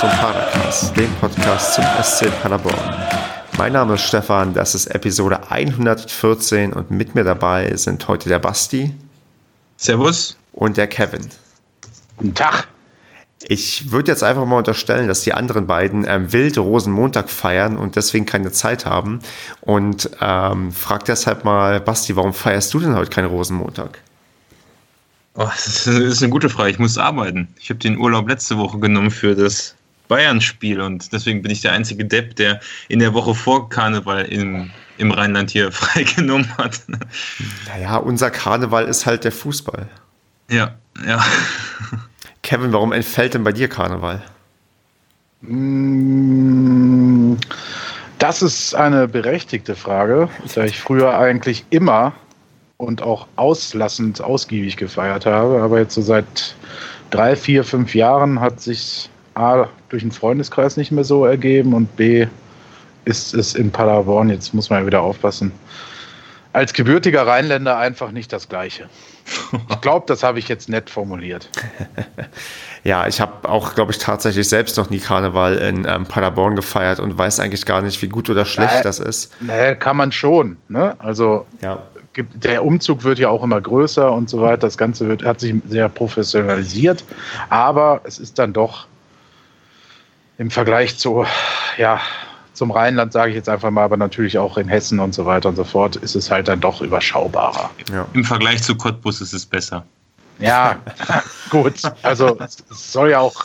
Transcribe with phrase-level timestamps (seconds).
[0.00, 2.74] zum Padercast, dem Podcast zum SC Paderborn.
[3.58, 8.38] Mein Name ist Stefan, das ist Episode 114 und mit mir dabei sind heute der
[8.38, 8.94] Basti.
[9.76, 10.38] Servus.
[10.54, 11.28] Und der Kevin.
[12.16, 12.68] Guten Tag.
[13.42, 17.96] Ich würde jetzt einfach mal unterstellen, dass die anderen beiden ähm, wild Rosenmontag feiern und
[17.96, 19.20] deswegen keine Zeit haben.
[19.60, 23.98] Und ähm, frag deshalb mal, Basti, warum feierst du denn heute keinen Rosenmontag?
[25.34, 26.70] Oh, das ist eine gute Frage.
[26.70, 27.48] Ich muss arbeiten.
[27.60, 29.74] Ich habe den Urlaub letzte Woche genommen für das
[30.10, 34.70] Bayern-Spiel und deswegen bin ich der einzige Depp, der in der Woche vor Karneval im,
[34.98, 36.80] im Rheinland hier freigenommen hat.
[37.68, 39.88] Naja, unser Karneval ist halt der Fußball.
[40.50, 40.74] Ja,
[41.06, 41.24] ja.
[42.42, 44.20] Kevin, warum entfällt denn bei dir Karneval?
[45.42, 47.36] Mm,
[48.18, 52.12] das ist eine berechtigte Frage, da ich früher eigentlich immer
[52.78, 55.62] und auch auslassend ausgiebig gefeiert habe.
[55.62, 56.56] Aber jetzt so seit
[57.10, 61.96] drei, vier, fünf Jahren hat sich A durch den Freundeskreis nicht mehr so ergeben und
[61.96, 62.26] B
[63.04, 65.52] ist es in Paderborn, jetzt muss man ja wieder aufpassen,
[66.52, 68.88] als gebürtiger Rheinländer einfach nicht das Gleiche.
[69.68, 71.48] Ich glaube, das habe ich jetzt nett formuliert.
[72.84, 76.98] ja, ich habe auch, glaube ich, tatsächlich selbst noch nie Karneval in ähm, Paderborn gefeiert
[76.98, 79.32] und weiß eigentlich gar nicht, wie gut oder schlecht Nein, das ist.
[79.40, 80.56] Nee, kann man schon.
[80.68, 80.96] Ne?
[80.98, 81.80] Also ja.
[82.16, 84.62] der Umzug wird ja auch immer größer und so weiter.
[84.62, 87.04] Das Ganze wird, hat sich sehr professionalisiert,
[87.48, 88.86] aber es ist dann doch
[90.40, 91.26] im Vergleich zu
[91.76, 92.00] ja,
[92.54, 95.50] zum Rheinland, sage ich jetzt einfach mal, aber natürlich auch in Hessen und so weiter
[95.50, 97.70] und so fort, ist es halt dann doch überschaubarer.
[97.92, 98.06] Ja.
[98.14, 99.84] Im Vergleich zu Cottbus ist es besser.
[100.38, 100.76] Ja,
[101.50, 101.74] gut.
[102.02, 103.44] Also es soll ja auch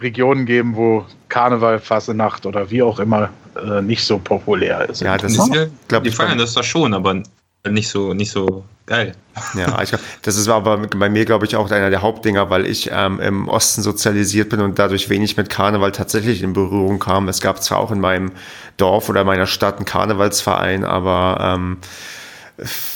[0.00, 3.30] Regionen geben, wo Karneval, Fassenacht oder wie auch immer
[3.64, 5.00] äh, nicht so populär ist.
[5.00, 7.22] Ja, das ist, ja, glaub, die feiern das da schon, aber
[7.68, 9.12] nicht so, nicht so geil.
[9.54, 12.90] Ja, ich, das ist aber bei mir, glaube ich, auch einer der Hauptdinger, weil ich
[12.92, 17.28] ähm, im Osten sozialisiert bin und dadurch wenig mit Karneval tatsächlich in Berührung kam.
[17.28, 18.32] Es gab zwar auch in meinem
[18.76, 21.78] Dorf oder meiner Stadt einen Karnevalsverein, aber ähm,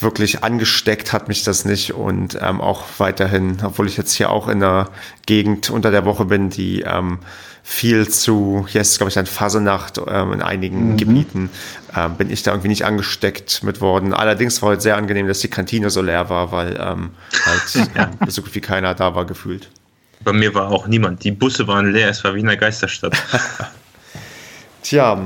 [0.00, 4.48] wirklich angesteckt hat mich das nicht und ähm, auch weiterhin, obwohl ich jetzt hier auch
[4.48, 4.90] in der
[5.24, 7.18] Gegend unter der Woche bin, die ähm,
[7.62, 10.96] viel zu, hier ist glaube ich dann Fasenacht ähm, in einigen mhm.
[10.98, 11.50] Gebieten,
[11.96, 14.12] ähm, bin ich da irgendwie nicht angesteckt mit worden.
[14.12, 17.10] Allerdings war heute sehr angenehm, dass die Kantine so leer war, weil ähm,
[17.44, 19.70] halt ja, so gut wie keiner da war gefühlt.
[20.22, 21.24] Bei mir war auch niemand.
[21.24, 23.16] Die Busse waren leer, es war wie in einer Geisterstadt.
[24.82, 25.18] Tja,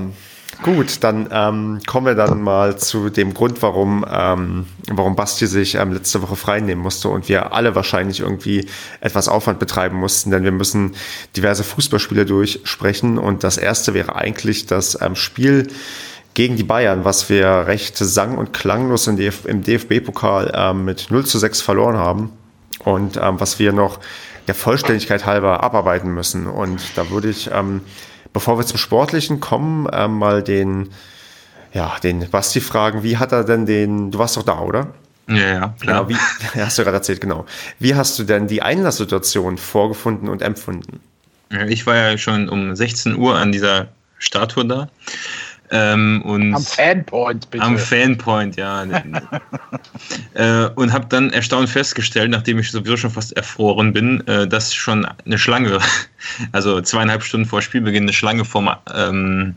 [0.63, 5.77] Gut, dann ähm, kommen wir dann mal zu dem Grund, warum, ähm, warum Basti sich
[5.77, 8.67] ähm, letzte Woche freinehmen musste und wir alle wahrscheinlich irgendwie
[9.01, 10.97] etwas Aufwand betreiben mussten, denn wir müssen
[11.35, 15.69] diverse Fußballspiele durchsprechen und das erste wäre eigentlich das ähm, Spiel
[16.35, 21.39] gegen die Bayern, was wir recht sang- und klanglos im DFB-Pokal ähm, mit 0 zu
[21.39, 22.33] 6 verloren haben
[22.85, 23.99] und ähm, was wir noch
[24.47, 26.47] der Vollständigkeit halber abarbeiten müssen.
[26.47, 27.83] Und da würde ich ähm,
[28.33, 30.91] Bevor wir zum Sportlichen kommen, äh, mal den,
[31.73, 34.89] ja, den Basti fragen, wie hat er denn den, du warst doch da, oder?
[35.29, 36.07] Ja, ja, klar.
[36.07, 36.17] Genau, wie,
[36.61, 37.47] hast du gerade erzählt, genau.
[37.79, 41.01] Wie hast du denn die Einlasssituation vorgefunden und empfunden?
[41.69, 44.89] Ich war ja schon um 16 Uhr an dieser Statue da.
[45.73, 47.65] Ähm, und am Fanpoint, bitte.
[47.65, 48.85] Am Fanpoint, ja.
[50.35, 54.75] äh, und habe dann erstaunt festgestellt, nachdem ich sowieso schon fast erfroren bin, äh, dass
[54.75, 55.79] schon eine Schlange,
[56.53, 59.55] also zweieinhalb Stunden vor Spielbeginn, eine Schlange vom, ähm,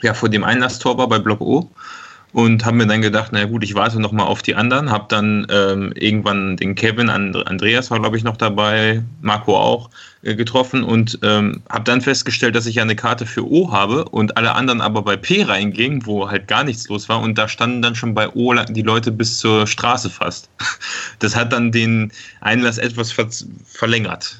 [0.00, 1.70] ja, vor dem Einlasstor war bei Block O
[2.32, 4.90] und habe mir dann gedacht, na gut, ich warte noch mal auf die anderen.
[4.90, 9.90] Habe dann ähm, irgendwann den Kevin, Andreas war glaube ich noch dabei, Marco auch
[10.22, 14.04] äh, getroffen und ähm, habe dann festgestellt, dass ich ja eine Karte für O habe
[14.04, 17.48] und alle anderen aber bei P reingingen, wo halt gar nichts los war und da
[17.48, 20.48] standen dann schon bei O die Leute bis zur Straße fast.
[21.18, 23.28] Das hat dann den Einlass etwas ver
[23.66, 24.38] verlängert.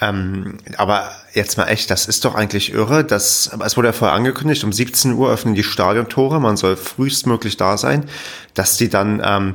[0.00, 3.04] Ähm, aber jetzt mal echt, das ist doch eigentlich irre.
[3.04, 7.56] Das, es wurde ja vorher angekündigt, um 17 Uhr öffnen die Stadiontore, man soll frühestmöglich
[7.56, 8.04] da sein,
[8.52, 9.54] dass die dann, ähm,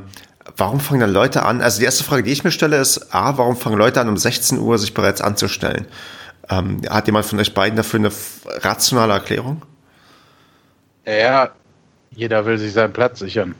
[0.56, 1.60] warum fangen dann Leute an?
[1.60, 4.16] Also die erste Frage, die ich mir stelle, ist, A, warum fangen Leute an, um
[4.16, 5.86] 16 Uhr sich bereits anzustellen?
[6.50, 8.10] Ähm, hat jemand von euch beiden dafür eine
[8.62, 9.62] rationale Erklärung?
[11.06, 11.50] Ja,
[12.10, 13.54] jeder will sich seinen Platz sichern.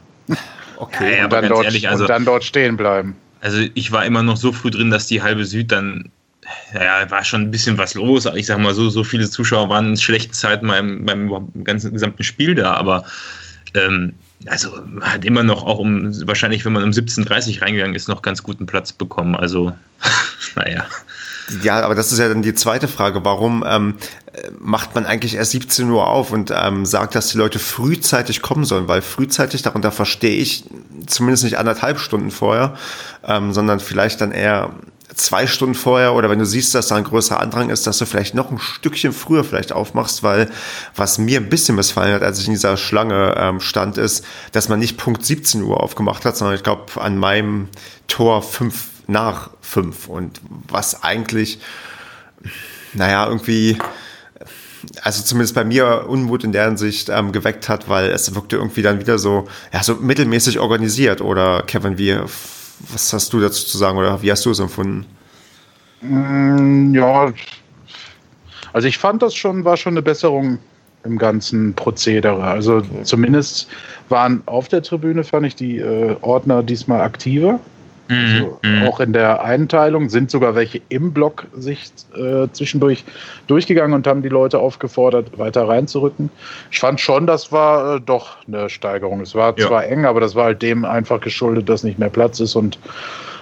[0.75, 3.15] Okay, ja, und, dann dort, ehrlich, also, und dann dort stehen bleiben.
[3.39, 6.11] Also ich war immer noch so früh drin, dass die halbe Süd dann
[6.73, 8.25] ja, war schon ein bisschen was los.
[8.35, 12.23] Ich sag mal so, so viele Zuschauer waren in schlechten Zeiten beim, beim ganzen gesamten
[12.23, 13.05] Spiel da, aber
[13.73, 14.13] ähm,
[14.47, 14.69] also
[15.01, 18.43] hat immer noch auch um, wahrscheinlich, wenn man um 17.30 Uhr reingegangen ist, noch ganz
[18.43, 19.35] guten Platz bekommen.
[19.35, 19.73] Also,
[20.55, 20.85] naja.
[21.61, 23.23] Ja, aber das ist ja dann die zweite Frage.
[23.25, 23.95] Warum ähm,
[24.59, 28.65] macht man eigentlich erst 17 Uhr auf und ähm, sagt, dass die Leute frühzeitig kommen
[28.65, 28.87] sollen?
[28.87, 30.63] Weil frühzeitig, darunter verstehe ich
[31.05, 32.75] zumindest nicht anderthalb Stunden vorher,
[33.25, 34.73] ähm, sondern vielleicht dann eher
[35.15, 38.05] zwei Stunden vorher oder wenn du siehst, dass da ein größerer Andrang ist, dass du
[38.05, 40.49] vielleicht noch ein Stückchen früher vielleicht aufmachst, weil
[40.95, 44.69] was mir ein bisschen missfallen hat, als ich in dieser Schlange ähm, stand, ist, dass
[44.69, 47.69] man nicht Punkt 17 Uhr aufgemacht hat, sondern ich glaube an meinem
[48.07, 50.39] Tor fünf nach fünf und
[50.69, 51.59] was eigentlich,
[52.93, 53.77] naja, irgendwie
[55.01, 58.81] also zumindest bei mir Unmut in der Hinsicht ähm, geweckt hat, weil es wirkte irgendwie
[58.81, 61.21] dann wieder so, ja, so mittelmäßig organisiert.
[61.21, 62.19] Oder Kevin, wie,
[62.91, 65.05] was hast du dazu zu sagen oder wie hast du es empfunden?
[66.01, 67.33] Mm, ja,
[68.73, 70.57] also ich fand das schon, war schon eine Besserung
[71.03, 72.43] im ganzen Prozedere.
[72.43, 73.03] Also okay.
[73.03, 73.67] zumindest
[74.09, 77.59] waren auf der Tribüne, fand ich, die äh, Ordner diesmal aktiver.
[78.09, 78.83] Also mhm.
[78.83, 83.03] Auch in der Einteilung sind sogar welche im Block sich äh, zwischendurch
[83.47, 86.29] durchgegangen und haben die Leute aufgefordert, weiter reinzurücken.
[86.69, 89.21] Ich fand schon, das war äh, doch eine Steigerung.
[89.21, 89.67] Es war ja.
[89.67, 92.77] zwar eng, aber das war halt dem einfach geschuldet, dass nicht mehr Platz ist und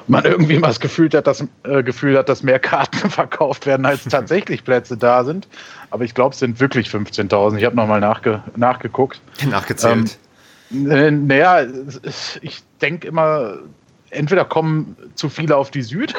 [0.07, 3.85] man irgendwie mal das Gefühl hat, dass, äh, Gefühl hat, dass mehr Karten verkauft werden,
[3.85, 5.47] als tatsächlich Plätze da sind.
[5.89, 7.57] Aber ich glaube, es sind wirklich 15.000.
[7.57, 9.21] Ich habe nochmal nachge nachgeguckt.
[9.49, 10.17] Nachgezählt.
[10.73, 11.67] Ähm, naja,
[12.41, 13.57] ich denke immer,
[14.11, 16.13] entweder kommen zu viele auf die Süd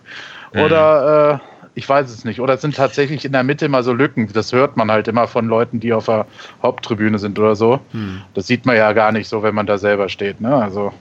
[0.52, 1.40] oder mhm.
[1.40, 2.40] äh, ich weiß es nicht.
[2.40, 4.28] Oder es sind tatsächlich in der Mitte immer so Lücken.
[4.32, 6.26] Das hört man halt immer von Leuten, die auf der
[6.62, 7.80] Haupttribüne sind oder so.
[7.92, 8.22] Mhm.
[8.34, 10.40] Das sieht man ja gar nicht so, wenn man da selber steht.
[10.40, 10.54] Ne?
[10.54, 10.92] Also,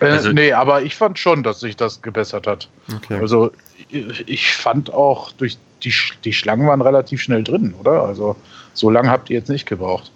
[0.00, 2.68] äh, also, nee, aber ich fand schon, dass sich das gebessert hat.
[2.94, 3.18] Okay.
[3.18, 3.52] Also
[3.88, 5.92] ich, ich fand auch durch die,
[6.24, 8.02] die Schlangen waren relativ schnell drin, oder?
[8.02, 8.36] Also
[8.74, 10.10] so lange habt ihr jetzt nicht gebraucht.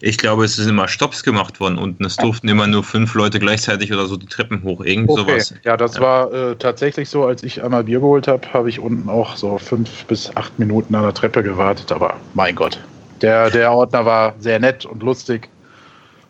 [0.00, 2.04] Ich glaube, es sind immer Stops gemacht worden unten.
[2.04, 4.84] Es durften immer nur fünf Leute gleichzeitig oder so die Treppen hoch.
[4.84, 5.20] Irgend okay.
[5.20, 5.54] sowas.
[5.64, 6.00] Ja, das ja.
[6.00, 9.58] war äh, tatsächlich so, als ich einmal Bier geholt habe, habe ich unten auch so
[9.58, 11.92] fünf bis acht Minuten an der Treppe gewartet.
[11.92, 12.78] Aber mein Gott,
[13.20, 15.48] der, der Ordner war sehr nett und lustig.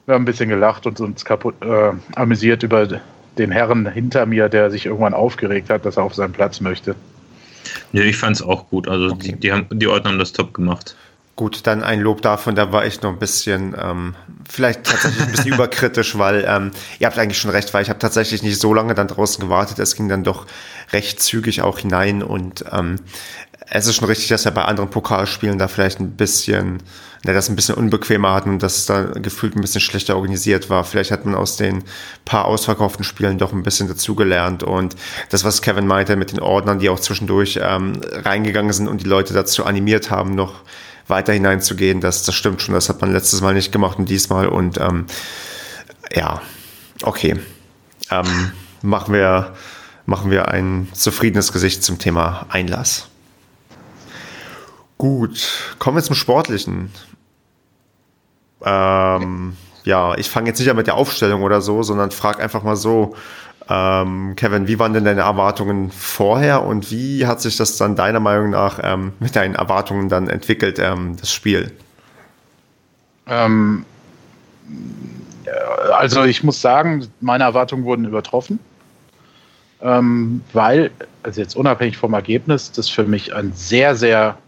[0.06, 2.88] Wir haben ein bisschen gelacht und uns kaputt äh, amüsiert über
[3.36, 6.94] den Herrn hinter mir, der sich irgendwann aufgeregt hat, dass er auf seinen Platz möchte.
[7.92, 8.88] Ja, ich fand es auch gut.
[8.88, 9.32] Also okay.
[9.32, 10.96] die, die, haben, die Ordner haben das top gemacht.
[11.38, 14.16] Gut, dann ein Lob davon, da war ich noch ein bisschen, ähm,
[14.50, 18.00] vielleicht tatsächlich ein bisschen überkritisch, weil ähm, ihr habt eigentlich schon recht, weil ich habe
[18.00, 19.78] tatsächlich nicht so lange dann draußen gewartet.
[19.78, 20.48] Es ging dann doch
[20.92, 22.96] recht zügig auch hinein und ähm,
[23.70, 26.82] es ist schon richtig, dass er bei anderen Pokalspielen da vielleicht ein bisschen,
[27.24, 30.70] ne, das ein bisschen unbequemer hatten und dass es da gefühlt ein bisschen schlechter organisiert
[30.70, 30.82] war.
[30.82, 31.84] Vielleicht hat man aus den
[32.24, 34.96] paar ausverkauften Spielen doch ein bisschen dazugelernt und
[35.30, 39.08] das, was Kevin meinte mit den Ordnern, die auch zwischendurch ähm, reingegangen sind und die
[39.08, 40.64] Leute dazu animiert haben, noch
[41.08, 42.00] weiter hineinzugehen.
[42.00, 42.74] Das, das stimmt schon.
[42.74, 44.48] Das hat man letztes Mal nicht gemacht und diesmal.
[44.48, 45.06] Und ähm,
[46.14, 46.40] ja,
[47.02, 47.40] okay.
[48.10, 48.52] Ähm,
[48.82, 49.54] machen, wir,
[50.06, 53.08] machen wir ein zufriedenes Gesicht zum Thema Einlass.
[54.96, 56.90] Gut, kommen wir zum Sportlichen.
[58.64, 62.62] Ähm, ja, ich fange jetzt nicht an mit der Aufstellung oder so, sondern frage einfach
[62.62, 63.14] mal so,
[63.68, 68.20] ähm, Kevin, wie waren denn deine Erwartungen vorher und wie hat sich das dann deiner
[68.20, 71.70] Meinung nach ähm, mit deinen Erwartungen dann entwickelt, ähm, das Spiel?
[73.26, 73.84] Ähm,
[75.92, 78.58] also ich muss sagen, meine Erwartungen wurden übertroffen,
[79.82, 80.90] ähm, weil,
[81.22, 84.38] also jetzt unabhängig vom Ergebnis, das für mich ein sehr, sehr,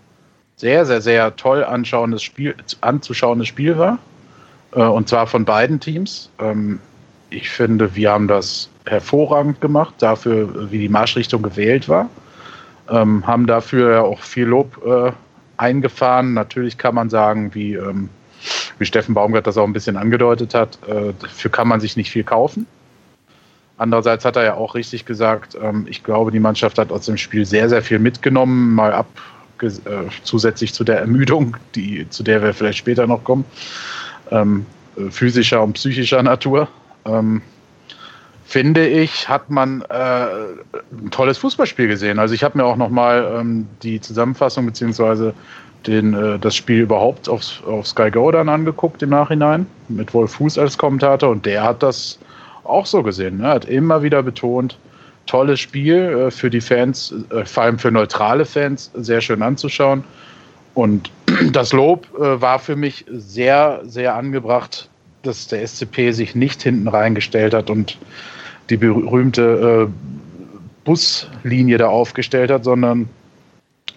[0.56, 3.98] sehr, sehr, sehr toll anschauendes Spiel, anzuschauendes Spiel war.
[4.72, 6.30] Äh, und zwar von beiden Teams.
[6.38, 6.80] Ähm,
[7.28, 12.08] ich finde, wir haben das hervorragend gemacht, dafür, wie die Marschrichtung gewählt war.
[12.88, 15.12] Ähm, haben dafür auch viel Lob äh,
[15.56, 16.34] eingefahren.
[16.34, 18.08] Natürlich kann man sagen, wie, ähm,
[18.78, 22.10] wie Steffen Baumgart das auch ein bisschen angedeutet hat, äh, dafür kann man sich nicht
[22.10, 22.66] viel kaufen.
[23.78, 27.16] Andererseits hat er ja auch richtig gesagt, ähm, ich glaube, die Mannschaft hat aus dem
[27.16, 29.06] Spiel sehr, sehr viel mitgenommen, mal ab
[29.62, 29.70] äh,
[30.22, 33.44] zusätzlich zu der Ermüdung, die, zu der wir vielleicht später noch kommen,
[34.30, 34.66] ähm,
[34.96, 36.68] äh, physischer und psychischer Natur.
[38.50, 42.18] Finde ich, hat man äh, ein tolles Fußballspiel gesehen.
[42.18, 45.34] Also ich habe mir auch nochmal ähm, die Zusammenfassung beziehungsweise
[45.86, 50.58] äh, das Spiel überhaupt auf, auf Sky Go dann angeguckt im Nachhinein mit Wolf Fuß
[50.58, 52.18] als Kommentator und der hat das
[52.64, 53.38] auch so gesehen.
[53.38, 53.46] Ne?
[53.46, 54.76] Hat immer wieder betont,
[55.26, 60.02] tolles Spiel äh, für die Fans, äh, vor allem für neutrale Fans, sehr schön anzuschauen.
[60.74, 61.12] Und
[61.52, 64.88] das Lob äh, war für mich sehr, sehr angebracht,
[65.22, 67.96] dass der SCP sich nicht hinten reingestellt hat und
[68.70, 69.92] die berühmte äh,
[70.84, 73.08] Buslinie da aufgestellt hat, sondern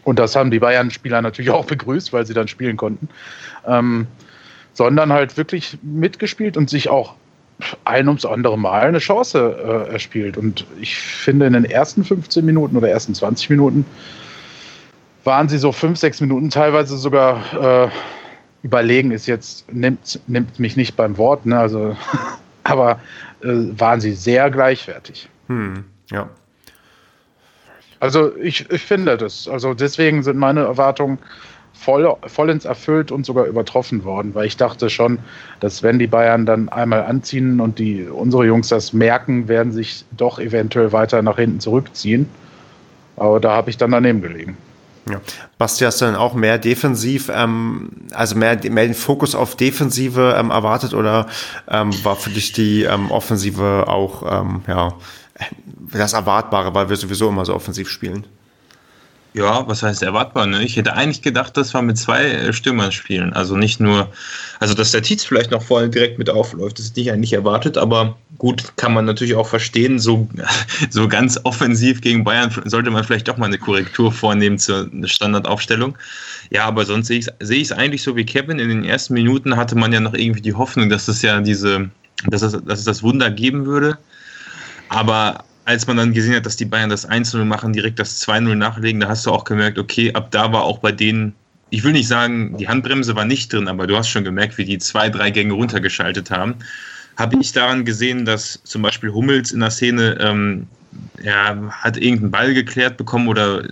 [0.04, 3.08] und das haben die Bayern-Spieler natürlich auch begrüßt, weil sie dann spielen konnten,
[3.66, 4.08] ähm,
[4.74, 7.16] sondern halt wirklich mitgespielt und sich auch
[7.86, 10.38] ein ums andere Mal eine Chance äh, erspielt.
[10.38, 13.86] Und ich finde, in den ersten 15 Minuten oder ersten 20 Minuten
[15.24, 17.90] waren sie so fünf, sechs Minuten teilweise sogar äh,
[18.64, 21.58] überlegen, ist jetzt, nimmt, nimmt mich nicht beim Wort, ne?
[21.58, 21.96] also,
[22.64, 23.00] aber
[23.44, 25.30] waren sie sehr gleichwertig.
[25.48, 26.30] Hm, ja.
[28.00, 29.48] Also ich, ich finde das.
[29.48, 31.20] Also deswegen sind meine Erwartungen
[31.74, 35.20] voll, vollends erfüllt und sogar übertroffen worden, weil ich dachte schon,
[35.60, 40.06] dass wenn die Bayern dann einmal anziehen und die unsere Jungs das merken, werden sich
[40.12, 42.30] doch eventuell weiter nach hinten zurückziehen.
[43.16, 44.58] Aber da habe ich dann daneben gelegen.
[45.10, 45.20] Ja.
[45.58, 50.36] Basti, hast du dann auch mehr defensiv, ähm, also mehr, mehr den Fokus auf Defensive
[50.38, 51.28] ähm, erwartet oder
[51.68, 54.94] ähm, war für dich die ähm, Offensive auch ähm, ja,
[55.92, 58.26] das Erwartbare, weil wir sowieso immer so offensiv spielen?
[59.34, 60.46] Ja, was heißt erwartbar?
[60.46, 60.64] Ne?
[60.64, 63.34] Ich hätte eigentlich gedacht, dass wir mit zwei äh, Stürmern spielen.
[63.34, 64.10] Also nicht nur,
[64.60, 67.76] also dass der Tietz vielleicht noch vorne direkt mit aufläuft, das hätte ich eigentlich erwartet,
[67.76, 70.28] aber gut, kann man natürlich auch verstehen, so,
[70.92, 75.98] so ganz offensiv gegen Bayern sollte man vielleicht doch mal eine Korrektur vornehmen zur Standardaufstellung.
[76.52, 78.60] Ja, aber sonst sehe ich es sehe eigentlich so wie Kevin.
[78.60, 81.90] In den ersten Minuten hatte man ja noch irgendwie die Hoffnung, dass es ja diese,
[82.28, 83.98] dass es, dass es das Wunder geben würde.
[84.90, 88.56] Aber als man dann gesehen hat, dass die Bayern das 1-0 machen, direkt das 2-0
[88.56, 91.34] nachlegen, da hast du auch gemerkt, okay, ab da war auch bei denen,
[91.70, 94.66] ich will nicht sagen, die Handbremse war nicht drin, aber du hast schon gemerkt, wie
[94.66, 96.56] die zwei, drei Gänge runtergeschaltet haben.
[97.18, 100.68] Habe ich daran gesehen, dass zum Beispiel Hummels in der Szene ähm,
[101.22, 103.64] er hat irgendeinen Ball geklärt bekommen oder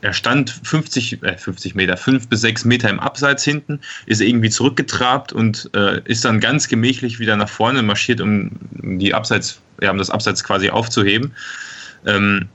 [0.00, 4.50] er stand 50, äh 50 Meter, 5 bis 6 Meter im Abseits hinten, ist irgendwie
[4.50, 9.90] zurückgetrabt und äh, ist dann ganz gemächlich wieder nach vorne marschiert, um die Abseits, ja,
[9.90, 11.32] um das Abseits quasi aufzuheben.
[12.06, 12.48] Ähm,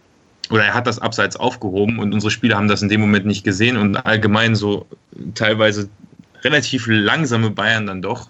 [0.49, 3.43] oder er hat das Abseits aufgehoben und unsere Spieler haben das in dem Moment nicht
[3.43, 4.85] gesehen und allgemein so
[5.33, 5.89] teilweise
[6.43, 8.29] relativ langsame Bayern dann doch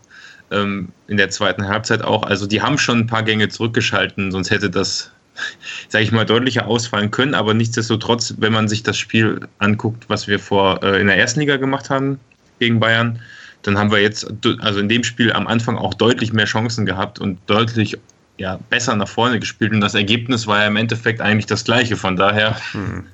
[0.51, 2.23] ähm, in der zweiten Halbzeit auch.
[2.23, 5.11] Also die haben schon ein paar Gänge zurückgeschalten, sonst hätte das
[5.89, 7.33] sage ich mal, deutlicher ausfallen können.
[7.33, 11.39] Aber nichtsdestotrotz, wenn man sich das Spiel anguckt, was wir vor äh, in der ersten
[11.39, 12.19] Liga gemacht haben
[12.59, 13.19] gegen Bayern,
[13.63, 14.27] dann haben wir jetzt,
[14.59, 17.97] also in dem Spiel am Anfang auch deutlich mehr Chancen gehabt und deutlich
[18.37, 19.71] ja, besser nach vorne gespielt.
[19.71, 21.95] Und das Ergebnis war ja im Endeffekt eigentlich das gleiche.
[21.95, 22.57] Von daher.
[22.73, 23.05] Hm.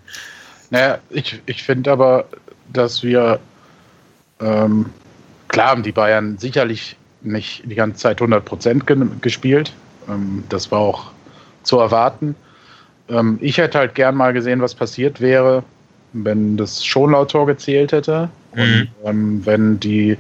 [0.72, 2.26] Naja, ich, ich finde aber,
[2.74, 3.40] dass wir,
[4.40, 4.88] ähm,
[5.48, 8.84] klar haben die Bayern sicherlich nicht die ganze Zeit 100 Prozent
[9.22, 9.74] gespielt.
[10.10, 11.12] Ähm, das war auch
[11.64, 12.36] zu erwarten.
[13.10, 15.64] Ähm, ich hätte halt gern mal gesehen, was passiert wäre,
[16.14, 18.30] wenn das Schonlaut-Tor gezählt hätte.
[18.56, 18.88] Mhm.
[19.02, 20.18] Und ähm, wenn die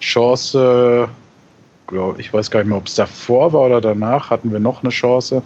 [0.00, 1.08] Chance,
[1.86, 4.82] glaub, ich weiß gar nicht mehr, ob es davor war oder danach, hatten wir noch
[4.82, 5.42] eine Chance.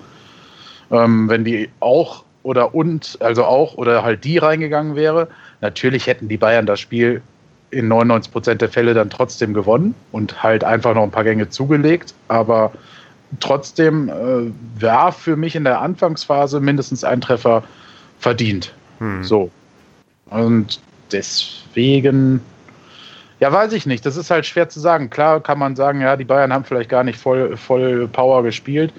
[0.91, 5.29] Ähm, wenn die auch oder und, also auch oder halt die reingegangen wäre,
[5.61, 7.21] natürlich hätten die Bayern das Spiel
[7.71, 11.51] in 99 Prozent der Fälle dann trotzdem gewonnen und halt einfach noch ein paar Gänge
[11.51, 12.15] zugelegt.
[12.29, 12.73] Aber
[13.41, 17.63] trotzdem äh, war für mich in der Anfangsphase mindestens ein Treffer
[18.19, 18.73] verdient.
[18.99, 19.23] Hm.
[19.25, 19.51] So.
[20.31, 20.81] Und
[21.13, 22.41] deswegen,
[23.41, 24.05] ja, weiß ich nicht.
[24.05, 25.11] Das ist halt schwer zu sagen.
[25.11, 28.93] Klar kann man sagen, ja, die Bayern haben vielleicht gar nicht voll, voll Power gespielt.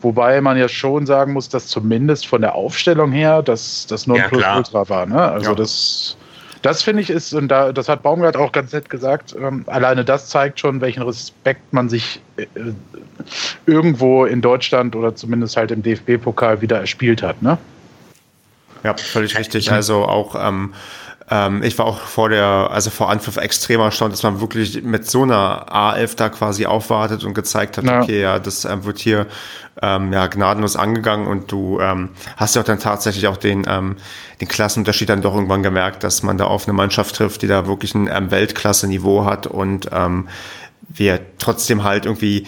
[0.00, 4.82] Wobei man ja schon sagen muss, dass zumindest von der Aufstellung her das, das Nonplusultra
[4.82, 5.06] ja, war.
[5.06, 5.20] Ne?
[5.20, 5.56] Also ja.
[5.56, 6.16] das
[6.62, 10.04] das finde ich ist, und da, das hat Baumgart auch ganz nett gesagt, ähm, alleine
[10.04, 12.46] das zeigt schon, welchen Respekt man sich äh,
[13.66, 17.42] irgendwo in Deutschland oder zumindest halt im DFB-Pokal wieder erspielt hat.
[17.42, 17.58] Ne?
[18.84, 19.72] Ja, völlig richtig.
[19.72, 20.74] Also auch ähm,
[21.28, 25.10] ähm, ich war auch vor der, also vor Anpfiff extrem erstaunt, dass man wirklich mit
[25.10, 28.00] so einer A11 da quasi aufwartet und gezeigt hat, ja.
[28.00, 29.26] okay, ja, das ähm, wird hier
[29.82, 33.96] ähm, ja gnadenlos angegangen und du ähm, hast ja auch dann tatsächlich auch den, ähm,
[34.40, 37.66] den Klassenunterschied dann doch irgendwann gemerkt, dass man da auf eine Mannschaft trifft, die da
[37.66, 40.28] wirklich ein ähm, Weltklasse-Niveau hat und ähm,
[40.88, 42.46] wir trotzdem halt irgendwie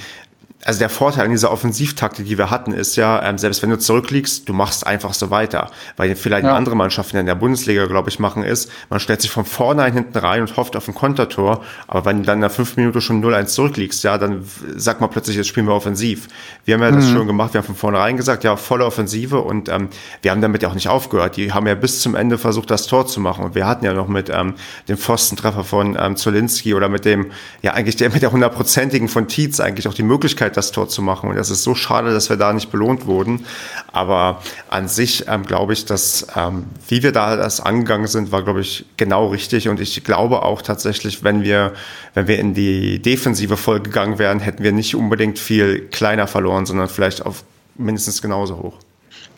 [0.65, 3.79] also der Vorteil an dieser Offensivtaktik, die wir hatten, ist ja, ähm, selbst wenn du
[3.79, 5.71] zurückliegst, du machst einfach so weiter.
[5.97, 6.55] Weil vielleicht ja.
[6.55, 10.19] andere Mannschaften in der Bundesliga, glaube ich, machen ist, man stellt sich von vornherein hinten
[10.19, 13.25] rein und hofft auf ein Kontertor, aber wenn du dann in der fünf Minuten schon
[13.25, 14.45] 0-1 zurückliegst, ja, dann
[14.77, 16.29] sagt man plötzlich, jetzt spielen wir offensiv.
[16.65, 16.97] Wir haben ja mhm.
[16.97, 19.89] das schon gemacht, wir haben von vornherein gesagt, ja, volle Offensive und ähm,
[20.23, 21.37] wir haben damit ja auch nicht aufgehört.
[21.37, 23.95] Die haben ja bis zum Ende versucht, das Tor zu machen und wir hatten ja
[23.95, 24.55] noch mit ähm,
[24.89, 27.31] dem Pfostentreffer von ähm, Zolinski oder mit dem,
[27.63, 31.03] ja, eigentlich der, mit der hundertprozentigen von Tietz eigentlich auch die Möglichkeit, das Tor zu
[31.03, 31.31] machen.
[31.31, 33.47] Und es ist so schade, dass wir da nicht belohnt wurden.
[33.93, 38.43] Aber an sich ähm, glaube ich, dass ähm, wie wir da das angegangen sind, war,
[38.43, 39.69] glaube ich, genau richtig.
[39.69, 41.73] Und ich glaube auch tatsächlich, wenn wir,
[42.15, 46.67] wenn wir in die defensive Folge gegangen wären, hätten wir nicht unbedingt viel kleiner verloren,
[46.67, 47.45] sondern vielleicht auf
[47.77, 48.79] mindestens genauso hoch.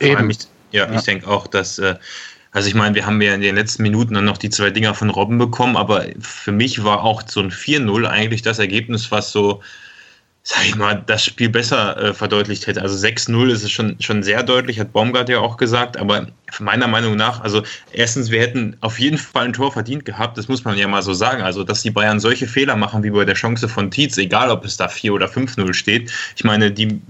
[0.00, 0.30] Eben.
[0.72, 1.96] ja, ja, ich denke auch, dass äh,
[2.52, 4.94] also ich meine, wir haben ja in den letzten Minuten dann noch die zwei Dinger
[4.94, 9.30] von Robben bekommen, aber für mich war auch so ein 4-0 eigentlich das Ergebnis, was
[9.30, 9.62] so
[10.42, 12.80] sag ich mal, das Spiel besser äh, verdeutlicht hätte.
[12.80, 16.28] Also 6-0 ist es schon, schon sehr deutlich, hat Baumgart ja auch gesagt, aber
[16.58, 20.48] meiner Meinung nach, also erstens, wir hätten auf jeden Fall ein Tor verdient gehabt, das
[20.48, 21.42] muss man ja mal so sagen.
[21.42, 24.64] Also, dass die Bayern solche Fehler machen wie bei der Chance von Tietz, egal ob
[24.64, 26.10] es da 4 oder 5-0 steht.
[26.36, 27.00] Ich meine, die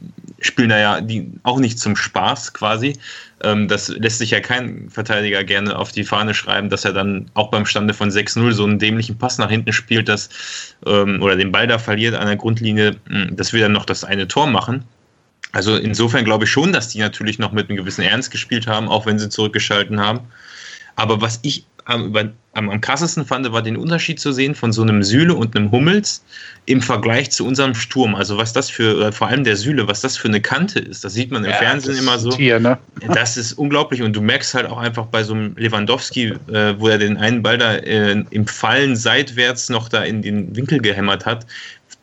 [0.41, 2.99] spielen da ja die, auch nicht zum Spaß quasi.
[3.43, 7.31] Ähm, das lässt sich ja kein Verteidiger gerne auf die Fahne schreiben, dass er dann
[7.35, 10.29] auch beim Stande von 6-0 so einen dämlichen Pass nach hinten spielt, dass,
[10.87, 14.05] ähm, oder den Ball da verliert an der Grundlinie, hm, dass wir dann noch das
[14.05, 14.85] eine Tor machen.
[15.53, 18.89] Also insofern glaube ich schon, dass die natürlich noch mit einem gewissen Ernst gespielt haben,
[18.89, 20.21] auch wenn sie zurückgeschalten haben.
[20.97, 22.15] Aber was ich am,
[22.53, 25.71] am, am krassesten fand, war den Unterschied zu sehen von so einem Sühle und einem
[25.71, 26.25] Hummels
[26.67, 28.15] im Vergleich zu unserem Sturm.
[28.15, 31.05] Also was das für, vor allem der Sühle, was das für eine Kante ist.
[31.05, 32.31] Das sieht man im ja, Fernsehen immer so.
[32.31, 32.79] Tier, ne?
[33.15, 36.89] Das ist unglaublich und du merkst halt auch einfach bei so einem Lewandowski, äh, wo
[36.89, 41.27] er den einen Ball da äh, im Fallen seitwärts noch da in den Winkel gehämmert
[41.27, 41.47] hat,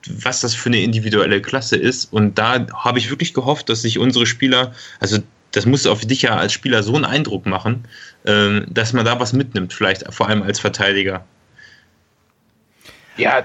[0.09, 2.11] was das für eine individuelle Klasse ist.
[2.11, 5.19] Und da habe ich wirklich gehofft, dass sich unsere Spieler, also
[5.51, 7.85] das muss auf dich ja als Spieler so einen Eindruck machen,
[8.25, 11.23] ähm, dass man da was mitnimmt, vielleicht vor allem als Verteidiger.
[13.17, 13.43] Ja,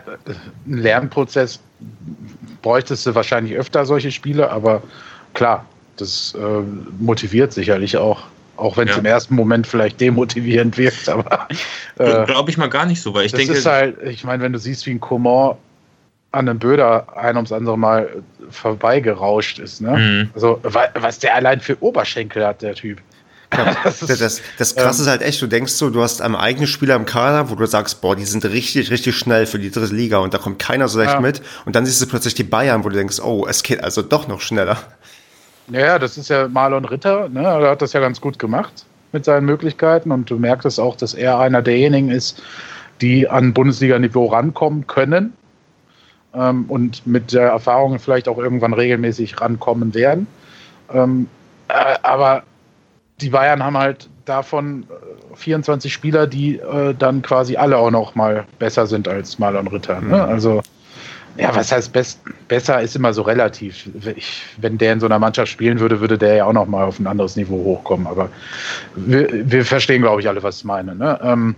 [0.66, 1.60] ein Lernprozess
[2.60, 4.82] bräuchtest du wahrscheinlich öfter solche Spiele, aber
[5.34, 5.64] klar,
[5.96, 6.62] das äh,
[6.98, 8.24] motiviert sicherlich auch.
[8.58, 9.00] Auch wenn es ja.
[9.00, 11.48] im ersten Moment vielleicht demotivierend wirkt, aber.
[11.98, 13.54] Äh, Glaube ich mal gar nicht so, weil ich das denke.
[13.54, 15.56] Ist halt, ich meine, wenn du siehst, wie ein Coman
[16.32, 19.80] an einem Böder ein ums andere Mal vorbeigerauscht ist.
[19.80, 19.96] Ne?
[19.96, 20.30] Mhm.
[20.34, 23.00] Also, was der allein für Oberschenkel hat, der Typ.
[23.52, 26.66] das, das, das Krasse ähm, ist halt echt, du denkst so, du hast einen eigenen
[26.66, 29.94] Spieler im Kader, wo du sagst, boah, die sind richtig, richtig schnell für die dritte
[29.94, 31.20] Liga und da kommt keiner so recht ja.
[31.20, 31.42] mit.
[31.66, 34.26] Und dann siehst du plötzlich die Bayern, wo du denkst, oh, es geht also doch
[34.26, 34.78] noch schneller.
[35.68, 37.42] Ja, das ist ja Marlon Ritter, ne?
[37.42, 40.96] Er hat das ja ganz gut gemacht mit seinen Möglichkeiten und du merkst es auch,
[40.96, 42.42] dass er einer derjenigen ist,
[43.02, 45.34] die an Bundesliga-Niveau rankommen können
[46.34, 50.26] ähm, und mit der Erfahrung vielleicht auch irgendwann regelmäßig rankommen werden.
[50.92, 51.28] Ähm,
[51.68, 52.42] äh, aber
[53.20, 54.86] die Bayern haben halt davon
[55.34, 59.68] 24 äh, Spieler, die äh, dann quasi alle auch noch mal besser sind als Marlon
[59.68, 60.00] Ritter.
[60.00, 60.08] Ne?
[60.08, 60.14] Mhm.
[60.14, 60.62] Also
[61.36, 63.88] ja, was heißt best, besser ist immer so relativ.
[64.16, 66.84] Ich, wenn der in so einer Mannschaft spielen würde, würde der ja auch noch mal
[66.84, 68.06] auf ein anderes Niveau hochkommen.
[68.06, 68.28] Aber
[68.94, 70.94] wir, wir verstehen, glaube ich, alle, was ich meine.
[70.94, 71.18] Ne?
[71.22, 71.54] Ähm,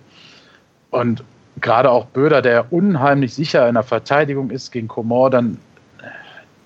[0.91, 1.25] und
[1.61, 5.59] gerade auch Böder, der unheimlich sicher in der Verteidigung ist gegen Comor, dann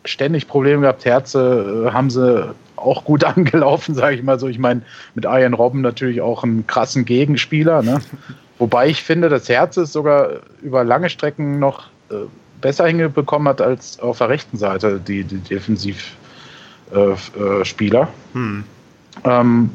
[0.05, 1.05] ständig Probleme gehabt.
[1.05, 4.49] Herze äh, haben sie auch gut angelaufen, sage ich mal so.
[4.49, 4.83] Ich meine,
[5.15, 7.83] mit Ian Robben natürlich auch einen krassen Gegenspieler.
[7.83, 8.01] Ne?
[8.59, 10.31] Wobei ich finde, dass Herze es sogar
[10.63, 12.15] über lange Strecken noch äh,
[12.61, 16.09] besser hingebekommen hat als auf der rechten Seite die, die Defensivspieler.
[16.93, 18.65] Äh, äh, hm.
[19.25, 19.71] ähm,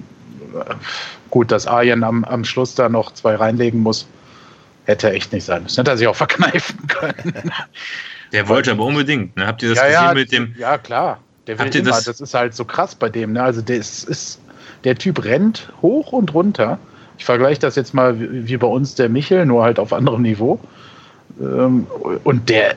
[1.29, 4.05] gut, dass Arjen am, am Schluss da noch zwei reinlegen muss,
[4.85, 5.77] hätte echt nicht sein müssen.
[5.77, 7.51] Hätte er sich auch verkneifen können.
[8.31, 9.35] Der wollte aber unbedingt.
[9.37, 9.45] Ne?
[9.45, 10.55] Habt ihr das ja, gesehen ja, mit dem?
[10.57, 11.19] Ja, klar.
[11.47, 11.91] Der will immer.
[11.91, 12.05] Das?
[12.05, 12.19] das?
[12.19, 13.33] ist halt so krass bei dem.
[13.33, 13.43] Ne?
[13.43, 14.41] Also der, ist, ist,
[14.83, 16.79] der Typ rennt hoch und runter.
[17.17, 20.59] Ich vergleiche das jetzt mal wie, bei uns der Michel, nur halt auf anderem Niveau.
[21.39, 21.85] Ähm,
[22.23, 22.75] und der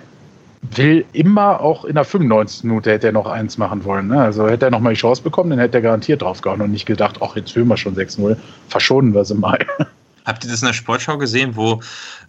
[0.63, 2.65] will immer auch in der 95.
[2.65, 4.09] Minute hätte er noch eins machen wollen.
[4.09, 4.21] Ne?
[4.21, 6.87] Also hätte er noch mal die Chance bekommen, dann hätte er garantiert draufgehauen und nicht
[6.87, 8.37] gedacht, ach, jetzt führen wir schon 6-0.
[8.69, 9.59] Verschonen wir sie mal.
[10.27, 11.81] Habt ihr das in der Sportschau gesehen, wo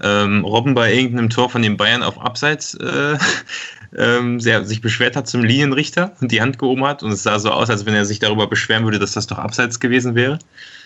[0.03, 3.17] ähm, Robben bei irgendeinem Tor von den Bayern auf Abseits äh,
[3.97, 7.49] ähm, sich beschwert hat zum Linienrichter und die Hand gehoben hat und es sah so
[7.49, 10.37] aus, als wenn er sich darüber beschweren würde, dass das doch Abseits gewesen wäre?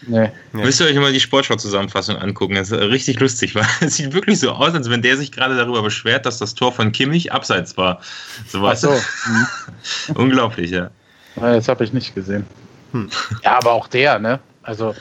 [0.08, 0.32] Nee.
[0.54, 0.64] nee.
[0.64, 2.56] Müsst ihr euch mal die Sportschau-Zusammenfassung angucken.
[2.56, 5.58] Das ist richtig lustig, weil es sieht wirklich so aus, als wenn der sich gerade
[5.58, 8.00] darüber beschwert, dass das Tor von Kimmich Abseits war.
[8.48, 8.98] So Ach so.
[10.16, 10.90] Unglaublich, ja.
[11.36, 12.46] ja das habe ich nicht gesehen.
[12.94, 13.10] Hm.
[13.44, 14.40] Ja, aber auch der, ne?
[14.64, 14.96] Also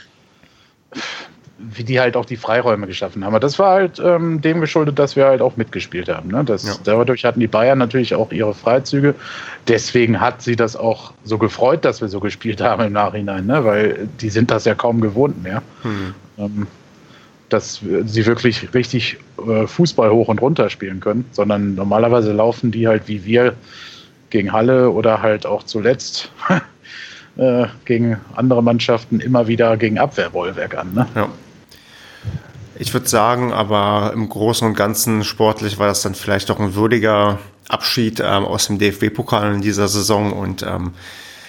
[1.63, 3.33] wie die halt auch die Freiräume geschaffen haben.
[3.35, 6.31] Aber das war halt ähm, dem geschuldet, dass wir halt auch mitgespielt haben.
[6.31, 6.43] Ne?
[6.45, 6.75] Das, ja.
[6.85, 9.15] Dadurch hatten die Bayern natürlich auch ihre Freizüge.
[9.69, 13.65] Deswegen hat sie das auch so gefreut, dass wir so gespielt haben im Nachhinein, ne?
[13.65, 15.63] weil die sind das ja kaum gewohnt mehr.
[15.83, 16.15] Hm.
[16.39, 16.67] Ähm,
[17.51, 22.87] dass sie wirklich richtig äh, Fußball hoch und runter spielen können, sondern normalerweise laufen die
[22.87, 23.55] halt wie wir
[24.31, 26.31] gegen Halle oder halt auch zuletzt
[27.37, 30.95] äh, gegen andere Mannschaften immer wieder gegen Abwehrbollwerk an.
[30.95, 31.07] Ne?
[31.17, 31.29] Ja.
[32.77, 36.75] Ich würde sagen, aber im Großen und Ganzen sportlich war das dann vielleicht doch ein
[36.75, 40.93] würdiger Abschied ähm, aus dem DFB-Pokal in dieser Saison und ähm,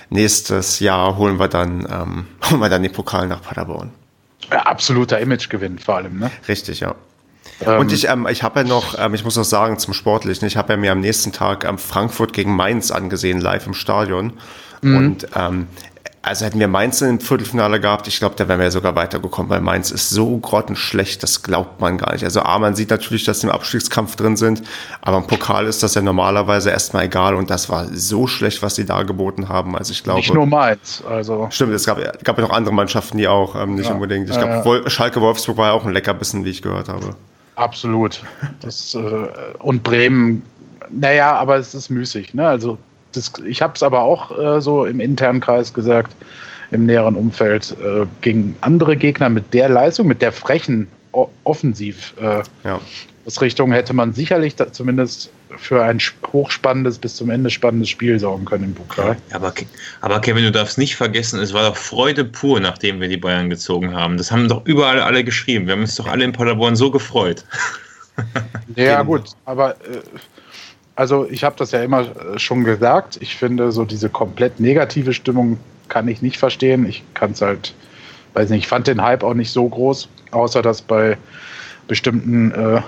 [0.10, 3.92] nächstes Jahr holen wir dann ähm, holen wir dann den Pokal nach Paderborn.
[4.52, 6.32] Ja, absoluter Imagegewinn vor allem, ne?
[6.48, 6.96] Richtig, ja.
[7.62, 10.48] Ähm, und ich, ähm, ich habe ja noch, ähm, ich muss noch sagen zum Sportlichen,
[10.48, 14.34] ich habe ja mir am nächsten Tag ähm, Frankfurt gegen Mainz angesehen, live im Stadion.
[14.82, 14.98] Mhm.
[14.98, 15.68] Und ähm,
[16.24, 19.62] also hätten wir Mainz im Viertelfinale gehabt, ich glaube, da wären wir sogar weitergekommen, weil
[19.62, 22.24] Mainz ist so grottenschlecht, das glaubt man gar nicht.
[22.24, 24.62] Also A, man sieht natürlich, dass sie im Abstiegskampf drin sind,
[25.02, 28.76] aber im Pokal ist das ja normalerweise erstmal egal und das war so schlecht, was
[28.76, 29.76] sie da geboten haben.
[29.76, 30.20] Also ich glaube.
[30.20, 31.48] Nicht nur Mainz, also.
[31.50, 34.30] Stimmt, es gab, gab ja noch andere Mannschaften, die auch ähm, nicht ja, unbedingt.
[34.30, 34.90] Ich glaube, ja, ja.
[34.90, 37.16] Schalke Wolfsburg war ja auch ein Leckerbissen, wie ich gehört habe.
[37.56, 38.22] Absolut.
[38.62, 39.00] Das, äh,
[39.58, 40.44] und Bremen,
[40.92, 42.48] naja, aber es ist müßig, ne?
[42.48, 42.78] Also
[43.12, 46.16] das, ich habe es aber auch äh, so im internen Kreis gesagt,
[46.72, 52.14] im näheren Umfeld, äh, gegen andere Gegner mit der Leistung, mit der frechen o Offensiv
[52.22, 52.80] äh, ja.
[53.26, 56.00] Ausrichtung hätte man sicherlich zumindest für ein
[56.32, 59.18] hochspannendes bis zum Ende spannendes Spiel sorgen können im Pokal.
[59.32, 59.54] Aber,
[60.02, 63.50] aber Kevin, du darfst nicht vergessen, es war doch Freude pur, nachdem wir die Bayern
[63.50, 64.18] gezogen haben.
[64.18, 65.68] Das haben doch überall alle geschrieben.
[65.68, 67.46] Wir haben uns doch alle in Paderborn so gefreut.
[68.76, 70.02] Ja, gut, aber äh,
[70.96, 73.18] also ich habe das ja immer äh, schon gesagt.
[73.22, 76.88] Ich finde, so diese komplett negative Stimmung kann ich nicht verstehen.
[76.88, 77.74] Ich kann es halt,
[78.34, 81.18] weiß nicht, ich fand den Hype auch nicht so groß, außer dass bei
[81.88, 82.82] bestimmten äh,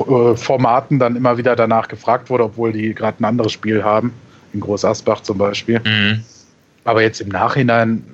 [0.00, 4.12] äh Formaten dann immer wieder danach gefragt wurde, obwohl die gerade ein anderes Spiel haben,
[4.52, 5.80] in Groß Asbach zum Beispiel.
[5.80, 6.24] Mhm.
[6.84, 8.04] Aber jetzt im Nachhinein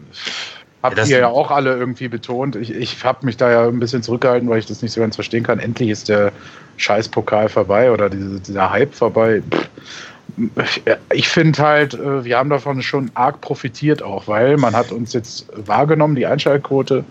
[0.82, 2.56] Habt ja, ihr ja auch alle irgendwie betont.
[2.56, 5.14] Ich, ich habe mich da ja ein bisschen zurückgehalten, weil ich das nicht so ganz
[5.14, 5.60] verstehen kann.
[5.60, 6.32] Endlich ist der
[6.76, 9.42] Scheißpokal vorbei oder diese, dieser Hype vorbei.
[11.12, 15.12] Ich finde halt, äh, wir haben davon schon arg profitiert auch, weil man hat uns
[15.12, 17.04] jetzt wahrgenommen, die Einschaltquote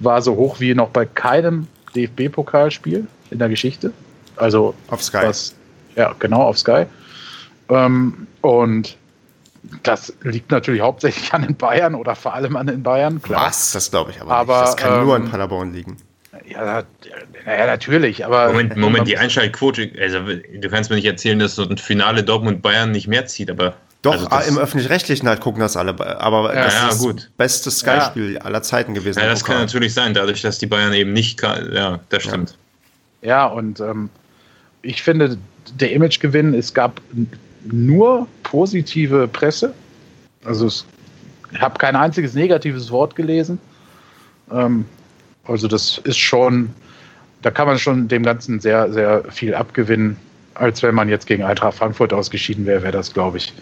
[0.00, 3.92] war so hoch wie noch bei keinem DFB-Pokalspiel in der Geschichte.
[4.36, 5.18] Also auf Sky.
[5.22, 5.54] Was,
[5.94, 6.86] ja, genau, auf Sky.
[7.68, 8.96] Ähm, und
[9.82, 13.20] das liegt natürlich hauptsächlich an den Bayern oder vor allem an den Bayern.
[13.22, 13.46] Klar.
[13.46, 13.72] Was?
[13.72, 14.68] Das glaube ich aber, aber nicht.
[14.68, 15.96] Das kann ähm, nur an Paderborn liegen.
[16.46, 16.82] Ja,
[17.46, 18.48] naja, natürlich, aber.
[18.48, 22.90] Moment, Moment, die Einschaltquote, also du kannst mir nicht erzählen, dass so ein Finale Dortmund-Bayern
[22.90, 23.74] nicht mehr zieht, aber.
[24.02, 27.16] Doch, also im Öffentlich-Rechtlichen halt gucken das alle, aber ja, das ja, ist gut.
[27.20, 28.40] das beste Sky-Spiel ja.
[28.42, 29.18] aller Zeiten gewesen.
[29.18, 32.58] Ja, das kann natürlich sein, dadurch, dass die Bayern eben nicht, ja, das stimmt.
[33.22, 34.10] Ja, und ähm,
[34.82, 35.38] ich finde,
[35.80, 37.00] der Imagegewinn, es gab
[37.64, 39.74] nur positive Presse
[40.44, 43.58] also ich habe kein einziges negatives Wort gelesen.
[44.52, 44.84] Ähm,
[45.44, 46.70] also das ist schon,
[47.42, 50.16] da kann man schon dem Ganzen sehr, sehr viel abgewinnen.
[50.54, 53.52] Als wenn man jetzt gegen Eintracht Frankfurt ausgeschieden wäre, wäre das, glaube ich,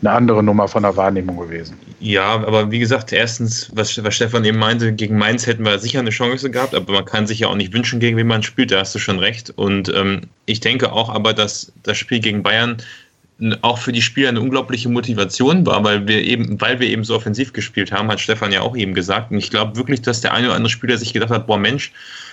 [0.00, 1.76] eine andere Nummer von der Wahrnehmung gewesen.
[1.98, 6.00] Ja, aber wie gesagt, erstens, was, was Stefan eben meinte, gegen Mainz hätten wir sicher
[6.00, 8.70] eine Chance gehabt, aber man kann sich ja auch nicht wünschen, gegen wen man spielt,
[8.70, 9.50] da hast du schon recht.
[9.56, 12.76] Und ähm, ich denke auch aber, dass das Spiel gegen Bayern
[13.60, 17.14] auch für die Spieler eine unglaubliche Motivation war, weil wir eben, weil wir eben so
[17.14, 19.30] offensiv gespielt haben, hat Stefan ja auch eben gesagt.
[19.30, 21.92] Und ich glaube wirklich, dass der eine oder andere Spieler sich gedacht hat, boah Mensch,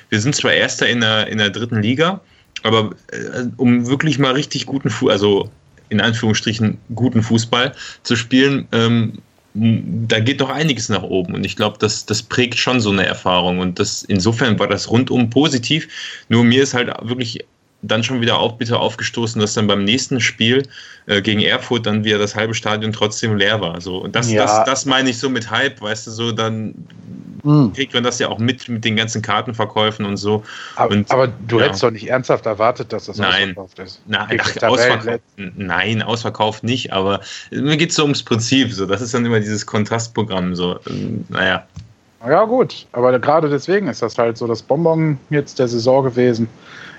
[0.10, 2.22] wir sind zwar Erster in der, in der dritten Liga,
[2.64, 5.50] aber äh, um wirklich mal richtig guten Fußball, also
[5.90, 9.14] in Anführungsstrichen guten Fußball zu spielen, ähm,
[9.56, 13.06] da geht doch einiges nach oben und ich glaube, das, das prägt schon so eine
[13.06, 15.88] Erfahrung und das insofern war das rundum positiv.
[16.30, 17.46] Nur mir ist halt wirklich
[17.84, 20.64] dann schon wieder auch bitter aufgestoßen, dass dann beim nächsten Spiel
[21.06, 23.82] äh, gegen Erfurt dann wieder das halbe Stadion trotzdem leer war.
[23.82, 24.44] So, und das, ja.
[24.44, 26.74] das, das meine ich so mit Hype, weißt du, so dann
[27.44, 27.74] mhm.
[27.74, 30.44] kriegt man das ja auch mit mit den ganzen Kartenverkäufen und so.
[30.78, 31.66] Aber, und, aber du ja.
[31.66, 33.50] hättest doch nicht ernsthaft erwartet, dass das nein.
[33.50, 34.02] ausverkauft ist.
[34.08, 37.20] Nein, ach, ausverkauft, nein, ausverkauft nicht, aber
[37.52, 38.74] mir geht es so ums Prinzip.
[38.74, 38.86] So.
[38.86, 40.56] Das ist dann immer dieses Kontrastprogramm.
[40.56, 40.80] So.
[41.30, 41.68] Naja.
[42.26, 46.48] Ja, gut, aber gerade deswegen ist das halt so das Bonbon jetzt der Saison gewesen.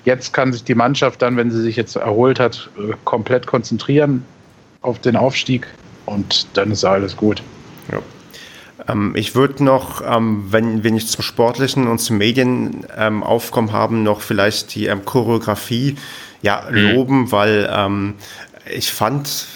[0.05, 4.25] Jetzt kann sich die Mannschaft dann, wenn sie sich jetzt erholt hat, äh, komplett konzentrieren
[4.83, 5.67] auf den Aufstieg
[6.07, 7.43] und dann ist alles gut.
[7.91, 8.01] Ja.
[8.89, 14.03] Ähm, ich würde noch, ähm, wenn wir nicht zum Sportlichen und zum Medienaufkommen ähm, haben,
[14.03, 15.97] noch vielleicht die ähm, Choreografie
[16.43, 16.77] ja, mhm.
[16.77, 17.33] loben, mhm.
[17.33, 18.15] weil ähm,
[18.71, 19.47] ich fand,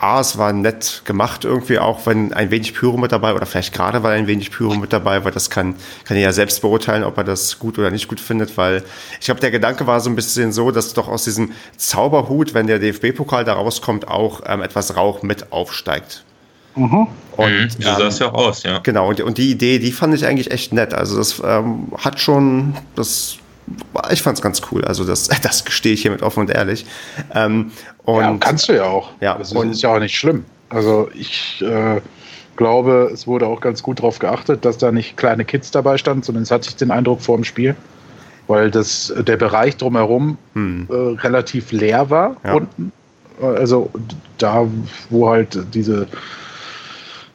[0.00, 3.72] A, es war nett gemacht irgendwie, auch wenn ein wenig Pyro mit dabei oder vielleicht
[3.72, 7.04] gerade weil ein wenig Pyro mit dabei war, das kann, kann er ja selbst beurteilen,
[7.04, 8.82] ob er das gut oder nicht gut findet, weil
[9.20, 12.66] ich glaube, der Gedanke war so ein bisschen so, dass doch aus diesem Zauberhut, wenn
[12.66, 16.24] der DFB-Pokal da rauskommt, auch ähm, etwas Rauch mit aufsteigt.
[16.74, 17.06] Mhm.
[17.36, 18.78] Und, mhm, so sah es ja auch aus, ja.
[18.78, 20.94] Genau, und, und die Idee, die fand ich eigentlich echt nett.
[20.94, 23.38] Also das ähm, hat schon, das
[24.10, 24.84] ich fand es ganz cool.
[24.84, 26.86] Also das, das gestehe ich hiermit offen und ehrlich.
[27.34, 27.72] Ähm,
[28.04, 29.10] und, ja, kannst du ja auch.
[29.20, 30.44] Ja, das ist ja auch nicht schlimm.
[30.68, 32.00] Also ich äh,
[32.56, 36.22] glaube, es wurde auch ganz gut darauf geachtet, dass da nicht kleine Kids dabei standen,
[36.22, 37.76] sondern es hatte ich den Eindruck vor dem Spiel,
[38.46, 40.88] weil das, der Bereich drumherum hm.
[40.90, 42.54] äh, relativ leer war ja.
[42.54, 42.92] unten.
[43.40, 43.90] Also
[44.38, 44.66] da,
[45.10, 46.06] wo halt diese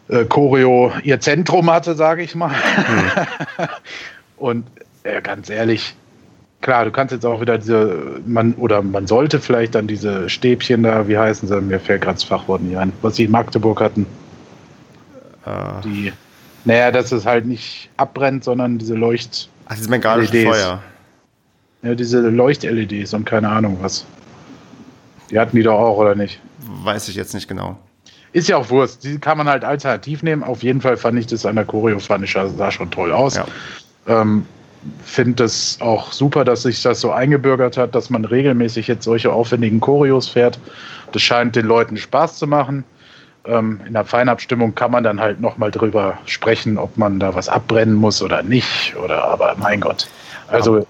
[0.08, 2.52] äh, Choreo ihr Zentrum hatte, sage ich mal.
[2.52, 3.28] Hm.
[4.38, 4.66] und
[5.24, 5.96] ganz ehrlich,
[6.62, 10.84] klar, du kannst jetzt auch wieder diese, man, oder man sollte vielleicht dann diese Stäbchen
[10.84, 13.82] da, wie heißen sie, mir fällt gerade das Fachwort nicht ein, was sie in Magdeburg
[13.82, 14.06] hatten.
[15.46, 15.82] Äh.
[15.84, 16.14] Die,
[16.66, 19.50] naja, dass es halt nicht abbrennt, sondern diese Leucht.
[19.66, 20.82] Ach, dieses bengalische Feuer.
[21.82, 24.06] Ja, diese Leucht-LEDs und keine Ahnung was.
[25.32, 26.40] Die hatten die doch auch, oder nicht?
[26.60, 27.78] Weiß ich jetzt nicht genau.
[28.34, 29.04] Ist ja auch Wurst.
[29.04, 30.44] Die kann man halt alternativ nehmen.
[30.44, 33.36] Auf jeden Fall fand ich das an der Choreo, fand ich, sah schon toll aus.
[33.36, 33.46] Ja.
[34.08, 34.46] Ähm,
[35.04, 39.32] finde es auch super, dass sich das so eingebürgert hat, dass man regelmäßig jetzt solche
[39.32, 40.60] aufwendigen Choreos fährt.
[41.12, 42.84] Das scheint den Leuten Spaß zu machen.
[43.46, 47.50] Ähm, in der Feinabstimmung kann man dann halt nochmal drüber sprechen, ob man da was
[47.50, 48.96] abbrennen muss oder nicht.
[48.96, 50.08] Oder aber mein Gott.
[50.48, 50.86] Also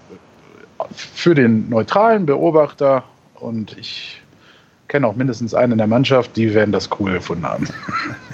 [0.94, 4.20] für den neutralen Beobachter und ich
[4.88, 7.66] kenne auch mindestens einen in der Mannschaft, die werden das cool gefunden haben.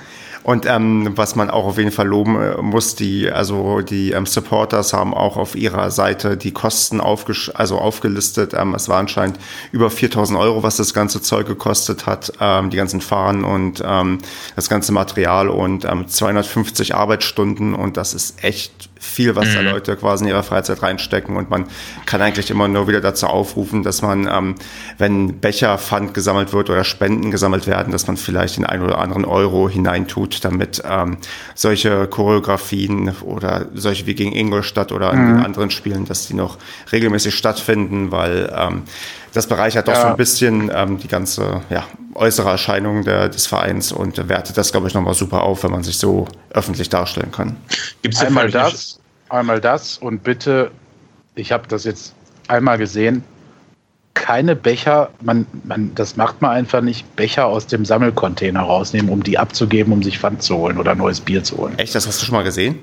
[0.49, 4.25] Und ähm, was man auch auf jeden Fall loben äh, muss, die, also die ähm,
[4.25, 8.55] Supporters haben auch auf ihrer Seite die Kosten aufges also aufgelistet.
[8.55, 9.39] Ähm, es war anscheinend
[9.73, 14.21] über 4000 Euro, was das ganze Zeug gekostet hat, ähm, die ganzen Fahnen und ähm,
[14.57, 19.55] das ganze Material und ähm, 250 Arbeitsstunden und das ist echt viel, was mhm.
[19.55, 21.37] da Leute quasi in ihrer Freizeit reinstecken.
[21.37, 21.67] Und man
[22.07, 24.55] kann eigentlich immer nur wieder dazu aufrufen, dass man, ähm,
[24.99, 29.25] wenn Becherpfand gesammelt wird oder Spenden gesammelt werden, dass man vielleicht den einen oder anderen
[29.25, 31.19] Euro hineintut, damit ähm,
[31.55, 35.21] solche Choreografien oder solche wie gegen Ingolstadt oder mhm.
[35.21, 36.59] in den anderen Spielen, dass die noch
[36.93, 38.83] regelmäßig stattfinden, weil ähm,
[39.33, 40.01] das bereichert doch ja.
[40.01, 41.85] so ein bisschen ähm, die ganze ja,
[42.19, 45.83] äußere Erscheinung der, des Vereins und wertet das, glaube ich, nochmal super auf, wenn man
[45.83, 47.57] sich so öffentlich darstellen kann.
[48.03, 50.71] Gibt's einmal das, einmal das und bitte,
[51.35, 52.15] ich habe das jetzt
[52.49, 53.25] einmal gesehen,
[54.15, 59.23] keine Becher, man, man, das macht man einfach nicht, Becher aus dem Sammelcontainer rausnehmen, um
[59.23, 61.79] die abzugeben, um sich Pfand zu holen oder neues Bier zu holen.
[61.79, 62.79] Echt, das hast du schon mal gesehen?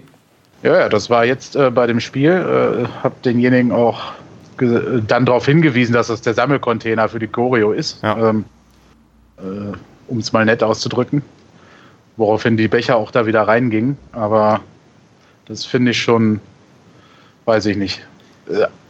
[0.64, 4.14] Ja, ja, das war jetzt äh, bei dem Spiel, äh, habe denjenigen auch
[4.58, 8.30] dann darauf hingewiesen, dass das der Sammelcontainer für die Choreo ist, ja.
[8.30, 8.46] ähm,
[9.38, 9.74] äh,
[10.08, 11.22] um es mal nett auszudrücken.
[12.18, 13.98] Woraufhin die Becher auch da wieder reingingen.
[14.12, 14.62] Aber
[15.46, 16.40] das finde ich schon,
[17.46, 18.02] weiß ich nicht.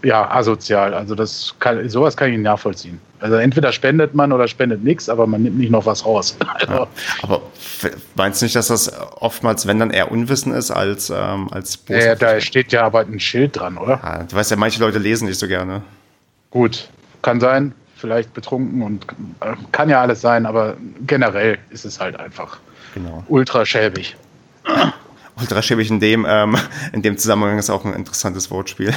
[0.03, 0.93] Ja, asozial.
[0.93, 2.99] Also das kann, sowas kann ich nicht nachvollziehen.
[3.21, 6.37] Also entweder spendet man oder spendet nichts, aber man nimmt nicht noch was raus.
[6.55, 6.87] Also ja,
[7.23, 7.41] aber
[8.15, 12.15] meinst du nicht, dass das oftmals, wenn dann eher Unwissen ist als ähm, als Ja,
[12.15, 13.99] da steht ja aber ein Schild dran, oder?
[14.01, 15.81] Ja, du weißt ja, manche Leute lesen nicht so gerne.
[16.51, 16.89] Gut,
[17.21, 19.05] kann sein, vielleicht betrunken und
[19.41, 22.59] äh, kann ja alles sein, aber generell ist es halt einfach
[22.93, 23.23] genau.
[23.27, 24.15] ultra schäbig.
[25.37, 26.55] Ultra schäbig in dem, ähm,
[26.93, 28.93] in dem Zusammenhang ist auch ein interessantes Wortspiel.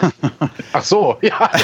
[0.72, 1.50] Ach so, ja.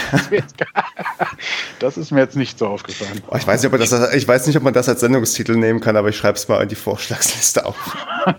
[1.81, 3.23] Das ist mir jetzt nicht so aufgefallen.
[3.29, 5.81] Oh, ich, weiß nicht, ob das, ich weiß nicht, ob man das als Sendungstitel nehmen
[5.81, 7.97] kann, aber ich schreibe es mal in die Vorschlagsliste auf.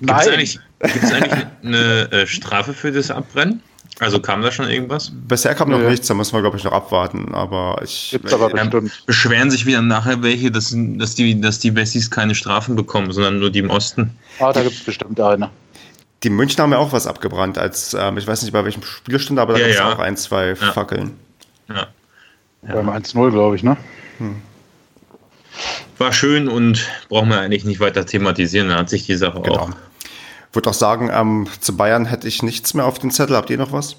[0.00, 3.62] Gibt es eigentlich, eigentlich, eine äh, Strafe für das Abbrennen?
[4.02, 5.12] Also kam da schon irgendwas?
[5.28, 5.88] Bisher kam noch ja.
[5.88, 7.34] nichts, da müssen wir, glaube ich, noch abwarten.
[7.34, 8.08] Aber ich.
[8.10, 9.06] Gibt's aber bestimmt.
[9.06, 13.38] Beschweren sich wieder nachher welche, dass, dass, die, dass die Wessis keine Strafen bekommen, sondern
[13.38, 14.10] nur die im Osten.
[14.40, 15.50] Ah, da gibt es bestimmt eine.
[16.24, 19.38] Die München haben ja auch was abgebrannt, als ähm, ich weiß nicht bei welchem Spielstand,
[19.38, 19.92] aber da ja, gab es ja.
[19.92, 20.54] auch ein, zwei ja.
[20.54, 21.12] Fackeln.
[21.68, 21.86] Ja.
[22.66, 22.74] ja.
[22.74, 23.76] Beim 1-0, glaube ich, ne?
[24.18, 24.36] Hm.
[25.98, 29.58] War schön und brauchen wir eigentlich nicht weiter thematisieren, da hat sich die Sache genau.
[29.58, 29.70] auch.
[30.52, 33.36] Würde auch sagen, ähm, zu Bayern hätte ich nichts mehr auf den Zettel.
[33.36, 33.96] Habt ihr noch was?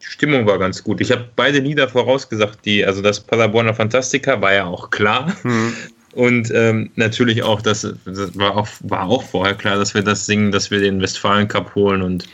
[0.00, 1.00] Die Stimmung war ganz gut.
[1.00, 5.32] Ich habe beide Lieder vorausgesagt, die, also das Paderborner Fantastica war ja auch klar.
[5.42, 5.74] Hm.
[6.12, 10.26] Und ähm, natürlich auch, das, das, war, auch, war auch vorher klar, dass wir das
[10.26, 12.26] singen, dass wir den Westfalen Cup holen und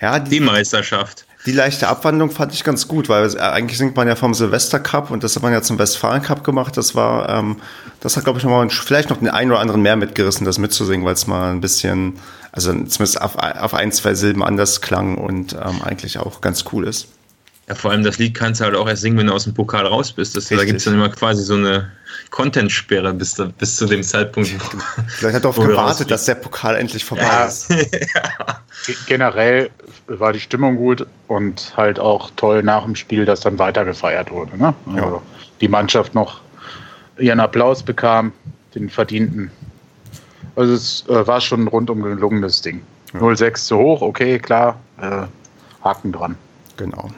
[0.00, 1.26] ja, die, die Meisterschaft.
[1.46, 4.78] Die leichte Abwandlung fand ich ganz gut, weil äh, eigentlich singt man ja vom Silvester
[4.78, 6.76] Cup und das hat man ja zum Westfalen Cup gemacht.
[6.76, 7.56] Das war, ähm,
[8.00, 11.04] das hat, glaube ich, nochmal vielleicht noch den einen oder anderen mehr mitgerissen, das mitzusingen,
[11.06, 12.18] weil es mal ein bisschen,
[12.56, 16.88] also zumindest auf, auf ein, zwei Silben anders klang und ähm, eigentlich auch ganz cool
[16.88, 17.08] ist.
[17.68, 19.52] Ja, vor allem das Lied kannst du halt auch erst singen, wenn du aus dem
[19.52, 20.36] Pokal raus bist.
[20.36, 21.90] Das, da gibt es dann immer quasi so eine
[22.30, 24.50] Content-Sperre bis, bis zu dem Zeitpunkt.
[25.08, 27.44] Vielleicht hat er darauf gewartet, dass der Pokal endlich vorbei ja.
[27.44, 27.68] ist.
[27.70, 28.60] ja.
[29.06, 29.70] Generell
[30.06, 34.30] war die Stimmung gut und halt auch toll nach dem Spiel, dass dann weiter gefeiert
[34.30, 34.56] wurde.
[34.56, 34.72] Ne?
[34.86, 35.22] Also ja.
[35.60, 36.40] die Mannschaft noch
[37.18, 38.32] ihren Applaus bekam,
[38.74, 39.50] den verdienten.
[40.56, 42.82] Also es äh, war schon ein rundum gelungenes Ding.
[43.12, 43.20] Ja.
[43.20, 45.26] 0,6 zu hoch, okay, klar, äh,
[45.84, 46.36] Haken dran.
[46.76, 47.10] Genau.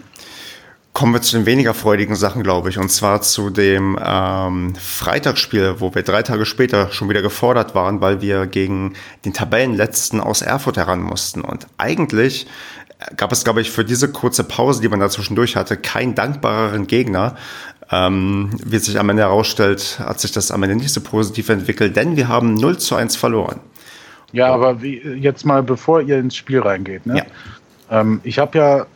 [0.92, 2.79] Kommen wir zu den weniger freudigen Sachen, glaube ich.
[2.79, 8.01] Und zwar zu dem ähm, Freitagsspiel, wo wir drei Tage später schon wieder gefordert waren,
[8.01, 11.42] weil wir gegen den Tabellenletzten aus Erfurt heran mussten.
[11.42, 12.48] Und eigentlich
[13.16, 16.88] gab es, glaube ich, für diese kurze Pause, die man da zwischendurch hatte, keinen dankbareren
[16.88, 17.37] Gegner.
[17.90, 21.96] Ähm, wie sich am Ende herausstellt, hat sich das am Ende nicht so positiv entwickelt,
[21.96, 23.61] denn wir haben 0 zu 1 verloren.
[24.33, 27.07] Ja, aber wie, jetzt mal, bevor ihr ins Spiel reingeht.
[27.07, 27.24] Ne?
[27.90, 28.01] Ja.
[28.01, 28.87] Ähm, ich habe ja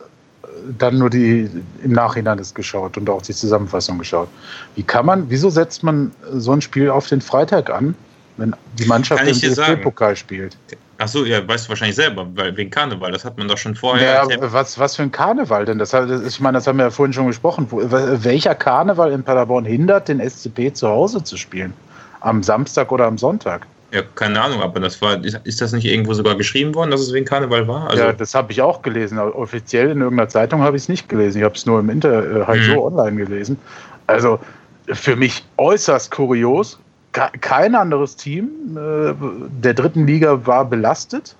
[0.77, 1.49] dann nur die
[1.83, 4.29] im Nachhinein das geschaut und auch die Zusammenfassung geschaut.
[4.75, 7.95] Wie kann man, wieso setzt man so ein Spiel auf den Freitag an,
[8.37, 10.57] wenn die Mannschaft im DFB-Pokal spielt?
[11.03, 14.25] Achso, ja, weißt du wahrscheinlich selber, weil wegen Karneval, das hat man doch schon vorher.
[14.29, 15.77] Ja, was, was für ein Karneval denn?
[15.77, 17.67] Das, ich meine, das haben wir ja vorhin schon gesprochen.
[17.69, 21.73] Welcher Karneval in Paderborn hindert den SCP zu Hause zu spielen?
[22.21, 23.67] Am Samstag oder am Sonntag?
[23.91, 27.11] Ja, keine Ahnung, aber das war, ist das nicht irgendwo sogar geschrieben worden, dass es
[27.11, 27.89] wegen Karneval war?
[27.89, 29.19] Also ja, das habe ich auch gelesen.
[29.19, 31.39] Offiziell in irgendeiner Zeitung habe ich es nicht gelesen.
[31.39, 32.73] Ich habe es nur im Internet äh, halt mhm.
[32.75, 33.59] so online gelesen.
[34.07, 34.39] Also
[34.87, 36.79] für mich äußerst kurios.
[37.13, 39.13] Kein anderes Team äh,
[39.61, 41.35] der dritten Liga war belastet.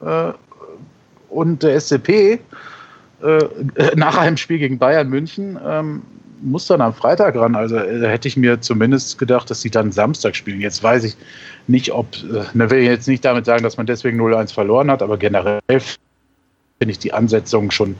[0.00, 0.32] Äh,
[1.28, 2.40] und der SCP
[3.22, 3.44] äh,
[3.96, 6.02] nach einem Spiel gegen Bayern München ähm,
[6.40, 7.56] muss dann am Freitag ran.
[7.56, 10.60] Also äh, da hätte ich mir zumindest gedacht, dass sie dann Samstag spielen.
[10.60, 11.16] Jetzt weiß ich
[11.66, 14.90] nicht, ob, äh, ne, will ich jetzt nicht damit sagen, dass man deswegen 0-1 verloren
[14.90, 17.96] hat, aber generell finde ich die Ansetzung schon,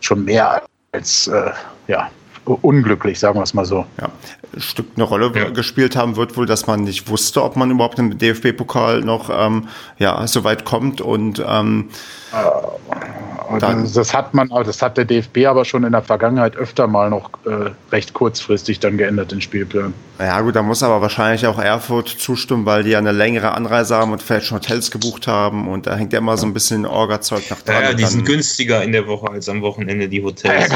[0.00, 1.50] schon mehr als äh,
[1.86, 2.10] ja,
[2.48, 3.84] unglücklich, sagen wir es mal so.
[4.00, 4.10] Ja,
[4.54, 5.50] ein Stück eine Rolle ja.
[5.50, 9.68] gespielt haben wird wohl, dass man nicht wusste, ob man überhaupt im DFB-Pokal noch ähm,
[9.98, 11.90] ja, so weit kommt und ähm,
[12.32, 16.86] äh, dann, das hat man, das hat der DFB aber schon in der Vergangenheit öfter
[16.86, 19.94] mal noch äh, recht kurzfristig dann geändert, den Spielplan.
[20.18, 23.96] Ja gut, da muss aber wahrscheinlich auch Erfurt zustimmen, weil die ja eine längere Anreise
[23.96, 26.84] haben und vielleicht schon Hotels gebucht haben und da hängt ja immer so ein bisschen
[26.84, 27.82] Orga-Zeug nach dran.
[27.82, 30.70] Ja, die sind günstiger in der Woche als am Wochenende, die Hotels.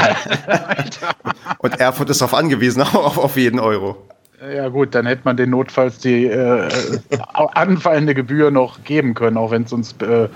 [1.63, 3.97] und Erfurt ist darauf angewiesen, auf, auf jeden Euro.
[4.53, 6.69] Ja gut, dann hätte man den notfalls die äh,
[7.33, 10.27] anfallende Gebühr noch geben können, auch wenn es uns äh,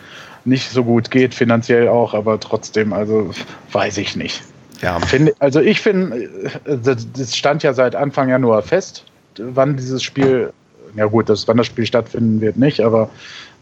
[0.46, 3.32] nicht so gut geht, finanziell auch, aber trotzdem, also
[3.74, 4.42] weiß ich nicht.
[4.82, 5.00] Ja.
[5.02, 6.30] Find, also ich finde,
[6.64, 9.04] das stand ja seit Anfang Januar fest,
[9.38, 10.54] wann dieses Spiel,
[10.96, 13.10] ja gut, das, wann das Spiel stattfinden wird, nicht, aber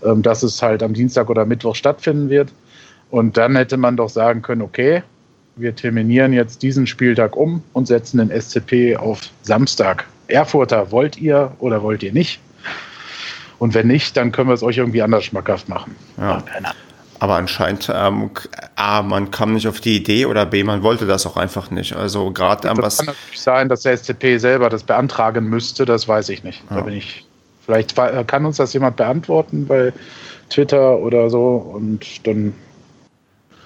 [0.04, 2.50] ähm, dass es halt am Dienstag oder Mittwoch stattfinden wird.
[3.10, 5.02] Und dann hätte man doch sagen können, okay,
[5.56, 10.06] wir terminieren jetzt diesen Spieltag um und setzen den SCP auf Samstag.
[10.28, 12.40] Erfurter, wollt ihr oder wollt ihr nicht?
[13.60, 15.96] Und wenn nicht, dann können wir es euch irgendwie anders schmackhaft machen.
[16.18, 16.44] Ja.
[17.20, 18.32] Aber anscheinend, ähm,
[18.76, 21.96] A, man kam nicht auf die Idee oder B, man wollte das auch einfach nicht.
[21.96, 22.98] Also gerade ähm, was.
[22.98, 26.64] kann natürlich sein, dass der SCP selber das beantragen müsste, das weiß ich nicht.
[26.70, 26.78] Ja.
[26.78, 27.26] Da bin ich.
[27.66, 27.96] Vielleicht
[28.28, 29.92] kann uns das jemand beantworten bei
[30.50, 32.54] Twitter oder so und dann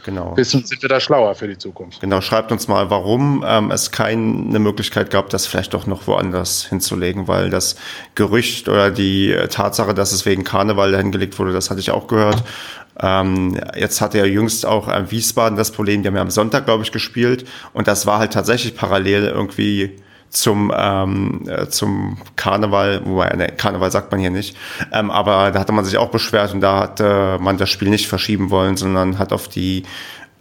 [0.09, 0.31] Genau.
[0.31, 2.01] Bisschen sind wir da schlauer für die Zukunft.
[2.01, 6.65] Genau, schreibt uns mal, warum ähm, es keine Möglichkeit gab, das vielleicht doch noch woanders
[6.65, 7.75] hinzulegen, weil das
[8.15, 12.43] Gerücht oder die Tatsache, dass es wegen Karneval hingelegt wurde, das hatte ich auch gehört.
[12.99, 16.65] Ähm, jetzt hatte ja jüngst auch ähm, Wiesbaden das Problem, die haben ja am Sonntag,
[16.65, 19.95] glaube ich, gespielt und das war halt tatsächlich parallel irgendwie
[20.29, 24.55] zum, ähm, äh, zum Karneval, wobei, ne, Karneval sagt man hier nicht,
[24.91, 28.07] ähm, aber da hatte man sich auch beschwert und da hatte man das Spiel nicht
[28.07, 29.83] verschieben wollen, sondern hat auf die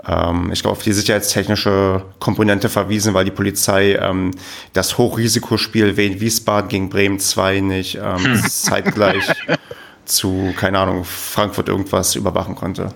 [0.07, 4.31] ähm, ich glaube, auf die sicherheitstechnische Komponente verwiesen, weil die Polizei ähm,
[4.73, 8.43] das Hochrisikospiel Wien Wiesbaden gegen Bremen 2 nicht ähm, hm.
[8.45, 9.25] zeitgleich
[10.05, 12.91] zu, keine Ahnung, Frankfurt irgendwas überwachen konnte.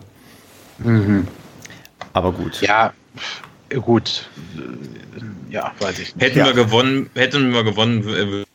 [0.78, 1.26] Mhm.
[2.12, 2.60] Aber gut.
[2.62, 2.92] Ja,
[3.84, 4.28] gut
[5.52, 6.24] ja, weiß ich nicht.
[6.24, 6.46] Hätten ja.
[6.46, 8.46] wir gewonnen, hätten wir gewonnen, würde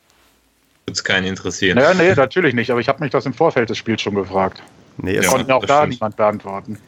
[0.86, 1.78] es keinen interessieren.
[1.78, 4.62] Naja, nee, natürlich nicht, aber ich habe mich das im Vorfeld des Spiels schon gefragt.
[4.98, 5.94] Nee, es ja, konnte auch da stimmt.
[5.94, 6.78] niemand beantworten.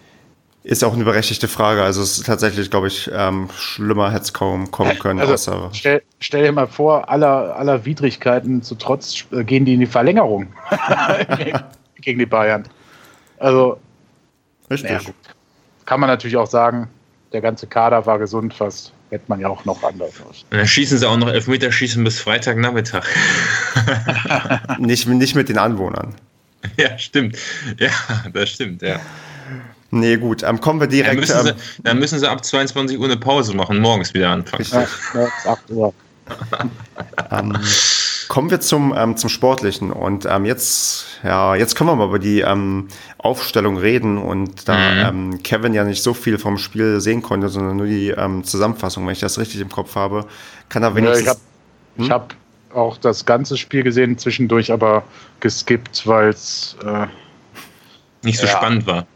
[0.62, 1.83] Ist auch eine berechtigte Frage.
[1.83, 5.20] Also es ist tatsächlich, glaube ich, ähm, schlimmer hätte es kaum kommen können.
[5.20, 9.81] Also, stell, stell, dir mal vor, aller, aller Widrigkeiten zu trotz äh, gehen die in
[9.81, 10.49] die Verlängerung
[12.03, 12.64] gegen die Bayern.
[13.38, 13.79] Also
[14.70, 14.90] Richtig.
[14.90, 15.01] Ja,
[15.87, 16.88] Kann man natürlich auch sagen,
[17.33, 20.45] der ganze Kader war gesund fast hätte man ja auch noch anders aus.
[20.51, 23.05] Und dann schießen sie auch noch Elfmeterschießen bis Freitagnachmittag.
[24.79, 26.14] nicht, nicht mit den Anwohnern.
[26.77, 27.37] Ja, stimmt.
[27.79, 27.90] Ja,
[28.33, 29.01] das stimmt, ja.
[29.90, 31.11] Nee, gut, ähm, kommen wir direkt.
[31.11, 34.31] Dann müssen, sie, ähm, dann müssen sie ab 22 Uhr eine Pause machen, morgens wieder
[34.31, 34.62] anfangen.
[34.62, 34.88] Richtig.
[35.14, 35.93] Ja, 8 Uhr.
[37.33, 37.59] ähm,
[38.31, 39.90] kommen wir zum, ähm, zum Sportlichen.
[39.90, 42.87] Und ähm, jetzt, ja, jetzt können wir mal über die ähm,
[43.19, 44.19] Aufstellung reden.
[44.19, 44.77] Und da
[45.11, 45.33] mhm.
[45.33, 49.05] ähm, Kevin ja nicht so viel vom Spiel sehen konnte, sondern nur die ähm, Zusammenfassung,
[49.05, 50.27] wenn ich das richtig im Kopf habe,
[50.69, 51.27] kann er wenigstens.
[51.27, 51.33] Ja,
[51.97, 52.37] ich habe hm?
[52.71, 55.03] hab auch das ganze Spiel gesehen, zwischendurch aber
[55.40, 57.09] geskippt, weil es äh,
[58.23, 58.53] nicht so ja.
[58.53, 59.07] spannend war.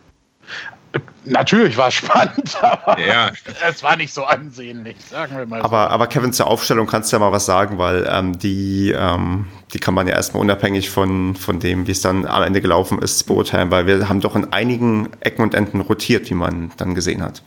[1.24, 3.30] Natürlich war es spannend, aber ja.
[3.68, 5.60] es war nicht so ansehnlich, sagen wir mal.
[5.60, 5.64] So.
[5.64, 9.46] Aber, aber Kevin, zur Aufstellung kannst du ja mal was sagen, weil ähm, die, ähm,
[9.72, 12.98] die kann man ja erstmal unabhängig von, von dem, wie es dann am Ende gelaufen
[13.00, 16.94] ist, beurteilen, weil wir haben doch in einigen Ecken und Enden rotiert, wie man dann
[16.94, 17.42] gesehen hat.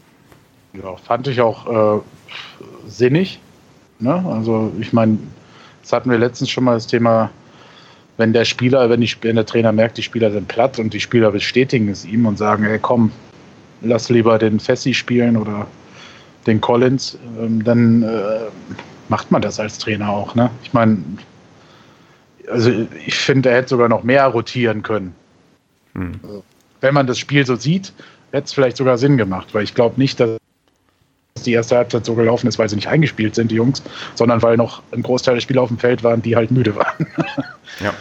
[0.74, 2.02] Ja, fand ich auch äh,
[2.88, 3.40] sinnig.
[4.00, 4.24] Ne?
[4.28, 5.20] Also ich meine,
[5.84, 7.30] das hatten wir letztens schon mal das Thema,
[8.18, 11.00] wenn der Spieler, wenn, die, wenn der Trainer merkt, die Spieler sind platt und die
[11.00, 13.12] Spieler bestätigen es ihm und sagen, hey komm,
[13.82, 15.68] lass lieber den Fessi spielen oder
[16.46, 18.40] den Collins, ähm, dann äh,
[19.10, 20.36] macht man das als Trainer auch.
[20.36, 20.50] Ne?
[20.64, 20.98] Ich meine,
[22.50, 22.72] also
[23.06, 25.14] ich finde, er hätte sogar noch mehr rotieren können.
[25.94, 26.20] Hm.
[26.24, 26.44] Also,
[26.82, 27.92] wenn man das Spiel so sieht,
[28.32, 30.38] hätte es vielleicht sogar Sinn gemacht, weil ich glaube nicht, dass
[31.46, 33.84] die erste Halbzeit so gelaufen ist, weil sie nicht eingespielt sind, die Jungs,
[34.16, 37.08] sondern weil noch ein Großteil der Spieler auf dem Feld waren, die halt müde waren.
[37.84, 37.94] ja.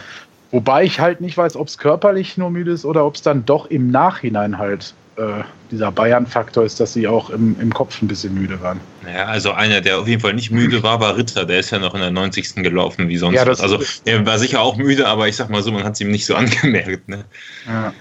[0.51, 3.45] Wobei ich halt nicht weiß, ob es körperlich nur müde ist oder ob es dann
[3.45, 8.07] doch im Nachhinein halt äh, dieser Bayern-Faktor ist, dass sie auch im, im Kopf ein
[8.07, 8.79] bisschen müde waren.
[9.11, 11.45] Ja, also einer, der auf jeden Fall nicht müde war, war Ritter.
[11.45, 12.55] Der ist ja noch in der 90.
[12.55, 13.57] gelaufen, wie sonst Ja, was.
[13.59, 16.01] das- Also er war sicher auch müde, aber ich sag mal so, man hat es
[16.01, 17.09] ihm nicht so angemerkt.
[17.09, 17.25] Ne?
[17.65, 17.93] Ja,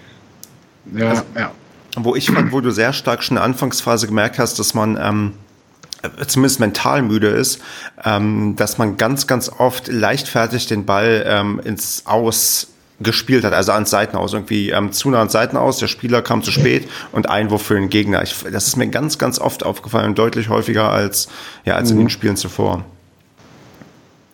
[0.95, 1.51] ja, Also- ja.
[1.99, 4.99] Wo ich fand, wo du sehr stark schon in der Anfangsphase gemerkt hast, dass man
[5.03, 5.33] ähm,
[6.03, 7.59] äh, zumindest mental müde ist,
[8.05, 12.69] ähm, dass man ganz, ganz oft leichtfertig den Ball ähm, ins Aus
[13.01, 16.51] gespielt hat, also ans Seitenaus, irgendwie ähm, zu nah ans Seitenaus, der Spieler kam zu
[16.51, 18.23] spät und Einwurf für den Gegner.
[18.23, 21.29] Ich, das ist mir ganz, ganz oft aufgefallen und deutlich häufiger als,
[21.65, 22.85] ja, als in den Spielen zuvor.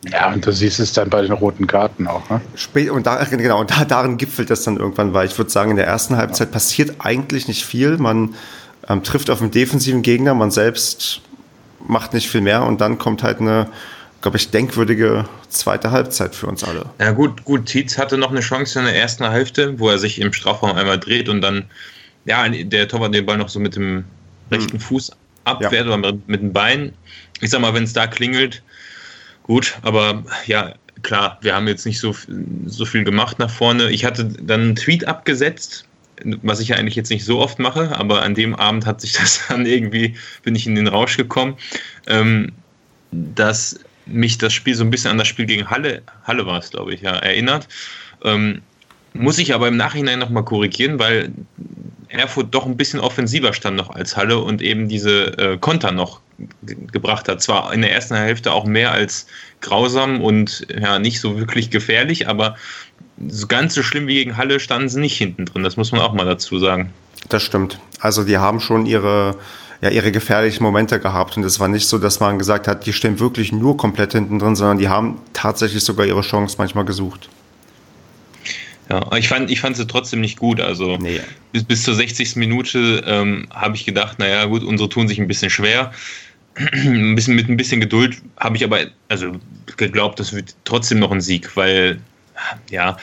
[0.09, 2.29] Ja, und du siehst es dann bei den roten Karten auch.
[2.29, 2.41] Ne?
[2.55, 5.71] Spät, und da, genau, und da, darin gipfelt das dann irgendwann, weil ich würde sagen,
[5.71, 7.97] in der ersten Halbzeit passiert eigentlich nicht viel.
[7.97, 8.35] Man
[8.87, 11.21] ähm, trifft auf einen defensiven Gegner, man selbst
[11.85, 13.67] macht nicht viel mehr und dann kommt halt eine,
[14.23, 16.85] glaube ich, denkwürdige zweite Halbzeit für uns alle.
[16.97, 20.19] Ja gut, gut, Tietz hatte noch eine Chance in der ersten Hälfte, wo er sich
[20.19, 21.65] im Strafraum einmal dreht und dann,
[22.23, 24.05] ja, der Torwart den Ball noch so mit dem
[24.49, 25.11] rechten Fuß
[25.43, 26.93] abwehrt oder mit, mit dem Bein.
[27.41, 28.63] Ich sag mal, wenn es da klingelt,
[29.43, 32.15] gut, aber ja, klar, wir haben jetzt nicht so,
[32.65, 33.89] so viel gemacht nach vorne.
[33.89, 35.83] Ich hatte dann einen Tweet abgesetzt,
[36.41, 39.11] was ich ja eigentlich jetzt nicht so oft mache, aber an dem Abend hat sich
[39.19, 41.57] das dann irgendwie, bin ich in den Rausch gekommen,
[42.07, 42.53] ähm,
[43.11, 46.69] dass mich das Spiel so ein bisschen an das Spiel gegen Halle, Halle war es,
[46.69, 47.67] glaube ich, ja, erinnert.
[48.23, 48.61] Ähm,
[49.13, 51.31] muss ich aber im Nachhinein nochmal korrigieren, weil
[52.09, 56.21] Erfurt doch ein bisschen offensiver stand noch als Halle und eben diese äh, Konter noch
[56.63, 57.41] ge gebracht hat.
[57.41, 59.27] Zwar in der ersten Hälfte auch mehr als
[59.61, 62.55] grausam und ja nicht so wirklich gefährlich, aber
[63.27, 65.63] so ganz so schlimm wie gegen Halle standen sie nicht hinten drin.
[65.63, 66.93] Das muss man auch mal dazu sagen.
[67.29, 67.79] Das stimmt.
[67.99, 69.35] Also die haben schon ihre,
[69.83, 72.93] ja, ihre gefährlichen Momente gehabt und es war nicht so, dass man gesagt hat, die
[72.93, 77.27] stehen wirklich nur komplett hinten drin, sondern die haben tatsächlich sogar ihre Chance manchmal gesucht.
[78.89, 80.61] Ja, aber ich fand, ich fand sie trotzdem nicht gut.
[80.61, 81.19] Also Nee.
[81.51, 82.37] bis, bis zur 60.
[82.37, 85.91] Minute ähm, habe ich gedacht, naja gut, unsere tun sich ein bisschen schwer.
[86.55, 89.33] ein bisschen mit ein bisschen Geduld habe ich aber also
[89.75, 91.99] geglaubt, das wird trotzdem noch ein Sieg, weil
[92.69, 92.95] ja,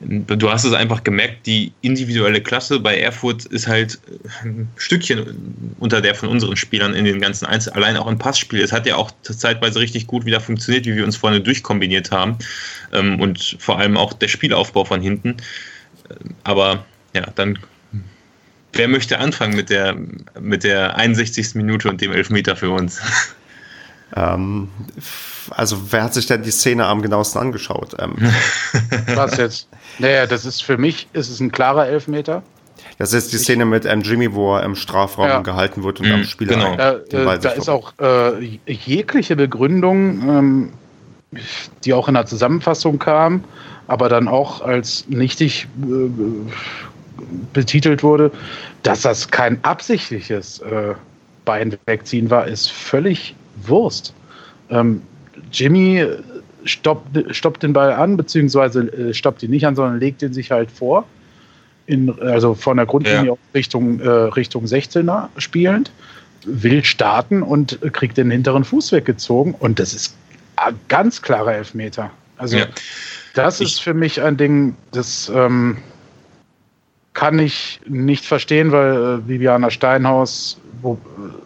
[0.00, 3.98] du hast es einfach gemerkt, die individuelle Klasse bei Erfurt ist halt
[4.42, 8.60] ein Stückchen unter der von unseren Spielern in den ganzen Einzel, allein auch im Passspiel.
[8.60, 12.38] Es hat ja auch zeitweise richtig gut wieder funktioniert, wie wir uns vorne durchkombiniert haben
[12.92, 15.36] ähm, und vor allem auch der Spielaufbau von hinten.
[16.42, 16.84] Aber
[17.14, 17.58] ja, dann
[18.72, 19.96] wer möchte anfangen mit der,
[20.40, 21.54] mit der 61.
[21.54, 23.00] Minute und dem Elfmeter für uns?
[24.16, 24.68] Ähm,
[25.50, 27.96] also wer hat sich denn die Szene am genauesten angeschaut?
[27.98, 28.14] Ähm,
[29.14, 29.68] Was jetzt?
[29.98, 32.42] Naja, das ist für mich ist es ein klarer Elfmeter.
[32.98, 35.40] das ist die Szene mit ähm, Jimmy, wo er im Strafraum Ja.
[35.40, 36.74] gehalten wird und Mhm, am Spieler genau.
[36.76, 40.72] Äh, äh, da ist auch äh, jegliche Begründung, ähm,
[41.84, 43.42] die auch in der Zusammenfassung kam,
[43.88, 46.10] aber dann auch als nichtig äh,
[47.52, 48.30] betitelt wurde,
[48.82, 50.94] dass das kein absichtliches äh,
[51.44, 53.34] Bein wegziehen war, ist völlig
[53.66, 54.14] Wurst.
[54.70, 55.02] Ähm,
[55.52, 56.06] Jimmy
[56.64, 60.50] stoppt, stoppt den Ball an, beziehungsweise äh, stoppt ihn nicht an, sondern legt ihn sich
[60.50, 61.04] halt vor.
[61.86, 63.36] In, also von der Grundlinie Ja.
[63.54, 65.90] Richtung, äh, Richtung 16er spielend,
[66.46, 69.54] will starten und kriegt den hinteren Fuß weggezogen.
[69.58, 70.16] Und das ist
[70.56, 72.10] ein ganz klarer Elfmeter.
[72.38, 72.66] Also Ja.
[73.34, 75.76] das Ich- ist für mich ein Ding, das ähm,
[77.12, 78.94] kann ich nicht verstehen, weil
[79.24, 80.98] äh, Viviana Steinhaus wo,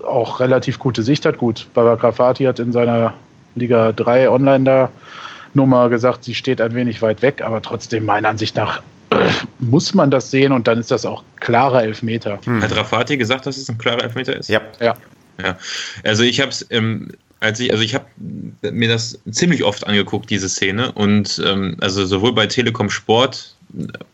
[0.03, 1.39] äh, auch relativ gute Sicht hat.
[1.39, 3.15] Gut, Baba Grafati hat in seiner
[3.59, 4.91] Liga 3 Online da
[5.55, 8.83] Nummer gesagt, sie steht ein wenig weit weg, aber trotzdem meiner Ansicht nach
[9.59, 12.39] muss man das sehen und dann ist das auch klarer Elfmeter.
[12.45, 12.63] Hm.
[12.63, 14.49] Hat Rafati gesagt, dass es ein klarer Elfmeter ist?
[14.49, 14.95] Ja, Ja.
[15.43, 15.57] Ja,
[16.03, 18.07] also ich habe es, ähm, als ich, also ich habe
[18.63, 23.55] mir das ziemlich oft angeguckt, diese Szene und ähm, also sowohl bei Telekom Sport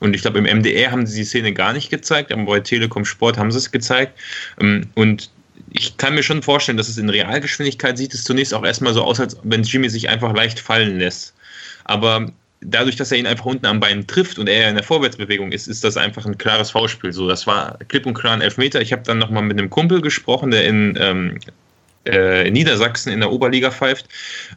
[0.00, 3.04] und ich glaube im MDR haben sie die Szene gar nicht gezeigt, aber bei Telekom
[3.04, 4.18] Sport haben sie es gezeigt
[4.60, 5.30] ähm, und
[5.70, 9.02] ich kann mir schon vorstellen, dass es in Realgeschwindigkeit sieht es zunächst auch erstmal so
[9.02, 11.34] aus, als wenn Jimmy sich einfach leicht fallen lässt.
[11.84, 15.52] Aber dadurch, dass er ihn einfach unten am Bein trifft und er in der Vorwärtsbewegung
[15.52, 17.12] ist, ist das einfach ein klares Foulspiel.
[17.12, 18.80] So, das war klipp und klar ein Elfmeter.
[18.80, 21.38] Ich habe dann nochmal mit einem Kumpel gesprochen, der in, ähm,
[22.06, 24.08] äh, in Niedersachsen in der Oberliga pfeift.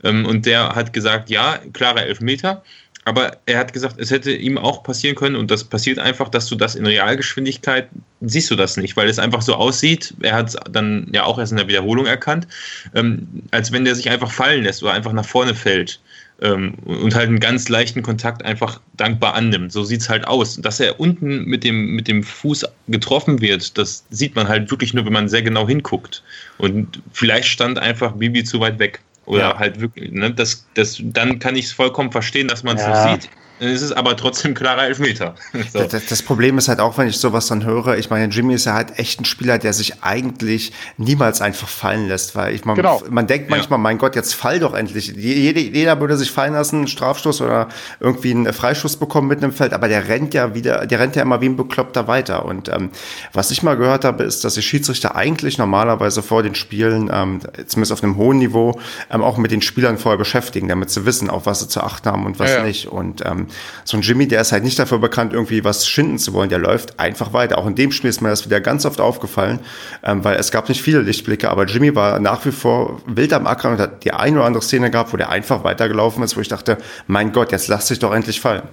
[0.04, 2.64] Ähm, und der hat gesagt, ja, klarer Elfmeter.
[3.08, 6.48] Aber er hat gesagt, es hätte ihm auch passieren können und das passiert einfach, dass
[6.48, 7.88] du das in Realgeschwindigkeit
[8.20, 10.14] siehst du das nicht, weil es einfach so aussieht.
[10.22, 12.50] Er hat es dann ja auch erst in der Wiederholung erkannt,
[12.96, 16.02] ähm, als wenn der sich einfach fallen lässt oder einfach nach vorne fällt
[16.42, 19.72] ähm, und halt einen ganz leichten Kontakt einfach dankbar annimmt.
[19.72, 20.58] So sieht es halt aus.
[20.58, 24.94] Dass er unten mit dem, mit dem Fuß getroffen wird, das sieht man halt wirklich
[24.94, 26.24] nur, wenn man sehr genau hinguckt.
[26.58, 29.00] Und vielleicht stand einfach Bibi zu weit weg.
[29.28, 29.60] Oder Ja.
[29.60, 32.94] halt wirklich, ne, das, das, dann kann ich es vollkommen verstehen, dass man es Ja.
[32.94, 33.30] so sieht.
[33.60, 35.36] Dann ist es aber trotzdem klarer Elfmeter.
[35.74, 35.84] So.
[35.84, 38.66] Das, das, Problem ist halt auch, wenn ich sowas dann höre, ich meine, Jimmy ist
[38.66, 42.78] ja halt echt ein Spieler, der sich eigentlich niemals einfach fallen lässt, weil ich meine,
[42.78, 43.02] genau.
[43.10, 43.82] man denkt manchmal, ja.
[43.82, 45.08] mein Gott, jetzt fall doch endlich.
[45.08, 47.68] Jeder, jeder würde sich fallen lassen, einen Strafstoß oder
[48.00, 51.24] irgendwie einen Freischuss bekommen mit einem Feld, aber der rennt ja wieder, der rennt ja
[51.24, 52.46] immer wie ein Bekloppter weiter.
[52.46, 52.92] Und ähm,
[53.34, 57.42] was ich mal gehört habe, ist, dass die Schiedsrichter eigentlich normalerweise vor den Spielen, ähm,
[57.66, 58.80] zumindest auf einem hohen Niveau,
[59.10, 62.10] ähm, auch mit den Spielern vorher beschäftigen, damit sie wissen, auf was sie zu achten
[62.10, 62.64] haben und was ja, ja.
[62.64, 62.88] nicht.
[62.88, 63.47] Und ähm,
[63.84, 66.60] so ein Jimmy, der ist halt nicht dafür bekannt, irgendwie was schinden zu wollen, der
[66.60, 67.58] läuft einfach weiter.
[67.58, 69.60] Auch in dem Spiel ist mir das wieder ganz oft aufgefallen,
[70.04, 73.48] ähm, weil es gab nicht viele Lichtblicke, aber Jimmy war nach wie vor wild am
[73.48, 76.42] Ackern und hat die eine oder andere Szene gehabt, wo der einfach weitergelaufen ist, wo
[76.42, 76.78] ich dachte,
[77.08, 78.64] mein Gott, jetzt lass dich doch endlich fallen.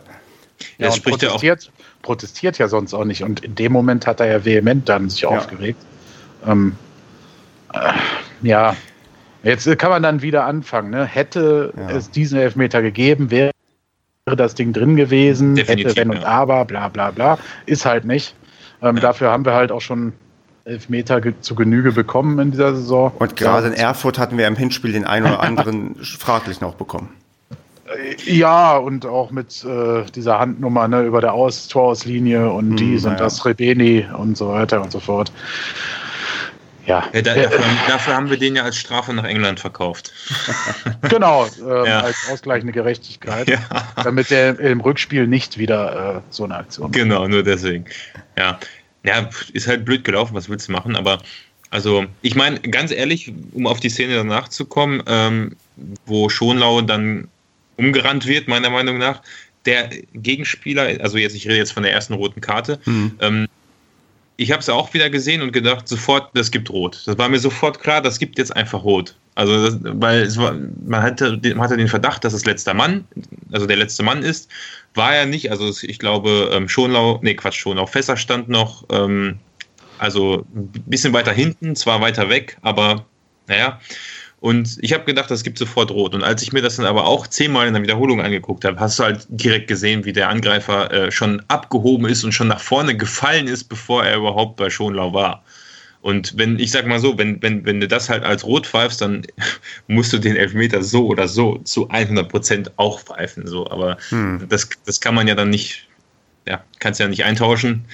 [0.78, 1.70] Ja, ja protestiert,
[2.02, 3.22] protestiert ja sonst auch nicht.
[3.22, 5.30] Und in dem Moment hat er ja vehement dann sich ja.
[5.30, 5.80] aufgeregt.
[6.46, 6.76] Ähm,
[7.72, 7.92] äh,
[8.42, 8.76] ja,
[9.42, 10.90] jetzt kann man dann wieder anfangen.
[10.90, 11.04] Ne?
[11.04, 11.90] Hätte ja.
[11.90, 13.50] es diesen Elfmeter gegeben, wäre
[14.24, 17.38] das Ding drin gewesen, Definitiv, hätte, wenn und aber, bla bla bla.
[17.66, 18.34] Ist halt nicht.
[18.80, 20.14] Ähm, dafür haben wir halt auch schon
[20.64, 23.12] Elfmeter zu Genüge bekommen in dieser Saison.
[23.18, 27.10] Und gerade in Erfurt hatten wir im Hinspiel den einen oder anderen fraglich noch bekommen.
[28.24, 33.04] Ja, und auch mit äh, dieser Handnummer ne, über der Aus Torauslinie und hm, dies
[33.04, 33.18] und ja.
[33.18, 35.30] das Rebeni und so weiter und so fort.
[36.86, 37.08] Ja.
[37.12, 40.12] ja da, dafür, dafür, haben wir den ja als Strafe nach England verkauft.
[41.08, 42.00] genau, ähm, ja.
[42.00, 43.58] als ausgleichende Gerechtigkeit, ja.
[44.02, 46.92] damit der im Rückspiel nicht wieder äh, so eine Aktion.
[46.92, 47.86] Genau, nur deswegen.
[48.36, 48.58] Ja.
[49.04, 51.20] ja, ist halt blöd gelaufen, was willst du machen, aber
[51.74, 55.56] also ich meine, ganz ehrlich, um auf die Szene danach zu kommen, ähm,
[56.06, 57.26] wo Schonlau dann
[57.76, 59.22] umgerannt wird, meiner Meinung nach.
[59.66, 63.18] Der Gegenspieler, also jetzt, ich rede jetzt von der ersten roten Karte, mhm.
[63.20, 63.48] ähm,
[64.36, 67.02] ich habe es auch wieder gesehen und gedacht, sofort, das gibt Rot.
[67.06, 69.14] Das war mir sofort klar, das gibt jetzt einfach Rot.
[69.36, 70.54] Also, das, weil war,
[70.84, 73.04] man, hatte, man hatte den Verdacht, dass es letzter Mann,
[73.52, 74.50] also der letzte Mann ist.
[74.94, 75.50] War er nicht.
[75.50, 79.38] Also, ich glaube, ähm, Schonlau, nee, Quatsch, Schonlau, Fässer stand noch, ähm,
[79.98, 83.06] also ein bisschen weiter hinten, zwar weiter weg, aber
[83.46, 83.80] naja.
[84.44, 86.14] Und ich habe gedacht, das gibt sofort rot.
[86.14, 88.98] Und als ich mir das dann aber auch zehnmal in der Wiederholung angeguckt habe, hast
[88.98, 92.94] du halt direkt gesehen, wie der Angreifer äh, schon abgehoben ist und schon nach vorne
[92.94, 95.42] gefallen ist, bevor er überhaupt bei Schonlau war.
[96.02, 99.00] Und wenn, ich sag mal so, wenn, wenn, wenn du das halt als rot pfeifst,
[99.00, 99.22] dann
[99.86, 103.46] musst du den Elfmeter so oder so zu 100 Prozent auch pfeifen.
[103.46, 103.70] So.
[103.70, 104.44] Aber hm.
[104.50, 105.88] das, das kann man ja dann nicht,
[106.46, 107.86] ja, kannst ja nicht eintauschen.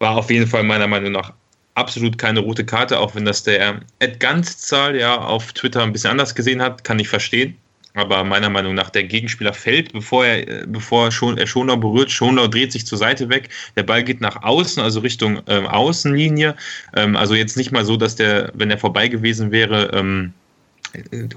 [0.00, 1.32] War auf jeden Fall meiner Meinung nach
[1.76, 6.10] absolut keine rote Karte, auch wenn das der Ed Ganz-Zahl ja auf Twitter ein bisschen
[6.10, 7.56] anders gesehen hat, kann ich verstehen.
[7.94, 12.10] Aber meiner Meinung nach, der Gegenspieler fällt, bevor er, bevor schon, er Schonau berührt.
[12.10, 13.48] Schonau dreht sich zur Seite weg.
[13.74, 16.56] Der Ball geht nach außen, also Richtung ähm, Außenlinie.
[16.94, 20.34] Ähm, also jetzt nicht mal so, dass der, wenn er vorbei gewesen wäre, ähm,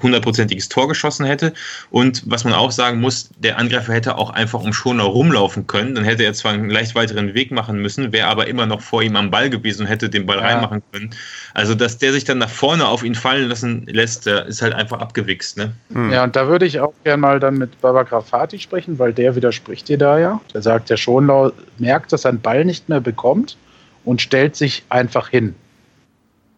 [0.01, 1.53] hundertprozentiges Tor geschossen hätte.
[1.89, 5.95] Und was man auch sagen muss, der Angreifer hätte auch einfach um Schoner rumlaufen können.
[5.95, 9.01] Dann hätte er zwar einen leicht weiteren Weg machen müssen, wäre aber immer noch vor
[9.03, 10.43] ihm am Ball gewesen und hätte den Ball ja.
[10.43, 11.11] reinmachen können.
[11.53, 14.99] Also, dass der sich dann nach vorne auf ihn fallen lassen lässt, ist halt einfach
[14.99, 15.57] abgewichst.
[15.57, 15.73] Ne?
[15.93, 16.11] Hm.
[16.11, 19.35] Ja, und da würde ich auch gerne mal dann mit Baba Grafati sprechen, weil der
[19.35, 20.41] widerspricht dir da ja.
[20.53, 23.57] Der sagt, der Schonlau merkt, dass er einen Ball nicht mehr bekommt
[24.05, 25.55] und stellt sich einfach hin.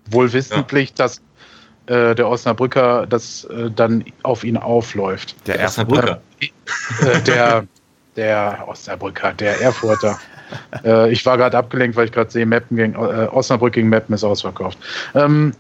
[0.09, 0.95] Wohl wissentlich, ja.
[0.97, 1.21] dass
[1.91, 5.35] äh, der Osnabrücker das äh, dann auf ihn aufläuft.
[5.45, 6.21] Der Osnabrücker?
[6.39, 7.65] Äh, der,
[8.15, 10.17] der Osnabrücker, der Erfurter.
[10.83, 14.13] Äh, ich war gerade abgelenkt, weil ich gerade sehe, Meppen gegen, äh, Osnabrück gegen Meppen
[14.13, 14.77] ist ausverkauft.
[15.15, 15.53] Ähm,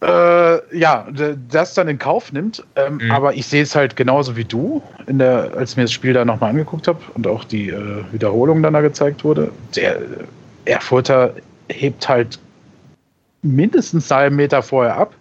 [0.00, 1.06] äh, ja,
[1.50, 2.64] das dann in Kauf nimmt.
[2.74, 3.10] Ähm, mhm.
[3.10, 6.14] Aber ich sehe es halt genauso wie du, in der, als ich mir das Spiel
[6.14, 9.50] da nochmal angeguckt habe und auch die äh, Wiederholung dann da gezeigt wurde.
[9.76, 10.00] Der
[10.64, 11.34] Erfurter
[11.68, 12.38] hebt halt
[13.42, 15.12] mindestens einen halben Meter vorher ab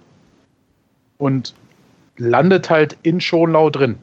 [1.21, 1.53] und
[2.17, 3.95] landet halt in Schonlau drin.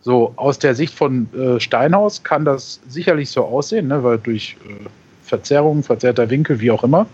[0.00, 4.56] So, aus der Sicht von äh, Steinhaus kann das sicherlich so aussehen, ne, weil durch
[4.68, 4.86] äh,
[5.22, 7.06] Verzerrung, verzerrter Winkel, wie auch immer,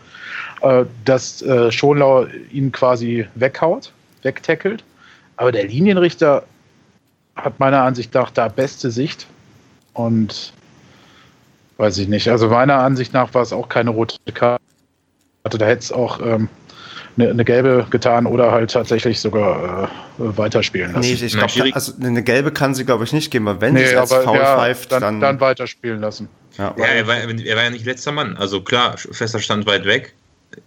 [0.63, 3.93] äh, dass äh, Schonlau ihn quasi weghaut,
[4.23, 4.83] wegtackelt.
[5.37, 6.45] Aber der Linienrichter
[7.37, 9.27] hat meiner Ansicht nach da beste Sicht
[9.95, 10.53] und
[11.79, 12.29] weiß ich nicht.
[12.29, 14.63] Also meiner Ansicht nach war es auch keine rote Karte.
[15.45, 16.49] Da hätte es auch ähm,
[17.17, 21.09] eine, eine, gelbe getan oder halt tatsächlich sogar äh, weiterspielen lassen.
[21.09, 23.85] Nee, ich, glaube, also eine gelbe kann sie, glaube ich, nicht geben, weil wenn nee,
[23.85, 26.29] sie als Foul ja, pfeift, dann, dann, dann weiterspielen lassen.
[26.59, 28.37] Ja, ja er, war, er war ja nicht letzter Mann.
[28.37, 30.15] Also klar, Fester stand weit weg.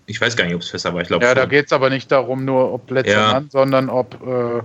[0.07, 1.01] Ich weiß gar nicht, ob es Fester war.
[1.01, 1.37] Ich glaube Ja, schon.
[1.37, 3.33] da geht es aber nicht darum, nur ob letzter ja.
[3.33, 4.57] Mann, sondern ob äh,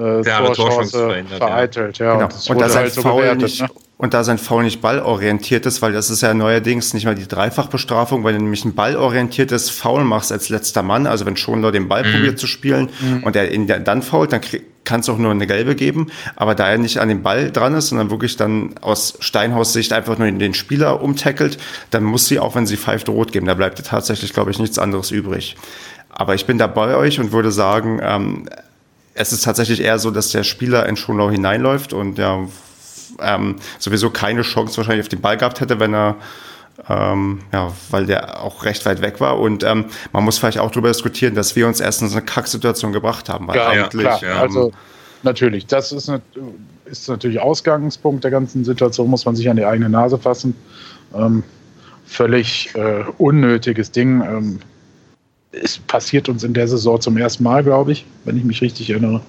[0.00, 1.98] äh, Klare Torchance vereitelt.
[1.98, 2.14] Ja.
[2.14, 2.26] Genau.
[2.26, 3.68] Und, und das halt so Foul bewertet, nicht, ne?
[4.00, 7.28] Und da sein Foul nicht ballorientiert ist, weil das ist ja neuerdings nicht mal die
[7.28, 11.86] Dreifachbestrafung, weil du nämlich ein ballorientiertes Foul machst als letzter Mann, also wenn Schonler den
[11.86, 12.12] Ball mhm.
[12.12, 13.24] probiert zu spielen mhm.
[13.24, 14.40] und er ihn dann fault, dann
[14.84, 16.06] kann es auch nur eine gelbe geben.
[16.34, 19.92] Aber da er nicht an den Ball dran ist, sondern wirklich dann aus Steinhaus Sicht
[19.92, 21.58] einfach nur den Spieler umtackelt,
[21.90, 23.44] dann muss sie, auch wenn sie pfeift, rot geben.
[23.44, 25.56] Da bleibt tatsächlich, glaube ich, nichts anderes übrig.
[26.08, 28.48] Aber ich bin da bei euch und würde sagen, ähm,
[29.12, 32.46] es ist tatsächlich eher so, dass der Spieler in Schonlau hineinläuft und ja,
[33.20, 36.16] ähm, sowieso keine Chance wahrscheinlich auf den Ball gehabt hätte, wenn er
[36.88, 39.38] ähm, ja, weil der auch recht weit weg war.
[39.38, 42.24] Und ähm, man muss vielleicht auch darüber diskutieren, dass wir uns erst in so eine
[42.24, 43.48] Kacksituation gebracht haben.
[43.48, 44.22] Weil ja, eigentlich, klar.
[44.22, 44.72] Ähm, also
[45.22, 46.22] natürlich, das ist, eine,
[46.86, 50.54] ist natürlich Ausgangspunkt der ganzen Situation, muss man sich an die eigene Nase fassen.
[51.14, 51.42] Ähm,
[52.06, 54.22] völlig äh, unnötiges Ding.
[54.22, 54.60] Ähm,
[55.52, 58.88] es passiert uns in der Saison zum ersten Mal, glaube ich, wenn ich mich richtig
[58.90, 59.20] erinnere.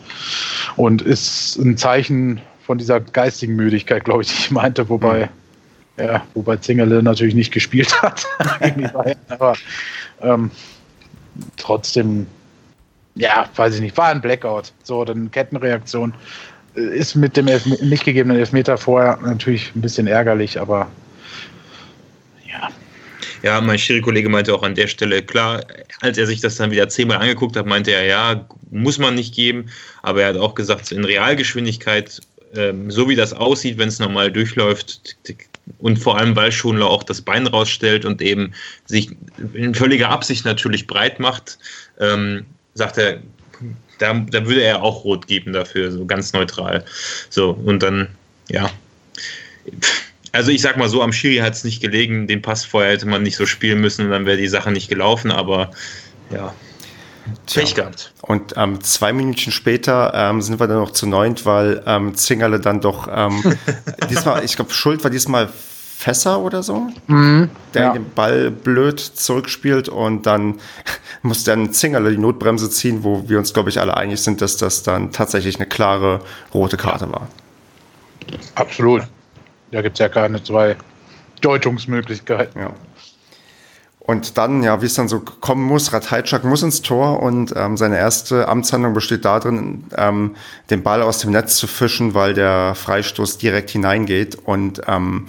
[0.78, 2.42] Und ist ein Zeichen
[2.72, 5.26] von dieser geistigen Müdigkeit, glaube ich, die ich meinte, wobei.
[5.26, 5.42] Mhm
[5.98, 8.26] ja, wobei Zingerle natürlich nicht gespielt hat.
[9.30, 9.56] aber
[10.22, 10.52] ähm,
[11.58, 12.28] trotzdem,
[13.16, 14.72] ja, weiß ich nicht, war ein Blackout.
[14.84, 16.14] So, dann Kettenreaktion.
[16.76, 20.90] Äh, ist mit dem Elf nicht gegebenen Elfmeter vorher natürlich ein bisschen ärgerlich, aber
[22.48, 22.70] ja.
[23.44, 25.62] Ja, mein Schiri-Kollege meinte auch an der Stelle, klar,
[26.00, 29.34] als er sich das dann wieder zehnmal angeguckt hat, meinte er, ja, muss man nicht
[29.34, 29.66] geben,
[30.04, 32.22] aber er hat auch gesagt, in Realgeschwindigkeit,
[32.56, 35.16] ähm, so wie das aussieht, wenn es normal durchläuft,
[35.80, 38.54] und vor allem, weil Schonler auch das Bein rausstellt und eben
[38.86, 39.10] sich
[39.54, 41.58] in völliger Absicht natürlich breit macht,
[42.00, 43.22] ähm, sagt er,
[44.00, 46.84] da, da würde er auch rot geben dafür, so ganz neutral.
[47.30, 48.08] So, und dann,
[48.50, 48.70] ja.
[50.32, 53.06] Also ich sag mal so, am Schiri hat es nicht gelegen, den Pass vorher hätte
[53.06, 55.72] man nicht so spielen müssen dann wäre die Sache nicht gelaufen, aber
[56.32, 56.54] ja.
[57.52, 58.14] Pech gehabt.
[58.22, 62.60] Und ähm, zwei Minuten später ähm, sind wir dann noch zu neunt, weil ähm, Zingerle
[62.60, 63.44] dann doch ähm,
[64.10, 65.50] diesmal, ich glaube, Schuld war diesmal
[66.02, 67.94] Fässer oder so, mhm, der ja.
[67.94, 70.60] den Ball blöd zurückspielt und dann
[71.22, 74.58] muss dann Zingerle die Notbremse ziehen, wo wir uns, glaube ich, alle einig sind, dass
[74.58, 76.22] das dann tatsächlich eine klare
[76.54, 77.28] rote Karte war.
[78.56, 79.04] Absolut.
[79.72, 80.76] Da gibt es ja keine zwei
[81.42, 82.62] Deutungsmöglichkeiten.
[82.62, 82.72] Ja.
[84.04, 87.78] Und dann, ja, wie es dann so kommen muss, Ratajczak muss ins Tor und ähm,
[87.78, 90.36] seine erste Amtshandlung besteht darin, ähm,
[90.72, 94.38] den Ball aus dem Netz zu fischen, weil der Freistoß direkt hineingeht.
[94.44, 95.28] Und ähm,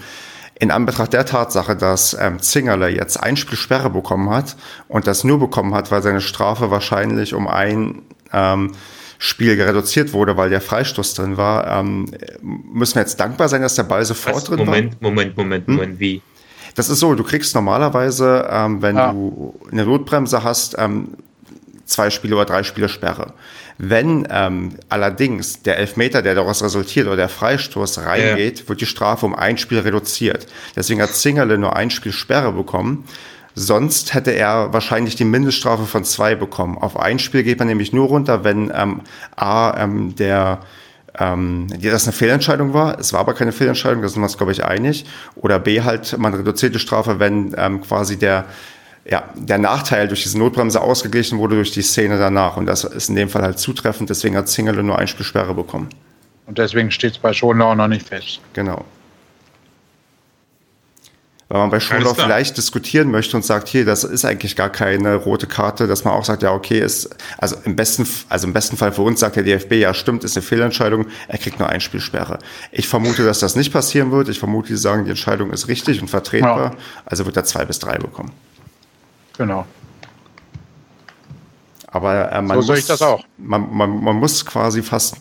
[0.58, 4.56] in Anbetracht der Tatsache, dass ähm, Zingerle jetzt ein Spiel Sperre bekommen hat
[4.88, 8.02] und das nur bekommen hat, weil seine Strafe wahrscheinlich um ein
[8.32, 8.72] ähm,
[9.18, 12.06] Spiel reduziert wurde, weil der Freistoß drin war, ähm,
[12.40, 14.44] müssen wir jetzt dankbar sein, dass der Ball sofort Was?
[14.44, 15.10] drin Moment, war.
[15.10, 15.74] Moment, Moment, Moment, hm?
[15.74, 16.22] Moment, wie?
[16.74, 19.12] Das ist so, du kriegst normalerweise, ähm, wenn ja.
[19.12, 21.08] du eine Notbremse hast, ähm,
[21.84, 23.34] zwei Spiele oder drei Spiele Sperre.
[23.78, 28.68] Wenn ähm, allerdings der Elfmeter, der daraus resultiert, oder der Freistoß reingeht, ja.
[28.68, 30.46] wird die Strafe um ein Spiel reduziert.
[30.76, 33.04] Deswegen hat Zingerle nur ein Spiel Sperre bekommen.
[33.54, 36.78] Sonst hätte er wahrscheinlich die Mindeststrafe von zwei bekommen.
[36.78, 39.02] Auf ein Spiel geht man nämlich nur runter, wenn ähm,
[39.36, 40.60] A, ähm, der
[41.18, 42.98] ähm, das eine Fehlentscheidung war.
[42.98, 45.04] Es war aber keine Fehlentscheidung, da sind wir uns, glaube ich, einig.
[45.36, 48.46] Oder B, halt, man reduziert die Strafe, wenn ähm, quasi der,
[49.04, 52.56] ja, der Nachteil durch diese Notbremse ausgeglichen wurde durch die Szene danach.
[52.56, 54.10] Und das ist in dem Fall halt zutreffend.
[54.10, 55.88] Deswegen hat Zingerle nur ein Spiel Sperre bekommen.
[56.46, 58.40] Und deswegen steht es bei Schonlau noch nicht fest.
[58.52, 58.84] Genau
[61.52, 65.16] weil man bei Schonlau vielleicht diskutieren möchte und sagt, hier, das ist eigentlich gar keine
[65.16, 68.78] rote Karte, dass man auch sagt, ja, okay, ist, also im besten, also im besten
[68.78, 71.82] Fall für uns sagt der DFB, ja, stimmt, ist eine Fehlentscheidung, er kriegt nur ein
[71.82, 72.38] Spielsperre.
[72.70, 74.30] Ich vermute, dass das nicht passieren wird.
[74.30, 76.76] Ich vermute, die sagen, die Entscheidung ist richtig und vertretbar, ja.
[77.04, 78.32] also wird er zwei bis drei bekommen.
[79.36, 79.66] Genau.
[81.88, 83.00] Aber äh, man, so muss,
[83.36, 85.16] man, man, man, muss quasi fast,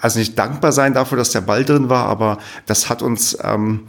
[0.00, 3.86] also nicht dankbar sein dafür, dass der Ball drin war, aber das hat uns ähm,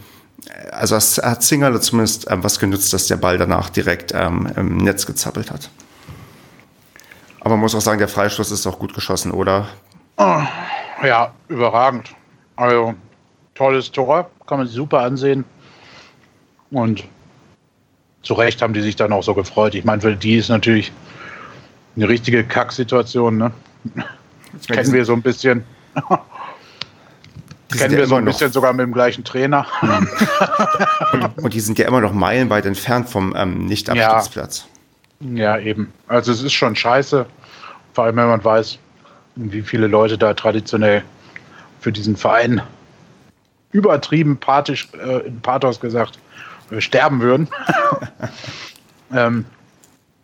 [0.72, 4.78] also es hat Zingerle zumindest ähm, was genützt, dass der Ball danach direkt ähm, im
[4.78, 5.70] Netz gezappelt hat.
[7.40, 9.68] Aber man muss auch sagen, der Freistoß ist auch gut geschossen, oder?
[10.18, 10.42] Oh,
[11.04, 12.16] ja, überragend.
[12.56, 12.94] Also
[13.56, 15.44] tolles Tor, kann man sich super ansehen.
[16.72, 17.04] Und
[18.22, 19.76] zu Recht haben die sich dann auch so gefreut.
[19.76, 20.92] Ich meine, für die ist natürlich
[21.96, 23.38] eine richtige Kacksituation.
[23.38, 23.52] Ne?
[24.68, 25.66] Kennen wir so ein bisschen.
[27.78, 29.66] Kennen wir so ein bisschen sogar mit dem gleichen Trainer.
[31.38, 34.68] und die sind ja immer noch meilenweit entfernt vom ähm, Nicht-Abstiegsplatz.
[35.20, 35.58] Ja.
[35.58, 35.92] ja, eben.
[36.08, 37.26] Also es ist schon scheiße,
[37.94, 38.80] vor allem wenn man weiß,
[39.36, 41.04] wie viele Leute da traditionell
[41.80, 42.62] für diesen Verein
[43.72, 46.20] übertrieben pathisch, äh, in Pathos gesagt,
[46.72, 47.48] äh, sterben würden.
[49.14, 49.46] ähm,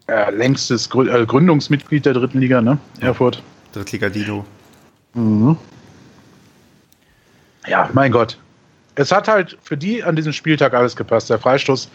[0.07, 2.77] äh, längstes Gründungsmitglied der dritten Liga, ne?
[2.99, 3.41] Erfurt.
[3.73, 4.45] Drittliga Dino.
[5.13, 5.57] Mhm
[7.67, 8.37] ja, mein Gott.
[8.95, 11.29] Es hat halt für die an diesem Spieltag alles gepasst.
[11.29, 11.89] Der Freistoß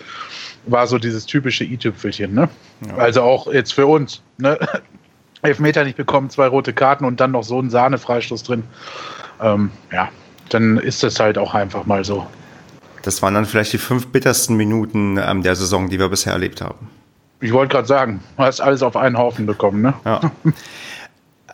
[0.66, 2.48] war so dieses typische i-Tüpfelchen, ne?
[2.88, 2.96] Ja.
[2.96, 4.58] Also auch jetzt für uns, ne?
[5.42, 8.64] Elfmeter nicht bekommen, zwei rote Karten und dann noch so ein Sahnefreistoß drin.
[9.42, 10.08] Ähm, ja,
[10.48, 12.26] dann ist das halt auch einfach mal so.
[13.02, 16.62] Das waren dann vielleicht die fünf bittersten Minuten ähm, der Saison, die wir bisher erlebt
[16.62, 16.88] haben.
[17.40, 19.92] Ich wollte gerade sagen, du hast alles auf einen Haufen bekommen, ne?
[20.06, 20.20] Ja.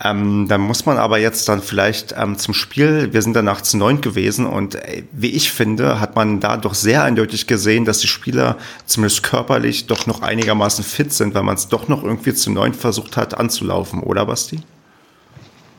[0.03, 3.74] Ähm, dann muss man aber jetzt dann vielleicht ähm, zum Spiel, wir sind dann nachts
[3.74, 7.98] neun gewesen und äh, wie ich finde, hat man da doch sehr eindeutig gesehen, dass
[7.98, 12.32] die Spieler zumindest körperlich doch noch einigermaßen fit sind, weil man es doch noch irgendwie
[12.32, 14.61] zu neun versucht hat anzulaufen, oder Basti?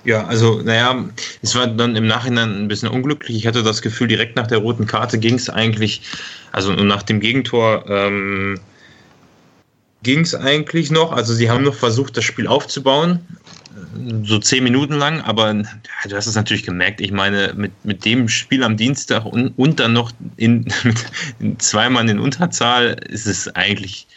[0.03, 1.03] Ja, also, naja,
[1.41, 3.37] es war dann im Nachhinein ein bisschen unglücklich.
[3.37, 6.01] Ich hatte das Gefühl, direkt nach der roten Karte ging es eigentlich,
[6.51, 8.59] also nach dem Gegentor, ähm,
[10.03, 11.11] ging es eigentlich noch.
[11.11, 13.19] Also sie haben noch versucht, das Spiel aufzubauen,
[14.23, 15.63] so zehn Minuten lang, aber ja,
[16.09, 17.01] du hast es natürlich gemerkt.
[17.01, 20.65] Ich meine, mit, mit dem Spiel am Dienstag und, und dann noch in,
[21.39, 24.07] mit zweimal in Unterzahl ist es eigentlich,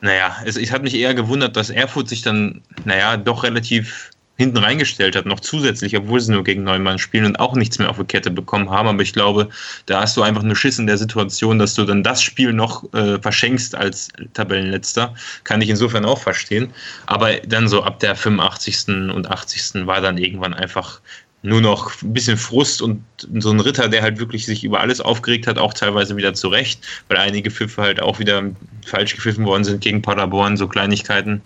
[0.00, 4.58] naja, es, es hat mich eher gewundert, dass Erfurt sich dann, naja, doch relativ hinten
[4.58, 7.88] reingestellt hat, noch zusätzlich, obwohl sie nur gegen neun Mann spielen und auch nichts mehr
[7.88, 8.88] auf die Kette bekommen haben.
[8.88, 9.48] Aber ich glaube,
[9.86, 12.92] da hast du einfach nur Schiss in der Situation, dass du dann das Spiel noch
[12.94, 15.14] äh, verschenkst als Tabellenletzter.
[15.44, 16.72] Kann ich insofern auch verstehen.
[17.06, 19.12] Aber dann so ab der 85.
[19.14, 19.86] und 80.
[19.86, 21.00] war dann irgendwann einfach
[21.42, 23.04] nur noch ein bisschen Frust und
[23.38, 26.80] so ein Ritter, der halt wirklich sich über alles aufgeregt hat, auch teilweise wieder zurecht,
[27.08, 28.44] weil einige Pfiffe halt auch wieder
[28.86, 31.42] falsch gepfiffen worden sind gegen Paderborn, so Kleinigkeiten.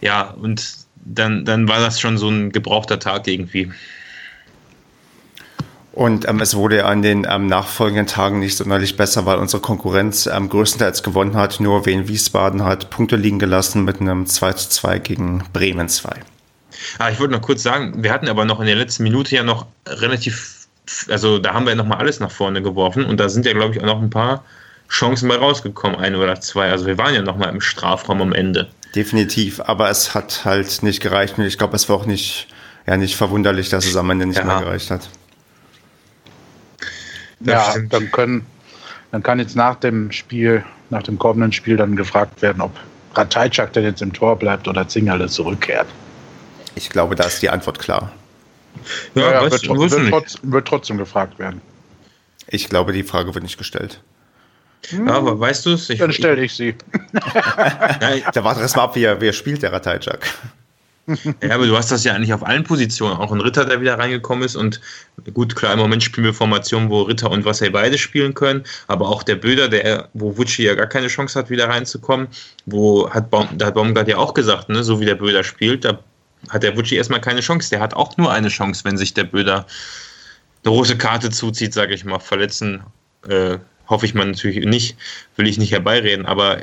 [0.00, 3.70] Ja, und dann, dann war das schon so ein gebrauchter Tag irgendwie.
[5.92, 10.26] Und ähm, es wurde an den ähm, nachfolgenden Tagen nicht sonderlich besser, weil unsere Konkurrenz
[10.26, 11.58] ähm, größtenteils gewonnen hat.
[11.58, 16.10] Nur Wien Wiesbaden hat Punkte liegen gelassen mit einem 2 zu 2 gegen Bremen 2.
[16.98, 19.42] Ah, ich wollte noch kurz sagen, wir hatten aber noch in der letzten Minute ja
[19.42, 20.68] noch relativ,
[21.08, 23.74] also da haben wir ja nochmal alles nach vorne geworfen und da sind ja, glaube
[23.74, 24.44] ich, auch noch ein paar
[24.88, 26.70] Chancen bei rausgekommen, ein oder zwei.
[26.70, 28.68] Also wir waren ja nochmal im Strafraum am Ende.
[28.94, 32.48] Definitiv, aber es hat halt nicht gereicht und ich glaube, es war auch nicht,
[32.86, 34.44] ja, nicht verwunderlich, dass es am Ende nicht ja.
[34.44, 35.08] mehr gereicht hat.
[37.40, 38.46] ja, dann können,
[39.12, 42.72] dann kann jetzt nach dem Spiel, nach dem kommenden Spiel dann gefragt werden, ob
[43.14, 45.86] Ratajczak denn jetzt im Tor bleibt oder Zingerle zurückkehrt.
[46.74, 48.12] Ich glaube, da ist die Antwort klar.
[49.14, 51.60] Ja, ja wird, wird, wird trotzdem gefragt werden.
[52.48, 54.00] Ich glaube, die Frage wird nicht gestellt.
[54.90, 55.88] Ja, aber weißt du es?
[55.88, 56.74] Dann stelle ich sie.
[57.12, 60.26] da warte erst mal ab, wie er, wie er spielt, der Ratajczak.
[61.42, 63.16] Ja, aber du hast das ja eigentlich auf allen Positionen.
[63.16, 64.56] Auch ein Ritter, der wieder reingekommen ist.
[64.56, 64.80] Und
[65.34, 68.64] gut, klar, im Moment spielen wir Formationen, wo Ritter und Wasser beide spielen können.
[68.86, 72.28] Aber auch der Böder, der, wo Wutschi ja gar keine Chance hat, wieder reinzukommen.
[72.66, 75.84] Wo hat Baum, da hat Baumgart ja auch gesagt, ne, so wie der Böder spielt,
[75.84, 75.98] da
[76.48, 77.70] hat der Wutschi erstmal keine Chance.
[77.70, 79.66] Der hat auch nur eine Chance, wenn sich der Böder
[80.64, 82.82] eine rote Karte zuzieht, sage ich mal, verletzen.
[83.28, 83.58] Äh,
[83.90, 84.96] hoffe ich mal natürlich nicht,
[85.36, 86.24] will ich nicht herbeireden.
[86.24, 86.58] Aber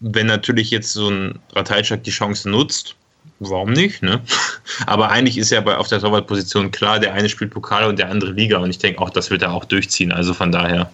[0.00, 2.96] wenn natürlich jetzt so ein Ratajczak die Chance nutzt,
[3.38, 4.02] warum nicht?
[4.02, 4.20] Ne?
[4.86, 8.08] Aber eigentlich ist ja bei, auf der Torwartposition klar, der eine spielt Pokal und der
[8.08, 8.58] andere Liga.
[8.58, 10.10] Und ich denke auch, das wird er auch durchziehen.
[10.10, 10.90] Also von daher.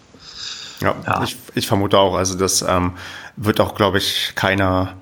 [0.83, 1.23] Ja, ja.
[1.23, 2.15] Ich, ich, vermute auch.
[2.17, 2.93] Also das ähm,
[3.37, 4.95] wird auch, glaube ich, keiner.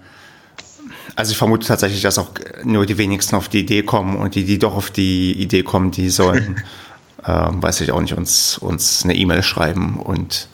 [1.16, 2.30] Also ich vermute tatsächlich, dass auch
[2.62, 5.90] nur die wenigsten auf die Idee kommen und die, die doch auf die Idee kommen,
[5.90, 6.62] die sollen,
[7.26, 10.48] ähm, weiß ich auch nicht, uns, uns eine E-Mail schreiben und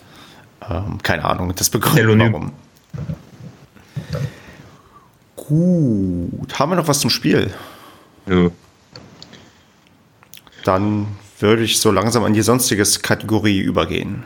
[0.71, 2.53] ähm, keine Ahnung, das begründen warum.
[5.37, 7.53] Gut, haben wir noch was zum Spiel?
[8.27, 8.51] Ja.
[10.65, 11.09] Dann
[11.41, 14.25] würde ich so langsam an die sonstige Kategorie übergehen.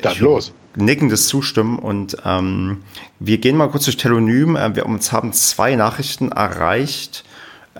[0.00, 0.52] Dann ich los.
[0.74, 2.82] Nickendes Zustimmen und ähm,
[3.18, 4.56] wir gehen mal kurz durch Telonym.
[4.56, 7.24] Äh, wir uns haben zwei Nachrichten erreicht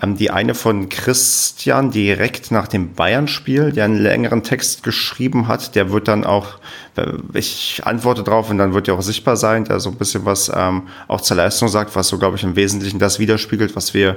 [0.01, 5.75] die eine von Christian direkt nach dem Bayern-Spiel, der einen längeren Text geschrieben hat.
[5.75, 6.59] Der wird dann auch,
[6.95, 10.25] äh, ich antworte drauf und dann wird er auch sichtbar sein, der so ein bisschen
[10.25, 13.93] was ähm, auch zur Leistung sagt, was so, glaube ich, im Wesentlichen das widerspiegelt, was
[13.93, 14.15] wir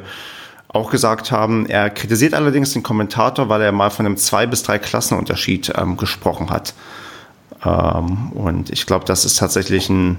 [0.68, 1.66] auch gesagt haben.
[1.66, 5.97] Er kritisiert allerdings den Kommentator, weil er mal von einem zwei bis drei Klassenunterschied ähm,
[5.97, 6.74] gesprochen hat.
[7.64, 10.18] Ähm, und ich glaube, das ist tatsächlich ein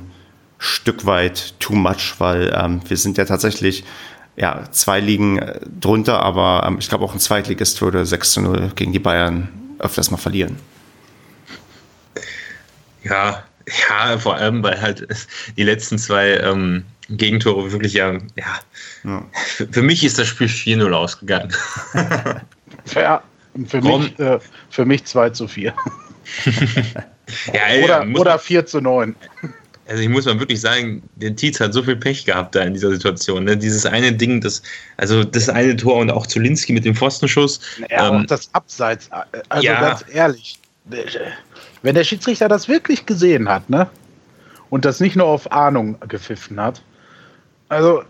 [0.57, 3.83] Stück weit too much, weil ähm, wir sind ja tatsächlich
[4.35, 8.41] ja, zwei liegen äh, drunter, aber ähm, ich glaube auch ein Zweitligist würde 6 zu
[8.41, 10.57] 0 gegen die Bayern öfters mal verlieren.
[13.03, 13.43] Ja,
[13.89, 15.07] ja, vor allem, weil halt
[15.57, 18.59] die letzten zwei ähm, Gegentore wirklich ja, ja,
[19.03, 19.25] ja.
[19.33, 21.53] Für, für, mich ist das Spiel 4-0 ausgegangen.
[22.95, 23.21] ja,
[23.67, 25.73] für mich, äh, für mich 2 zu 4.
[27.53, 29.15] ja, oder, oder 4 zu 9
[29.87, 32.73] also ich muss mal wirklich sagen, der Tietz hat so viel Pech gehabt da in
[32.73, 33.43] dieser Situation.
[33.43, 33.57] Ne?
[33.57, 34.61] Dieses eine Ding, das,
[34.97, 37.59] also das eine Tor und auch Zulinski mit dem Pfostenschuss.
[37.89, 39.09] Ja, ähm, auch das Abseits.
[39.49, 39.81] Also ja.
[39.81, 40.59] ganz ehrlich,
[41.81, 43.89] wenn der Schiedsrichter das wirklich gesehen hat, ne?
[44.69, 46.81] Und das nicht nur auf Ahnung gepfiffen hat,
[47.69, 48.03] also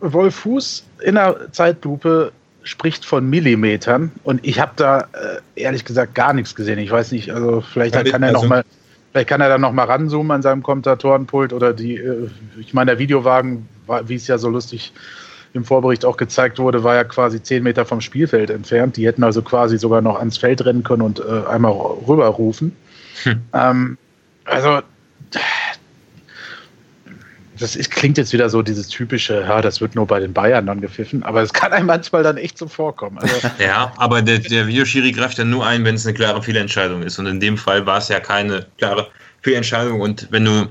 [0.00, 2.32] Wolf Fuß in der Zeitlupe
[2.64, 6.78] spricht von Millimetern und ich habe da äh, ehrlich gesagt gar nichts gesehen.
[6.78, 8.64] Ich weiß nicht, also vielleicht Ja, kann er also- noch mal,
[9.16, 12.28] vielleicht kann er dann noch mal ranzoomen an seinem Kommentatorenpult oder die, äh,
[12.60, 13.66] ich meine, der Videowagen,
[14.04, 14.92] wie es ja so lustig
[15.54, 18.98] im Vorbericht auch gezeigt wurde, war ja quasi zehn Meter vom Spielfeld entfernt.
[18.98, 22.76] Die hätten also quasi sogar noch ans Feld rennen können und äh, einmal rüberrufen.
[23.22, 23.40] Hm.
[23.54, 23.98] Ähm,
[24.44, 24.80] also
[27.58, 30.66] das ist, klingt jetzt wieder so dieses typische, ja, das wird nur bei den Bayern
[30.66, 33.18] dann gepfiffen, aber es kann einem manchmal dann echt so vorkommen.
[33.18, 37.02] Also, Ja, aber der, der Videoschiri greift ja nur ein, wenn es eine klare Fehlentscheidung
[37.02, 37.18] ist.
[37.18, 39.08] Und in dem Fall war es ja keine klare
[39.42, 40.00] Fehlentscheidung.
[40.00, 40.68] Und wenn du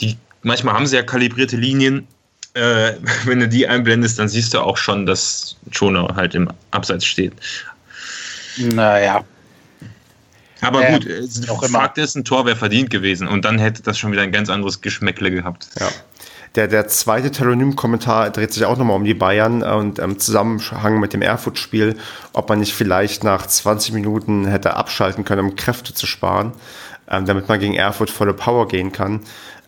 [0.00, 2.06] die, manchmal haben sie ja kalibrierte Linien,
[2.54, 2.92] äh,
[3.24, 7.32] wenn du die einblendest, dann siehst du auch schon, dass Schoner halt im Abseits steht.
[8.58, 9.24] naja,
[10.60, 11.80] Aber Ja, gut, äh, auch immer.
[11.80, 13.28] Fakt ist, ein Tor wäre verdient gewesen.
[13.28, 15.68] Und dann hätte das schon wieder ein ganz anderes Geschmäckle gehabt.
[15.78, 15.88] Ja.
[16.56, 21.12] Der, der zweite Telonym-Kommentar dreht sich auch nochmal um die Bayern und im Zusammenhang mit
[21.12, 21.96] dem Erfurt-Spiel,
[22.32, 26.52] ob man nicht vielleicht nach 20 Minuten hätte abschalten können, um Kräfte zu sparen,
[27.10, 29.20] ähm, damit man gegen Erfurt volle Power gehen kann.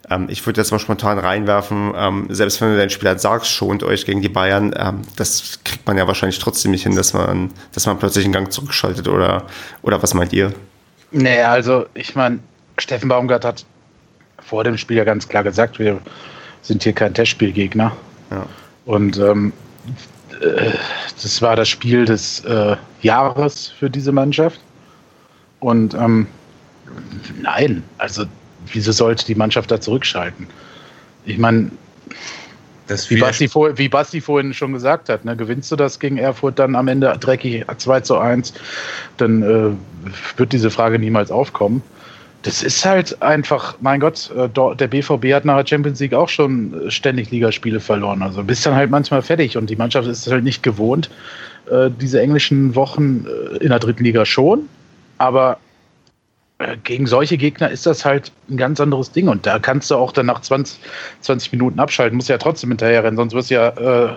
[0.09, 3.83] Ähm, ich würde jetzt mal spontan reinwerfen, ähm, selbst wenn du deinen Spieler sagst, schont
[3.83, 7.51] euch gegen die Bayern, ähm, das kriegt man ja wahrscheinlich trotzdem nicht hin, dass man,
[7.73, 9.45] dass man plötzlich einen Gang zurückschaltet oder,
[9.83, 10.55] oder was meint ihr?
[11.11, 12.39] nee, also ich meine,
[12.79, 13.65] Steffen Baumgart hat
[14.41, 16.01] vor dem Spiel ja ganz klar gesagt, wir
[16.69, 17.97] sind hier kein Testspielgegner.
[18.31, 18.47] Ja.
[18.85, 19.53] Und ähm,
[20.41, 20.71] äh,
[21.21, 24.61] das war das Spiel des äh, Jahres für diese Mannschaft.
[25.61, 26.27] Und ähm,
[27.43, 28.25] nein, also
[28.71, 30.47] wieso sollte die Mannschaft da zurückschalten?
[31.25, 31.71] Ich meine,
[33.09, 36.59] wie Basti, vor, wie Basti vorhin schon gesagt hat, ne, gewinnst du das gegen Erfurt
[36.59, 38.55] dann am Ende dreckig 2 zu 1,
[39.17, 41.83] dann äh, wird diese Frage niemals aufkommen.
[42.49, 46.31] Das ist halt einfach, mein Gott, äh, der BVB hat nach der Champions League auch
[46.31, 48.23] schon äh, ständig Ligaspiele verloren.
[48.23, 51.11] Also bist dann halt manchmal fertig und die Mannschaft ist halt nicht gewohnt,
[51.71, 53.27] äh, diese englischen Wochen
[53.61, 54.67] in der dritten Liga schon.
[55.19, 55.59] Aber
[56.85, 59.29] gegen solche Gegner ist das halt ein ganz anderes Ding.
[59.29, 60.81] Und da kannst du auch dann nach 20,
[61.21, 62.17] 20 Minuten abschalten.
[62.17, 64.15] Musst ja trotzdem hinterher rennen, sonst wirst du ja äh,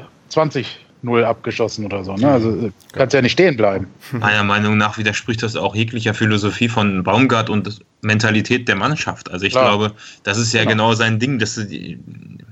[1.04, 2.16] 20-0 abgeschossen oder so.
[2.16, 2.32] Ne?
[2.32, 3.88] Also äh, kannst ja nicht stehen bleiben.
[4.12, 9.32] Meiner Meinung nach widerspricht das auch jeglicher Philosophie von Baumgart und Mentalität der Mannschaft.
[9.32, 9.66] Also ich Klar.
[9.78, 10.72] glaube, das ist ja Genau.
[10.72, 11.66] genau sein Ding, dass du,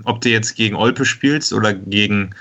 [0.05, 2.31] ob du jetzt gegen Olpe spielst oder gegen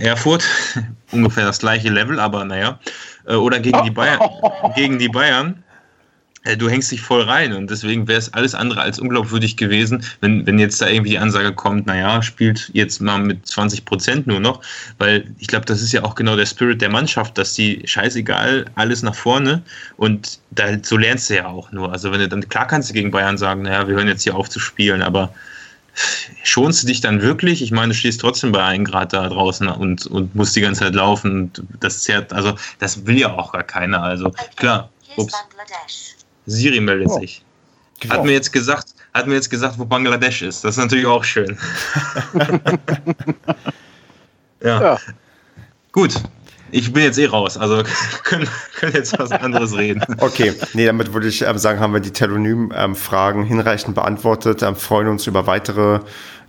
[0.00, 0.44] Erfurt,
[1.12, 2.78] ungefähr das gleiche Level, aber naja,
[3.26, 4.20] äh, oder gegen die Bayern,
[4.76, 5.62] gegen die Bayern,
[6.44, 10.46] du hängst dich voll rein und deswegen wäre es alles andere als unglaubwürdig gewesen, wenn,
[10.46, 14.40] wenn jetzt da irgendwie die Ansage kommt, naja, spielt jetzt mal mit 20 Prozent nur
[14.40, 14.60] noch,
[14.98, 18.66] weil ich glaube, das ist ja auch genau der Spirit der Mannschaft, dass die scheißegal,
[18.74, 19.62] alles nach vorne
[19.96, 21.90] und da, so lernst du ja auch nur.
[21.90, 24.36] Also wenn du dann, klar kannst du gegen Bayern sagen, naja, wir hören jetzt hier
[24.36, 25.32] auf zu spielen, aber
[26.42, 27.62] schonst du dich dann wirklich?
[27.62, 30.80] Ich meine, du stehst trotzdem bei 1 Grad da draußen und, und musst die ganze
[30.80, 34.02] Zeit laufen und das zerrt, also das will ja auch gar keiner.
[34.02, 35.32] Also klar, ups.
[36.46, 37.18] Siri meldet Oh.
[37.20, 37.44] sich.
[38.08, 40.64] Hat mir jetzt gesagt, hat mir jetzt gesagt, wo Bangladesch ist.
[40.64, 41.56] Das ist natürlich auch schön.
[44.62, 44.80] ja.
[44.82, 44.98] Ja.
[45.92, 46.14] Gut.
[46.70, 47.84] Ich bin jetzt eh raus, also
[48.24, 48.48] können,
[48.80, 50.02] können jetzt was anderes reden.
[50.18, 54.62] Okay, nee, damit würde ich ähm, sagen, haben wir die Telonym-Fragen hinreichend beantwortet.
[54.62, 56.00] Ähm, freuen uns über weitere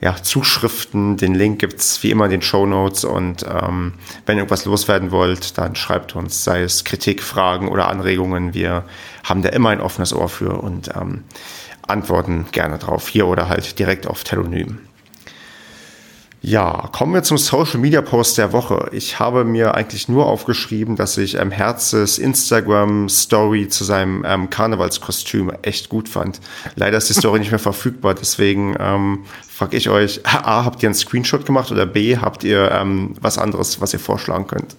[0.01, 1.17] ja, Zuschriften.
[1.17, 3.03] Den Link gibt's wie immer in den Show Notes.
[3.03, 3.93] Und ähm,
[4.25, 8.53] wenn ihr irgendwas loswerden wollt, dann schreibt uns, sei es Kritik, Fragen oder Anregungen.
[8.53, 8.83] Wir
[9.23, 11.23] haben da immer ein offenes Ohr für und ähm,
[11.87, 13.07] antworten gerne drauf.
[13.07, 14.79] Hier oder halt direkt auf Telonym.
[16.47, 18.89] Ja, kommen wir zum Social Media Post der Woche.
[18.91, 24.51] Ich habe mir eigentlich nur aufgeschrieben, dass ich ähm, Herzes Instagram Story zu seinem ähm,
[24.51, 26.39] Karnevalskostüm echt gut fand.
[26.75, 29.25] Leider ist die Story nicht mehr verfügbar, deswegen ähm,
[29.55, 33.37] frage ich euch, A, habt ihr einen Screenshot gemacht oder B, habt ihr ähm, was
[33.37, 34.75] anderes, was ihr vorschlagen könnt?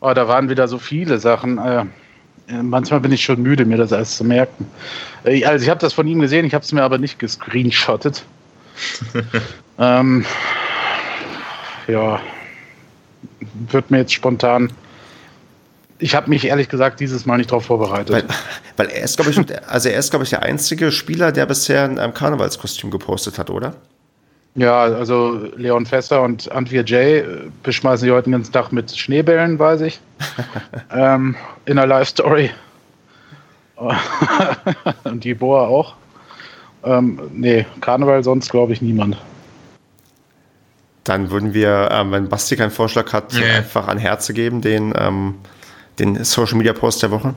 [0.00, 1.58] Oh, da waren wieder so viele Sachen.
[1.58, 1.84] Äh,
[2.48, 4.70] äh, manchmal bin ich schon müde, mir das alles zu merken.
[5.24, 8.24] Äh, also ich habe das von ihm gesehen, ich habe es mir aber nicht gescreenshottet.
[9.78, 10.24] ähm,
[11.88, 12.20] ja,
[13.70, 14.70] wird mir jetzt spontan.
[15.98, 18.10] Ich habe mich ehrlich gesagt dieses Mal nicht darauf vorbereitet.
[18.10, 18.24] Weil,
[18.76, 19.38] weil er ist, glaube ich,
[19.68, 23.50] also er ist, glaube ich, der einzige Spieler, der bisher ein ähm, Karnevalskostüm gepostet hat,
[23.50, 23.74] oder?
[24.54, 27.24] Ja, also Leon Fester und Antwir J äh,
[27.62, 30.00] beschmeißen sie heute den ganzen Tag mit Schneebällen, weiß ich.
[30.92, 32.50] ähm, in der Live-Story.
[35.04, 35.94] und die Boa auch.
[36.84, 39.16] Ähm, nee, Karneval sonst glaube ich niemand.
[41.04, 43.44] Dann würden wir, ähm, wenn Basti keinen Vorschlag hat, Nee.
[43.44, 45.36] einfach an Herze geben, den, ähm,
[45.98, 47.34] den Social Media Post der Woche.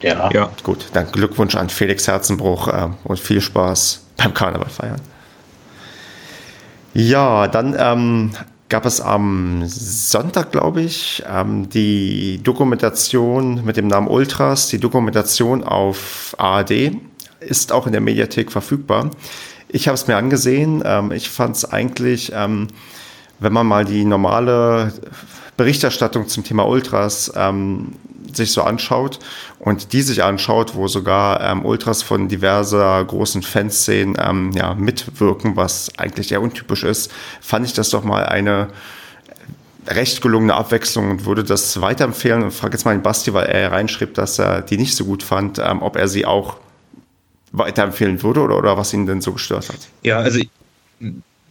[0.00, 0.30] Ja.
[0.32, 0.50] Ja.
[0.62, 5.00] Gut, dann Glückwunsch an Felix Herzenbruch ähm, und viel Spaß beim Karneval feiern.
[6.94, 8.30] Ja, dann ähm,
[8.68, 15.62] gab es am Sonntag, glaube ich, ähm, die Dokumentation mit dem Namen Ultras, die Dokumentation
[15.62, 16.92] auf ARD,
[17.40, 19.10] ist auch in der Mediathek verfügbar.
[19.68, 20.82] Ich habe es mir angesehen.
[20.84, 22.68] Ähm, ich fand es eigentlich, ähm,
[23.38, 24.92] wenn man mal die normale
[25.60, 27.92] Berichterstattung zum Thema Ultras ähm,
[28.32, 29.18] sich so anschaut
[29.58, 35.56] und die sich anschaut, wo sogar ähm, Ultras von diverser großen Fanszenen ähm, ja, mitwirken,
[35.56, 38.68] was eigentlich eher untypisch ist, fand ich das doch mal eine
[39.86, 43.70] recht gelungene Abwechslung und würde das weiterempfehlen und frage jetzt mal den Basti, weil er
[43.70, 46.56] reinschrieb, dass er die nicht so gut fand, ähm, ob er sie auch
[47.52, 49.88] weiterempfehlen würde oder, oder was ihn denn so gestört hat.
[50.02, 50.40] Ja, also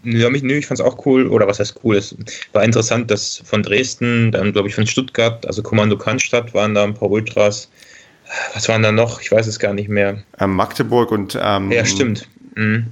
[0.04, 2.16] ja, mich, nö, ich fand es auch cool, oder was heißt cool, es
[2.54, 6.84] war interessant, dass von Dresden, dann glaube ich von Stuttgart, also Kommando Cannstatt waren da
[6.84, 7.70] ein paar Ultras.
[8.54, 9.22] Was waren da noch?
[9.22, 10.22] Ich weiß es gar nicht mehr.
[10.40, 12.28] Ähm, Magdeburg und ähm, Ja, stimmt.
[12.56, 12.86] Mhm.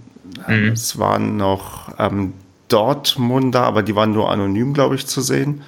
[0.48, 2.34] Ähm, es waren noch ähm,
[2.68, 5.64] Dortmunder, aber die waren nur anonym, glaube ich, zu sehen.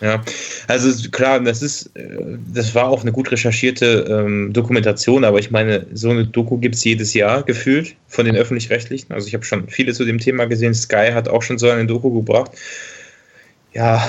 [0.00, 0.24] Ja,
[0.66, 5.50] also klar, das ist, äh, das war auch eine gut recherchierte ähm, Dokumentation, aber ich
[5.50, 9.12] meine, so eine Doku gibt es jedes Jahr gefühlt von den öffentlich-rechtlichen.
[9.12, 10.72] Also ich habe schon viele zu dem Thema gesehen.
[10.72, 12.52] Sky hat auch schon so eine Doku gebracht.
[13.74, 14.08] Ja,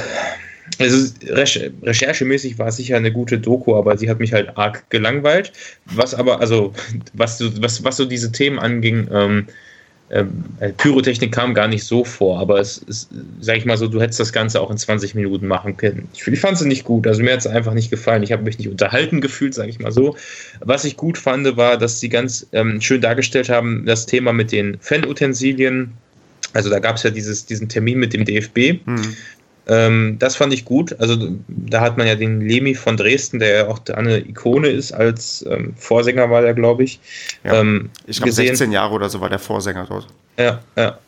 [0.80, 5.52] also recherchemäßig war es sicher eine gute Doku, aber sie hat mich halt arg gelangweilt.
[5.86, 6.74] Was aber, also,
[7.14, 9.52] was so, was, was so diese Themen anging, ähm, ähm, äh,
[10.78, 13.10] Pyrotechnik kam gar nicht so vor, aber es ist,
[13.40, 16.10] sag ich mal so, du hättest das Ganze auch in 20 Minuten machen können.
[16.14, 18.22] Ich, ich fand es nicht gut, also mir hat es einfach nicht gefallen.
[18.22, 20.18] Ich habe mich nicht unterhalten gefühlt, sage ich mal so.
[20.60, 24.52] Was ich gut fand, war, dass sie ganz ähm, schön dargestellt haben, das Thema mit
[24.52, 25.94] den Fanutensilien.
[26.54, 28.86] Also da gab es ja dieses, diesen Termin mit dem DFB.
[28.86, 29.16] Mhm.
[29.72, 31.00] Ähm, das fand ich gut.
[31.00, 31.16] Also
[31.48, 35.46] da hat man ja den Lemi von Dresden, der ja auch eine Ikone ist, als
[35.50, 37.00] ähm, Vorsänger war der, glaube ich.
[37.46, 40.08] Ja, ähm, ich glaube 16 Jahre oder so war der Vorsänger dort.
[40.38, 41.00] Ja, ja.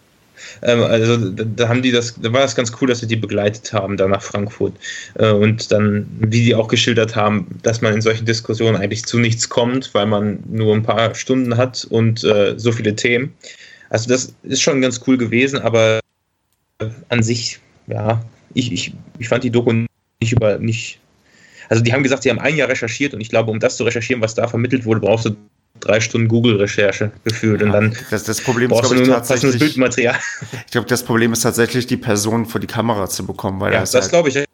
[0.61, 3.18] Ähm, also da, da, haben die das, da war das ganz cool, dass sie die
[3.18, 4.74] begleitet haben da nach Frankfurt.
[5.16, 9.20] Äh, und dann, wie die auch geschildert haben, dass man in solchen Diskussionen eigentlich zu
[9.20, 13.34] nichts kommt, weil man nur ein paar Stunden hat und äh, so viele Themen.
[13.89, 15.99] Also das ist schon ganz cool gewesen, aber
[17.09, 18.24] an sich, ja,
[18.54, 20.99] ich, ich, ich fand die Doku nicht über nicht.
[21.70, 23.84] Also die haben gesagt, sie haben ein Jahr recherchiert und ich glaube, um das zu
[23.84, 25.36] recherchieren, was da vermittelt wurde, brauchst du
[25.80, 30.16] drei Stunden Google-Recherche gefühlt und dann das, das Problem ist, glaube ich, tatsächlich, Bildmaterial.
[30.66, 33.82] Ich glaube, das Problem ist tatsächlich, die Person vor die Kamera zu bekommen, weil ja,
[33.82, 34.45] das, das halt glaube ich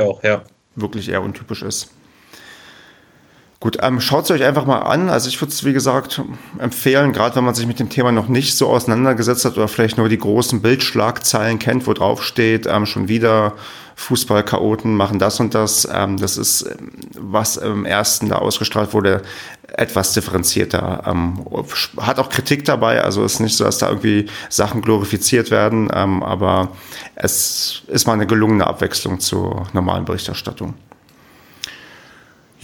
[0.00, 0.42] auch, ja.
[0.76, 1.90] Wirklich eher untypisch ist.
[3.64, 5.08] Gut, ähm, schaut es euch einfach mal an.
[5.08, 6.20] Also ich würde es, wie gesagt,
[6.58, 9.96] empfehlen, gerade wenn man sich mit dem Thema noch nicht so auseinandergesetzt hat oder vielleicht
[9.96, 13.54] nur die großen Bildschlagzeilen kennt, wo drauf steht, ähm, schon wieder
[13.96, 15.88] Fußballchaoten machen das und das.
[15.90, 19.22] Ähm, das ist, ähm, was im ersten da ausgestrahlt wurde,
[19.74, 21.04] etwas differenzierter.
[21.06, 21.42] Ähm,
[21.96, 26.22] hat auch Kritik dabei, also ist nicht so, dass da irgendwie Sachen glorifiziert werden, ähm,
[26.22, 26.68] aber
[27.14, 30.74] es ist mal eine gelungene Abwechslung zur normalen Berichterstattung.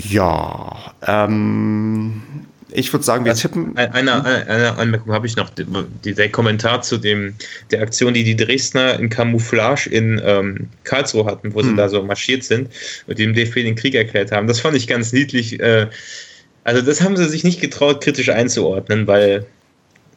[0.08, 2.22] Ja, ähm,
[2.72, 3.76] ich würde sagen, wir also, tippen.
[3.76, 5.50] Eine, eine, eine Anmerkung habe ich noch.
[5.50, 7.34] Die, der Kommentar zu dem,
[7.70, 11.70] der Aktion, die die Dresdner in Camouflage in ähm, Karlsruhe hatten, wo hm.
[11.70, 12.70] sie da so marschiert sind
[13.06, 14.46] und dem DFB den Krieg erklärt haben.
[14.46, 15.58] Das fand ich ganz niedlich.
[15.60, 15.88] Äh,
[16.64, 19.46] also, das haben sie sich nicht getraut, kritisch einzuordnen, weil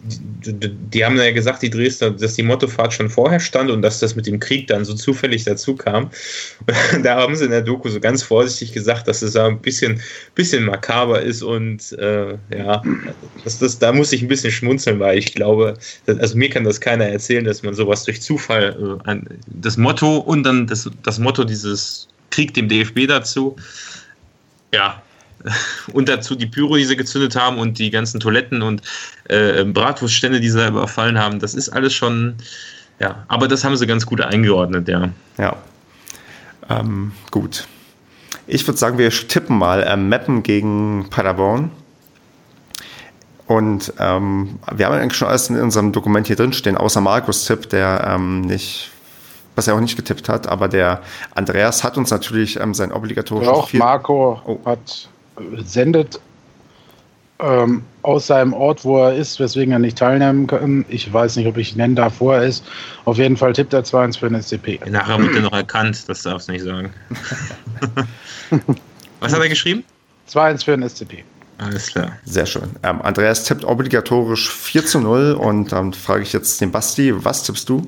[0.06, 3.99] die, die, haben ja gesagt, die Dresdner, dass die Mottofahrt schon vorher stand und dass
[3.99, 6.10] das mit dem Krieg dann so zufällig dazu kam.
[7.04, 10.01] Da haben sie in der Doku so ganz vorsichtig gesagt, dass es ein bisschen,
[10.36, 12.82] bisschen makaber ist und äh, ja,
[13.43, 15.76] das, das, da muss ich ein bisschen schmunzeln, weil ich glaube,
[16.08, 19.16] also mir kann das keiner erzählen, dass man sowas durch Zufall, äh,
[19.47, 23.56] das Motto und dann das, das Motto dieses Krieg dem DFB dazu,
[24.74, 25.01] ja,
[25.94, 28.82] und dazu die Pyro, die sie gezündet haben und die ganzen Toiletten und
[29.26, 31.39] äh, Bratwurststände, die sie überfallen haben.
[31.39, 32.36] Das ist alles schon,
[33.00, 35.10] ja, aber das haben sie ganz gut eingeordnet, ja.
[35.38, 35.58] Ja.
[36.70, 37.68] Ähm, gut.
[38.48, 41.72] Ich würde sagen, wir tippen mal äh, Mappen gegen Paderborn.
[43.46, 47.46] Und ähm, wir haben eigentlich schon alles in unserem Dokument hier drin stehen, außer Markus
[47.46, 48.89] Tipp, der ähm, nicht,
[49.56, 51.02] was er auch nicht getippt hat, aber der
[51.36, 53.54] Andreas hat uns natürlich ähm, sein obligatorisches.
[53.54, 54.60] Auch Marco oh.
[54.66, 55.10] hat
[55.64, 56.20] sendet
[57.40, 60.86] ähm, aus seinem Ort, wo er ist, weswegen er nicht teilnehmen kann.
[60.90, 62.64] Ich weiß nicht, ob ich nennen darf, wo er ist.
[63.06, 64.80] Auf jeden Fall tippt er 2-1 für den SCP.
[64.90, 66.94] Nachher wird er noch erkannt, das darfst du nicht sagen.
[69.20, 69.84] Was hat er geschrieben?
[70.30, 71.24] 2-1 für den SCP.
[71.58, 72.18] Alles klar.
[72.26, 72.70] Sehr schön.
[72.84, 77.44] Ähm, Andreas tippt obligatorisch 4 zu 0 und dann frage ich jetzt den Basti, was
[77.44, 77.88] tippst du?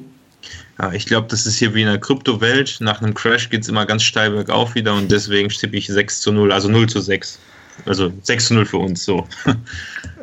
[0.80, 2.78] Ja, ich glaube, das ist hier wie in der Kryptowelt.
[2.80, 6.22] Nach einem Crash geht es immer ganz steil bergauf wieder und deswegen tippe ich 6
[6.22, 7.40] zu 0, also 0 zu 6.
[7.86, 9.28] Also 6 zu 0 für uns, so.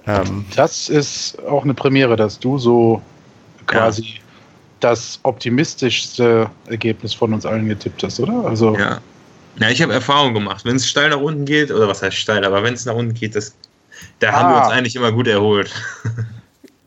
[0.05, 3.01] Ähm, das ist auch eine Premiere, dass du so
[3.69, 4.21] quasi ja.
[4.81, 8.45] das optimistischste Ergebnis von uns allen getippt hast, oder?
[8.45, 9.01] Also ja.
[9.61, 10.65] Ja, ich habe Erfahrung gemacht.
[10.65, 13.15] Wenn es steil nach unten geht, oder was heißt steil, aber wenn es nach unten
[13.15, 13.55] geht, das,
[14.19, 14.33] da ah.
[14.33, 14.71] haben wir uns ah.
[14.71, 15.71] eigentlich immer gut erholt.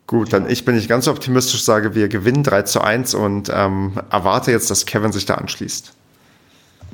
[0.08, 3.93] Gut, dann ich bin nicht ganz optimistisch, sage, wir gewinnen 3 zu 1 und ähm,
[4.12, 5.93] erwarte jetzt, dass Kevin sich da anschließt.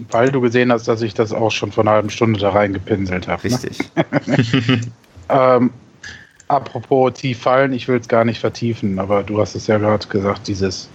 [0.10, 3.28] Weil du gesehen hast, dass ich das auch schon vor einer halben Stunde da reingepinselt
[3.28, 3.48] habe.
[3.48, 3.54] Ne?
[3.54, 3.78] Richtig.
[4.26, 4.82] Ne?
[5.30, 5.72] ähm,
[6.48, 10.08] apropos tief fallen, ich will es gar nicht vertiefen, aber du hast es ja gerade
[10.08, 10.88] gesagt, dieses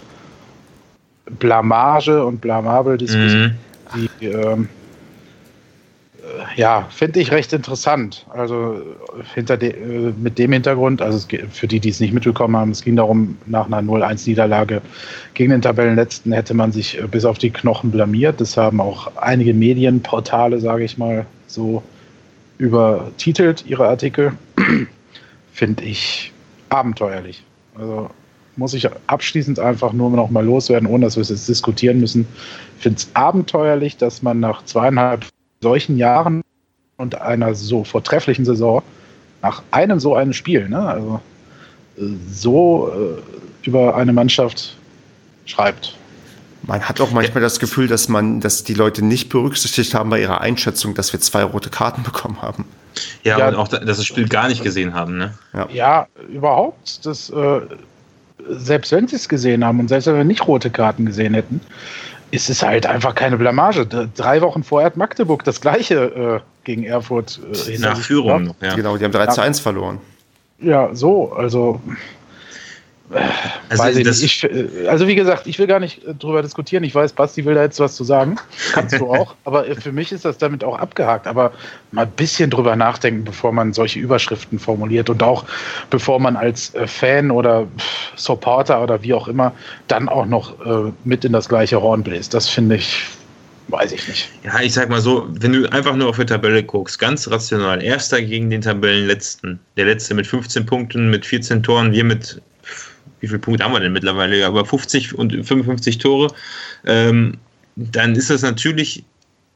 [1.38, 3.56] Blamage und Blamabel-Diskussion,
[3.94, 4.08] mhm.
[4.20, 4.68] die ähm,
[6.56, 8.26] ja, finde ich recht interessant.
[8.30, 8.80] Also
[9.34, 12.70] hinter de, äh, mit dem Hintergrund, also es, für die, die es nicht mitbekommen haben,
[12.70, 14.82] es ging darum, nach einer 0-1-Niederlage
[15.34, 18.40] gegen den Tabellenletzten hätte man sich äh, bis auf die Knochen blamiert.
[18.40, 21.82] Das haben auch einige Medienportale, sage ich mal, so
[22.58, 24.32] übertitelt, ihre Artikel.
[25.56, 26.32] finde ich
[26.68, 27.42] abenteuerlich.
[27.76, 28.10] Also
[28.56, 32.26] muss ich abschließend einfach nur noch mal loswerden, ohne dass wir es jetzt diskutieren müssen.
[32.76, 35.26] Ich finde es abenteuerlich, dass man nach zweieinhalb
[35.60, 36.42] solchen Jahren
[36.96, 38.82] und einer so vortrefflichen Saison
[39.42, 41.20] nach einem so einem Spiel, ne, also
[42.30, 44.76] so äh, über eine Mannschaft
[45.44, 45.96] schreibt.
[46.62, 50.20] Man hat auch manchmal das Gefühl, dass man, dass die Leute nicht berücksichtigt haben bei
[50.20, 52.64] ihrer Einschätzung, dass wir zwei rote Karten bekommen haben.
[53.22, 55.34] Ja, ja und auch, dass das Spiel gar nicht gesehen haben, ne?
[55.52, 57.04] Ja, ja überhaupt.
[57.06, 57.60] Das, äh,
[58.48, 61.60] selbst wenn sie es gesehen haben und selbst wenn wir nicht rote Karten gesehen hätten,
[62.36, 63.86] ist es halt einfach keine Blamage.
[63.86, 68.74] Drei Wochen vorher hat Magdeburg das gleiche äh, gegen Erfurt äh, Nach Führung ja.
[68.74, 69.98] Genau, die haben 3 zu 1 verloren.
[70.60, 71.80] Ja, so, also
[73.68, 74.22] also, weiß ich nicht.
[74.22, 76.84] Ich, äh, also wie gesagt, ich will gar nicht äh, drüber diskutieren.
[76.84, 78.36] Ich weiß, Basti will da jetzt was zu sagen.
[78.72, 79.34] Kannst du auch.
[79.44, 81.26] aber äh, für mich ist das damit auch abgehakt.
[81.26, 81.52] Aber
[81.92, 85.44] mal ein bisschen drüber nachdenken, bevor man solche Überschriften formuliert und auch
[85.90, 87.66] bevor man als Fan oder
[88.16, 89.52] Supporter oder wie auch immer
[89.88, 90.54] dann auch noch
[91.04, 92.34] mit in das gleiche Horn bläst.
[92.34, 93.04] Das finde ich
[93.68, 94.30] weiß ich nicht.
[94.44, 97.82] Ja, ich sag mal so, wenn du einfach nur auf die Tabelle guckst, ganz rational,
[97.82, 102.40] erster gegen den Tabellenletzten, der letzte mit 15 Punkten, mit 14 Toren, wir mit
[103.26, 104.38] wie viele Punkte haben wir denn mittlerweile?
[104.38, 106.32] Ja, über 50 und 55 Tore.
[106.86, 107.38] Ähm,
[107.74, 109.04] dann ist das natürlich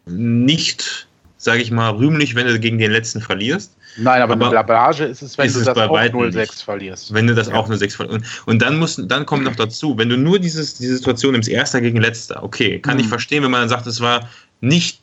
[0.07, 1.07] nicht,
[1.39, 3.77] sage ich mal, rühmlich, wenn du gegen den letzten verlierst.
[3.97, 7.15] Nein, aber, aber eine Blamage ist es, wenn ist du das auch 0-6 verlierst.
[7.15, 7.55] Wenn du das ja.
[7.55, 8.43] auch 0-6 verlierst.
[8.47, 11.81] Und, dann, muss, dann kommt noch dazu, wenn du nur dieses, diese Situation nimmst, Erster
[11.81, 13.01] gegen Letzter, okay, kann mhm.
[13.01, 14.29] ich verstehen, wenn man dann sagt, es war
[14.61, 15.01] nicht,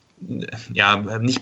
[0.73, 1.41] ja, nicht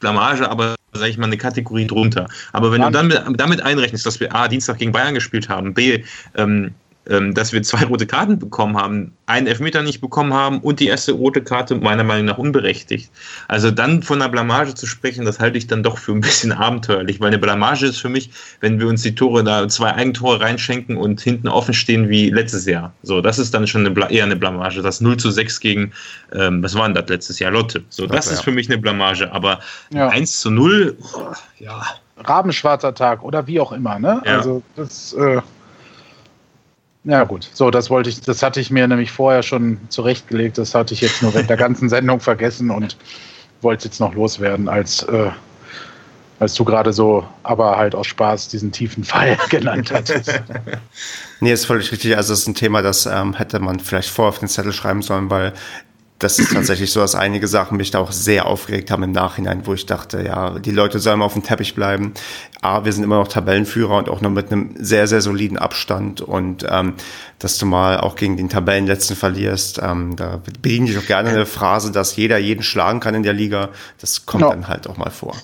[0.00, 2.28] Blamage, aber sage ich mal, eine Kategorie drunter.
[2.52, 2.90] Aber wenn ja.
[2.90, 6.04] du dann damit einrechnest, dass wir A, Dienstag gegen Bayern gespielt haben, B,
[6.36, 6.74] ähm, ähm,
[7.04, 11.12] dass wir zwei rote Karten bekommen haben, einen Elfmeter nicht bekommen haben und die erste
[11.12, 13.10] rote Karte meiner Meinung nach unberechtigt.
[13.46, 16.52] Also dann von einer Blamage zu sprechen, das halte ich dann doch für ein bisschen
[16.52, 18.30] abenteuerlich, weil eine Blamage ist für mich,
[18.60, 22.64] wenn wir uns die Tore da zwei Eigentore reinschenken und hinten offen stehen wie letztes
[22.64, 22.92] Jahr.
[23.02, 24.80] So, das ist dann schon eine, eher eine Blamage.
[24.80, 25.92] Das 0 zu 6 gegen,
[26.32, 27.50] ähm, was war denn das letztes Jahr?
[27.50, 27.84] Lotte.
[27.90, 28.32] So, das ja.
[28.32, 29.30] ist für mich eine Blamage.
[29.30, 29.60] Aber
[29.92, 30.08] ja.
[30.08, 31.82] 1 zu 0, oh, ja.
[32.16, 34.22] Rabenschwarzer Tag oder wie auch immer, ne?
[34.24, 34.36] Ja.
[34.36, 35.40] Also das äh
[37.04, 40.56] ja gut, so das wollte ich, das hatte ich mir nämlich vorher schon zurechtgelegt.
[40.58, 42.96] Das hatte ich jetzt nur während der ganzen Sendung vergessen und
[43.60, 45.30] wollte jetzt noch loswerden, als, äh,
[46.40, 50.40] als du gerade so, aber halt aus Spaß diesen tiefen Fall genannt hattest.
[51.40, 52.16] nee, ist völlig richtig.
[52.16, 55.02] Also es ist ein Thema, das ähm, hätte man vielleicht vorher auf den Zettel schreiben
[55.02, 55.52] sollen, weil
[56.24, 59.66] das ist tatsächlich so, dass einige Sachen mich da auch sehr aufgeregt haben im Nachhinein,
[59.66, 62.14] wo ich dachte, ja, die Leute sollen mal auf dem Teppich bleiben.
[62.62, 66.22] A, wir sind immer noch Tabellenführer und auch noch mit einem sehr, sehr soliden Abstand
[66.22, 66.94] und ähm,
[67.38, 71.44] dass du mal auch gegen den Tabellenletzten verlierst, ähm, da bediene ich auch gerne eine
[71.44, 73.68] Phrase, dass jeder jeden schlagen kann in der Liga.
[74.00, 74.50] Das kommt ja.
[74.50, 75.36] dann halt auch mal vor.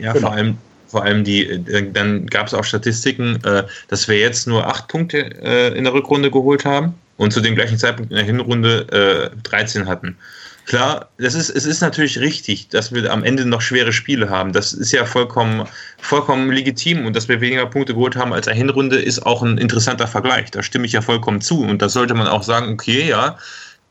[0.00, 0.28] Ja, genau.
[0.28, 4.46] vor allem vor allem die, äh, dann gab es auch Statistiken, äh, dass wir jetzt
[4.46, 8.16] nur acht Punkte äh, in der Rückrunde geholt haben und zu dem gleichen Zeitpunkt in
[8.16, 10.16] der Hinrunde äh, 13 hatten.
[10.68, 14.52] Klar, das ist, es ist natürlich richtig, dass wir am Ende noch schwere Spiele haben.
[14.52, 15.66] Das ist ja vollkommen,
[15.98, 19.56] vollkommen legitim und dass wir weniger Punkte geholt haben als eine Hinrunde ist auch ein
[19.56, 20.50] interessanter Vergleich.
[20.50, 23.38] Da stimme ich ja vollkommen zu und da sollte man auch sagen, okay, ja,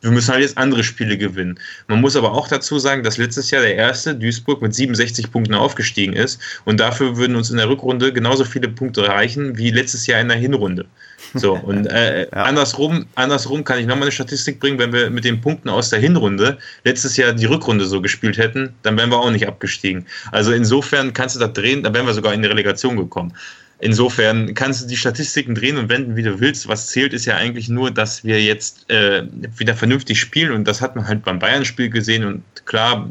[0.01, 1.59] wir müssen halt jetzt andere Spiele gewinnen.
[1.87, 5.55] Man muss aber auch dazu sagen, dass letztes Jahr der erste Duisburg mit 67 Punkten
[5.55, 10.05] aufgestiegen ist und dafür würden uns in der Rückrunde genauso viele Punkte reichen wie letztes
[10.05, 10.85] Jahr in der Hinrunde.
[11.33, 12.43] So, und äh, ja.
[12.43, 15.99] andersrum, andersrum kann ich nochmal eine Statistik bringen, wenn wir mit den Punkten aus der
[15.99, 20.05] Hinrunde letztes Jahr die Rückrunde so gespielt hätten, dann wären wir auch nicht abgestiegen.
[20.31, 23.33] Also insofern kannst du das drehen, dann wären wir sogar in die Relegation gekommen.
[23.79, 26.67] Insofern kannst du die Statistiken drehen und wenden, wie du willst.
[26.67, 29.23] Was zählt, ist ja eigentlich nur, dass wir jetzt äh,
[29.55, 33.07] wieder vernünftig spielen und das hat man halt beim Bayern-Spiel gesehen und klar,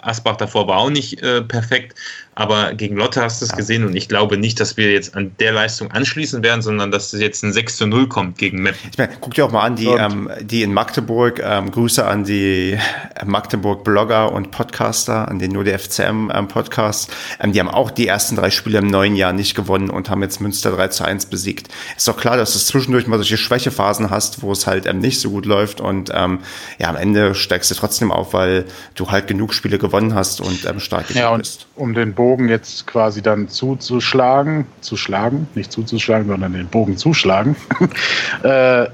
[0.00, 1.96] Asbach davor war auch nicht äh, perfekt,
[2.34, 3.56] aber gegen Lotte hast du es ja.
[3.56, 7.12] gesehen und ich glaube nicht, dass wir jetzt an der Leistung anschließen werden, sondern dass
[7.12, 8.90] es jetzt ein 6 zu 0 kommt gegen Meppen.
[8.90, 12.24] Ich meine, guck dir auch mal an, die, ähm, die in Magdeburg, ähm, Grüße an
[12.24, 12.78] die
[13.24, 17.10] Magdeburg-Blogger und Podcaster, an den nur der FCM-Podcast,
[17.40, 20.22] ähm, die haben auch die ersten drei Spiele im neuen Jahr nicht gewonnen und haben
[20.22, 21.68] jetzt Münster 3 zu 1 besiegt.
[21.96, 25.20] Ist doch klar, dass du zwischendurch mal solche Schwächephasen hast, wo es halt ähm, nicht
[25.20, 26.40] so gut läuft und ähm,
[26.78, 28.64] ja, am Ende steigst du trotzdem auf, weil
[28.94, 31.66] du halt genug Spiele gewonnen hast und ähm, stark ja, und bist.
[31.74, 37.56] Um den Bogen jetzt quasi dann zuzuschlagen, zu schlagen, nicht zuzuschlagen, sondern den Bogen zuschlagen,
[38.44, 38.86] äh,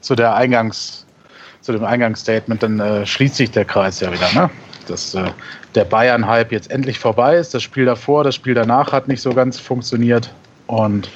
[0.00, 1.06] zu der Eingangs,
[1.60, 4.50] zu dem Eingangsstatement, dann äh, schließt sich der Kreis ja wieder, ne?
[4.88, 5.30] Dass äh,
[5.76, 7.54] der Bayern-Hype jetzt endlich vorbei ist.
[7.54, 10.34] Das Spiel davor, das Spiel danach hat nicht so ganz funktioniert.
[10.66, 11.08] Und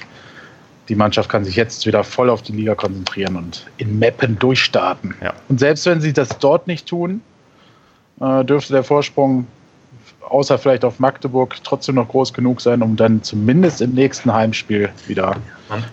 [0.88, 5.16] die Mannschaft kann sich jetzt wieder voll auf die Liga konzentrieren und in Meppen durchstarten.
[5.20, 5.34] Ja.
[5.48, 7.22] Und selbst wenn sie das dort nicht tun,
[8.20, 9.48] äh, dürfte der Vorsprung
[10.28, 14.90] außer vielleicht auf Magdeburg trotzdem noch groß genug sein, um dann zumindest im nächsten Heimspiel
[15.07, 15.36] wieder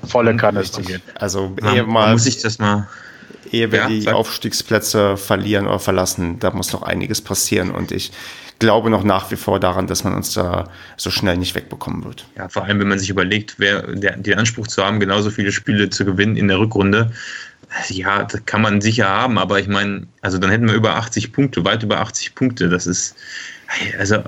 [0.07, 1.01] volle Kanne zu gehen.
[1.15, 2.87] Also ehe mal, muss ich das mal
[3.53, 4.15] ehe wir ja, die sag.
[4.15, 8.11] Aufstiegsplätze verlieren oder verlassen, da muss noch einiges passieren und ich
[8.59, 12.25] glaube noch nach wie vor daran, dass man uns da so schnell nicht wegbekommen wird.
[12.37, 15.51] Ja, vor allem, wenn man sich überlegt, wer der, den Anspruch zu haben, genauso viele
[15.51, 17.11] Spiele zu gewinnen in der Rückrunde,
[17.89, 21.33] ja, das kann man sicher haben, aber ich meine, also dann hätten wir über 80
[21.33, 22.69] Punkte, weit über 80 Punkte.
[22.69, 23.15] Das ist,
[23.97, 24.23] also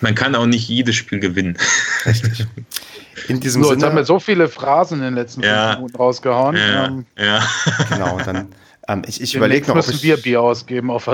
[0.00, 1.56] man kann auch nicht jedes Spiel gewinnen.
[2.04, 2.46] Richtig.
[3.28, 3.80] In diesem so, Sinne.
[3.80, 6.56] Jetzt haben wir so viele Phrasen in den letzten ja, fünf Minuten rausgehauen.
[6.56, 7.42] Ja, ähm, ja.
[7.88, 8.48] Genau, dann
[8.88, 11.06] ähm, ich, ich überlege noch, ob ich wir Bier ausgeben auf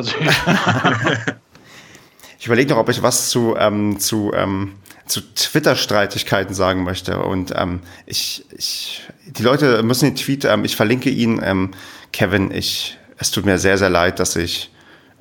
[2.39, 4.73] Ich überlege noch, ob ich was zu ähm, zu ähm,
[5.07, 7.19] zu Twitter-Streitigkeiten sagen möchte.
[7.19, 11.73] Und ähm, ich, ich, die Leute müssen den Tweet, ähm, ich verlinke ihn, ähm,
[12.13, 14.71] Kevin, ich, es tut mir sehr, sehr leid, dass ich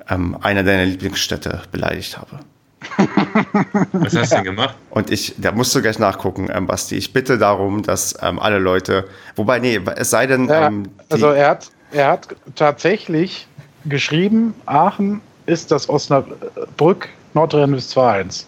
[0.08, 2.40] ähm, einer deiner Lieblingsstädte beleidigt habe.
[3.92, 4.74] Was hast du denn gemacht?
[4.90, 6.96] Und ich, da musst du gleich nachgucken, ähm, Basti.
[6.96, 9.06] Ich bitte darum, dass ähm, alle Leute,
[9.36, 10.48] wobei, nee, es sei denn.
[10.48, 13.46] Ja, ähm, also er hat, er hat tatsächlich
[13.84, 18.46] geschrieben, Aachen ist das Osnabrück Nordrhein-Westfalens.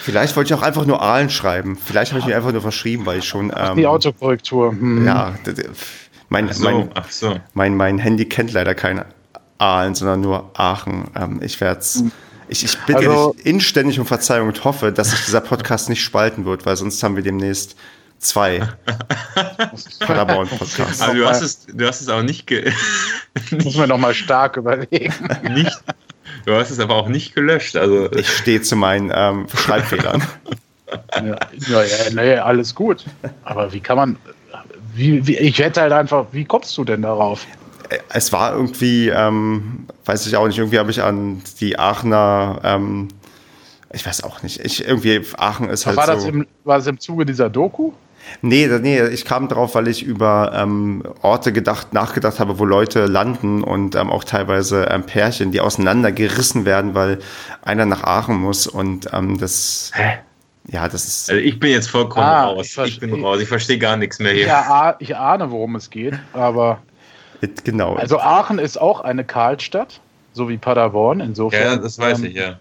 [0.00, 1.76] Vielleicht wollte ich auch einfach nur Aalen schreiben.
[1.76, 3.52] Vielleicht habe ich mir einfach nur verschrieben, weil ich schon.
[3.54, 4.70] Ähm, die Autokorrektur.
[4.70, 5.06] Hm.
[5.06, 5.34] Ja,
[6.30, 7.36] mein, ach so, mein, ach so.
[7.52, 9.04] mein, mein Handy kennt leider keine
[9.58, 11.04] Aalen, sondern nur Aachen.
[11.14, 12.00] Ähm, ich werde es.
[12.00, 12.12] Hm.
[12.50, 16.02] Ich, ich bitte also, dich inständig um Verzeihung und hoffe, dass sich dieser Podcast nicht
[16.02, 17.76] spalten wird, weil sonst haben wir demnächst
[18.18, 18.60] zwei
[20.00, 21.00] Paderborn-Podcasts.
[21.00, 22.72] Also du hast es, du hast es auch nicht, ge
[23.62, 25.14] Muss man nochmal stark überlegen.
[25.54, 25.78] nicht,
[26.44, 27.76] du hast es aber auch nicht gelöscht.
[27.76, 28.10] Also.
[28.12, 30.20] Ich stehe zu meinen ähm, Schreibfehlern.
[31.14, 33.04] ja, ja, nee, alles gut.
[33.44, 34.16] Aber wie kann man,
[34.92, 37.46] wie, wie, ich hätte halt einfach, wie kommst du denn darauf?
[38.12, 43.08] Es war irgendwie, ähm, weiß ich auch nicht, irgendwie habe ich an die Aachener, ähm,
[43.92, 46.12] ich weiß auch nicht, ich, irgendwie Aachen ist halt war so.
[46.12, 47.92] Das im, war das im Zuge dieser Doku?
[48.42, 53.06] Nee, nee, ich kam drauf, weil ich über ähm, Orte gedacht, nachgedacht habe, wo Leute
[53.06, 57.18] landen und ähm, auch teilweise ähm, Pärchen, die auseinandergerissen werden, weil
[57.62, 59.90] einer nach Aachen muss und ähm, das.
[59.94, 60.18] Hä?
[60.68, 61.30] Ja, das ist.
[61.30, 62.66] Also ich bin jetzt vollkommen ah, raus.
[62.66, 63.40] Ich, ich, bin raus.
[63.40, 64.46] Ich verstehe gar nichts mehr hier.
[64.46, 66.80] Ja, ich ahne, worum es geht, aber.
[67.64, 67.94] Genau.
[67.94, 70.00] Also Aachen ist auch eine Karlstadt,
[70.32, 71.20] so wie Paderborn.
[71.20, 71.62] Insofern.
[71.62, 72.58] Ja, das weiß ähm, ich, ja.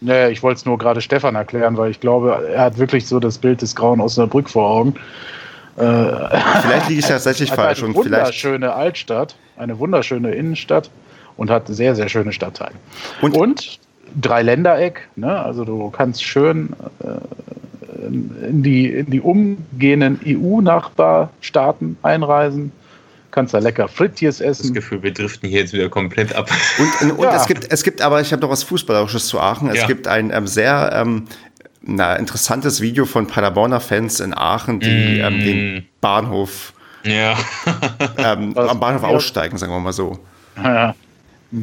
[0.00, 3.20] Naja, ich wollte es nur gerade Stefan erklären, weil ich glaube, er hat wirklich so
[3.20, 4.94] das Bild des Grauen Osnabrück vor Augen.
[5.76, 5.82] Äh,
[6.62, 7.82] vielleicht liege ich tatsächlich falsch.
[7.82, 10.90] Eine wunderschöne Altstadt, eine wunderschöne Innenstadt
[11.36, 12.74] und hat sehr, sehr schöne Stadtteile.
[13.20, 13.78] Und, und
[14.20, 15.38] Dreiländereck, ne?
[15.38, 16.70] also du kannst schön
[17.00, 22.72] äh, in, die, in die umgehenden EU-Nachbarstaaten einreisen
[23.30, 24.68] kannst da lecker Frittiers essen.
[24.68, 26.50] Das Gefühl, wir driften hier jetzt wieder komplett ab.
[26.78, 27.36] Und, und, und ja.
[27.36, 29.68] es, gibt, es gibt aber, ich habe noch was Fußballerisches zu Aachen.
[29.68, 29.86] Es ja.
[29.86, 31.26] gibt ein ähm, sehr ähm,
[31.82, 35.24] na, interessantes Video von Paderborner Fans in Aachen, die mm.
[35.24, 36.72] ähm, den Bahnhof
[37.04, 37.38] ja.
[38.18, 40.18] ähm, am Bahnhof aussteigen, sagen wir mal so.
[40.62, 40.94] Ja.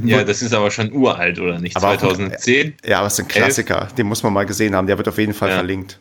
[0.04, 1.78] Ja, das ist aber schon uralt, oder nicht?
[1.78, 2.74] Aber 2010?
[2.84, 3.84] Auch, ja, aber es ist ein Klassiker.
[3.84, 3.94] 11?
[3.94, 4.86] Den muss man mal gesehen haben.
[4.86, 5.56] Der wird auf jeden Fall ja.
[5.56, 5.98] verlinkt.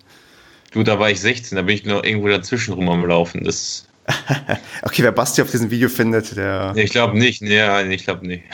[0.73, 3.45] Du, da war ich 16, da bin ich noch irgendwo dazwischen rum am Laufen.
[3.45, 3.86] Das
[4.83, 6.73] okay, wer Basti auf diesem Video findet, der.
[6.77, 8.45] Ich glaube nicht, ja, ich glaube nicht.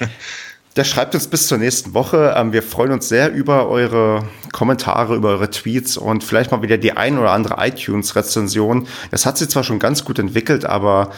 [0.76, 2.34] der schreibt uns bis zur nächsten Woche.
[2.36, 6.78] Ähm, wir freuen uns sehr über eure Kommentare, über eure Tweets und vielleicht mal wieder
[6.78, 8.88] die ein oder andere iTunes-Rezension.
[9.10, 11.12] Das hat sich zwar schon ganz gut entwickelt, aber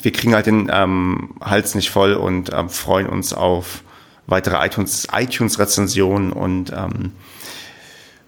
[0.00, 3.82] wir kriegen halt den ähm, Hals nicht voll und ähm, freuen uns auf
[4.26, 7.12] weitere iTunes-Rezensionen und ähm,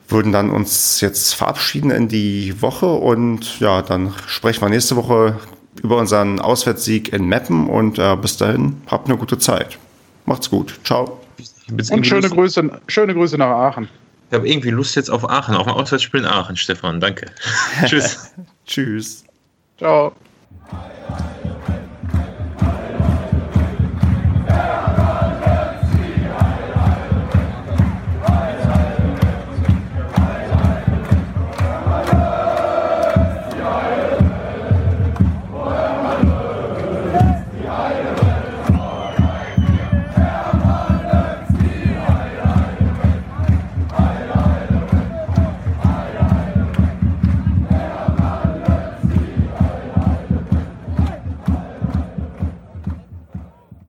[0.09, 5.39] würden dann uns jetzt verabschieden in die Woche und ja, dann sprechen wir nächste Woche
[5.83, 9.79] über unseren Auswärtssieg in Meppen und äh, bis dahin habt eine gute Zeit.
[10.25, 10.79] Macht's gut.
[10.85, 11.21] Ciao.
[11.69, 13.89] Und schöne Grüße, schöne Grüße nach Aachen.
[14.31, 17.01] Ich habe irgendwie Lust jetzt auf Aachen, auf ein Auswärtsspiel in Aachen, Stefan.
[17.01, 17.27] Danke.
[17.87, 18.33] Tschüss.
[18.67, 19.25] Tschüss.
[19.79, 20.13] Ciao.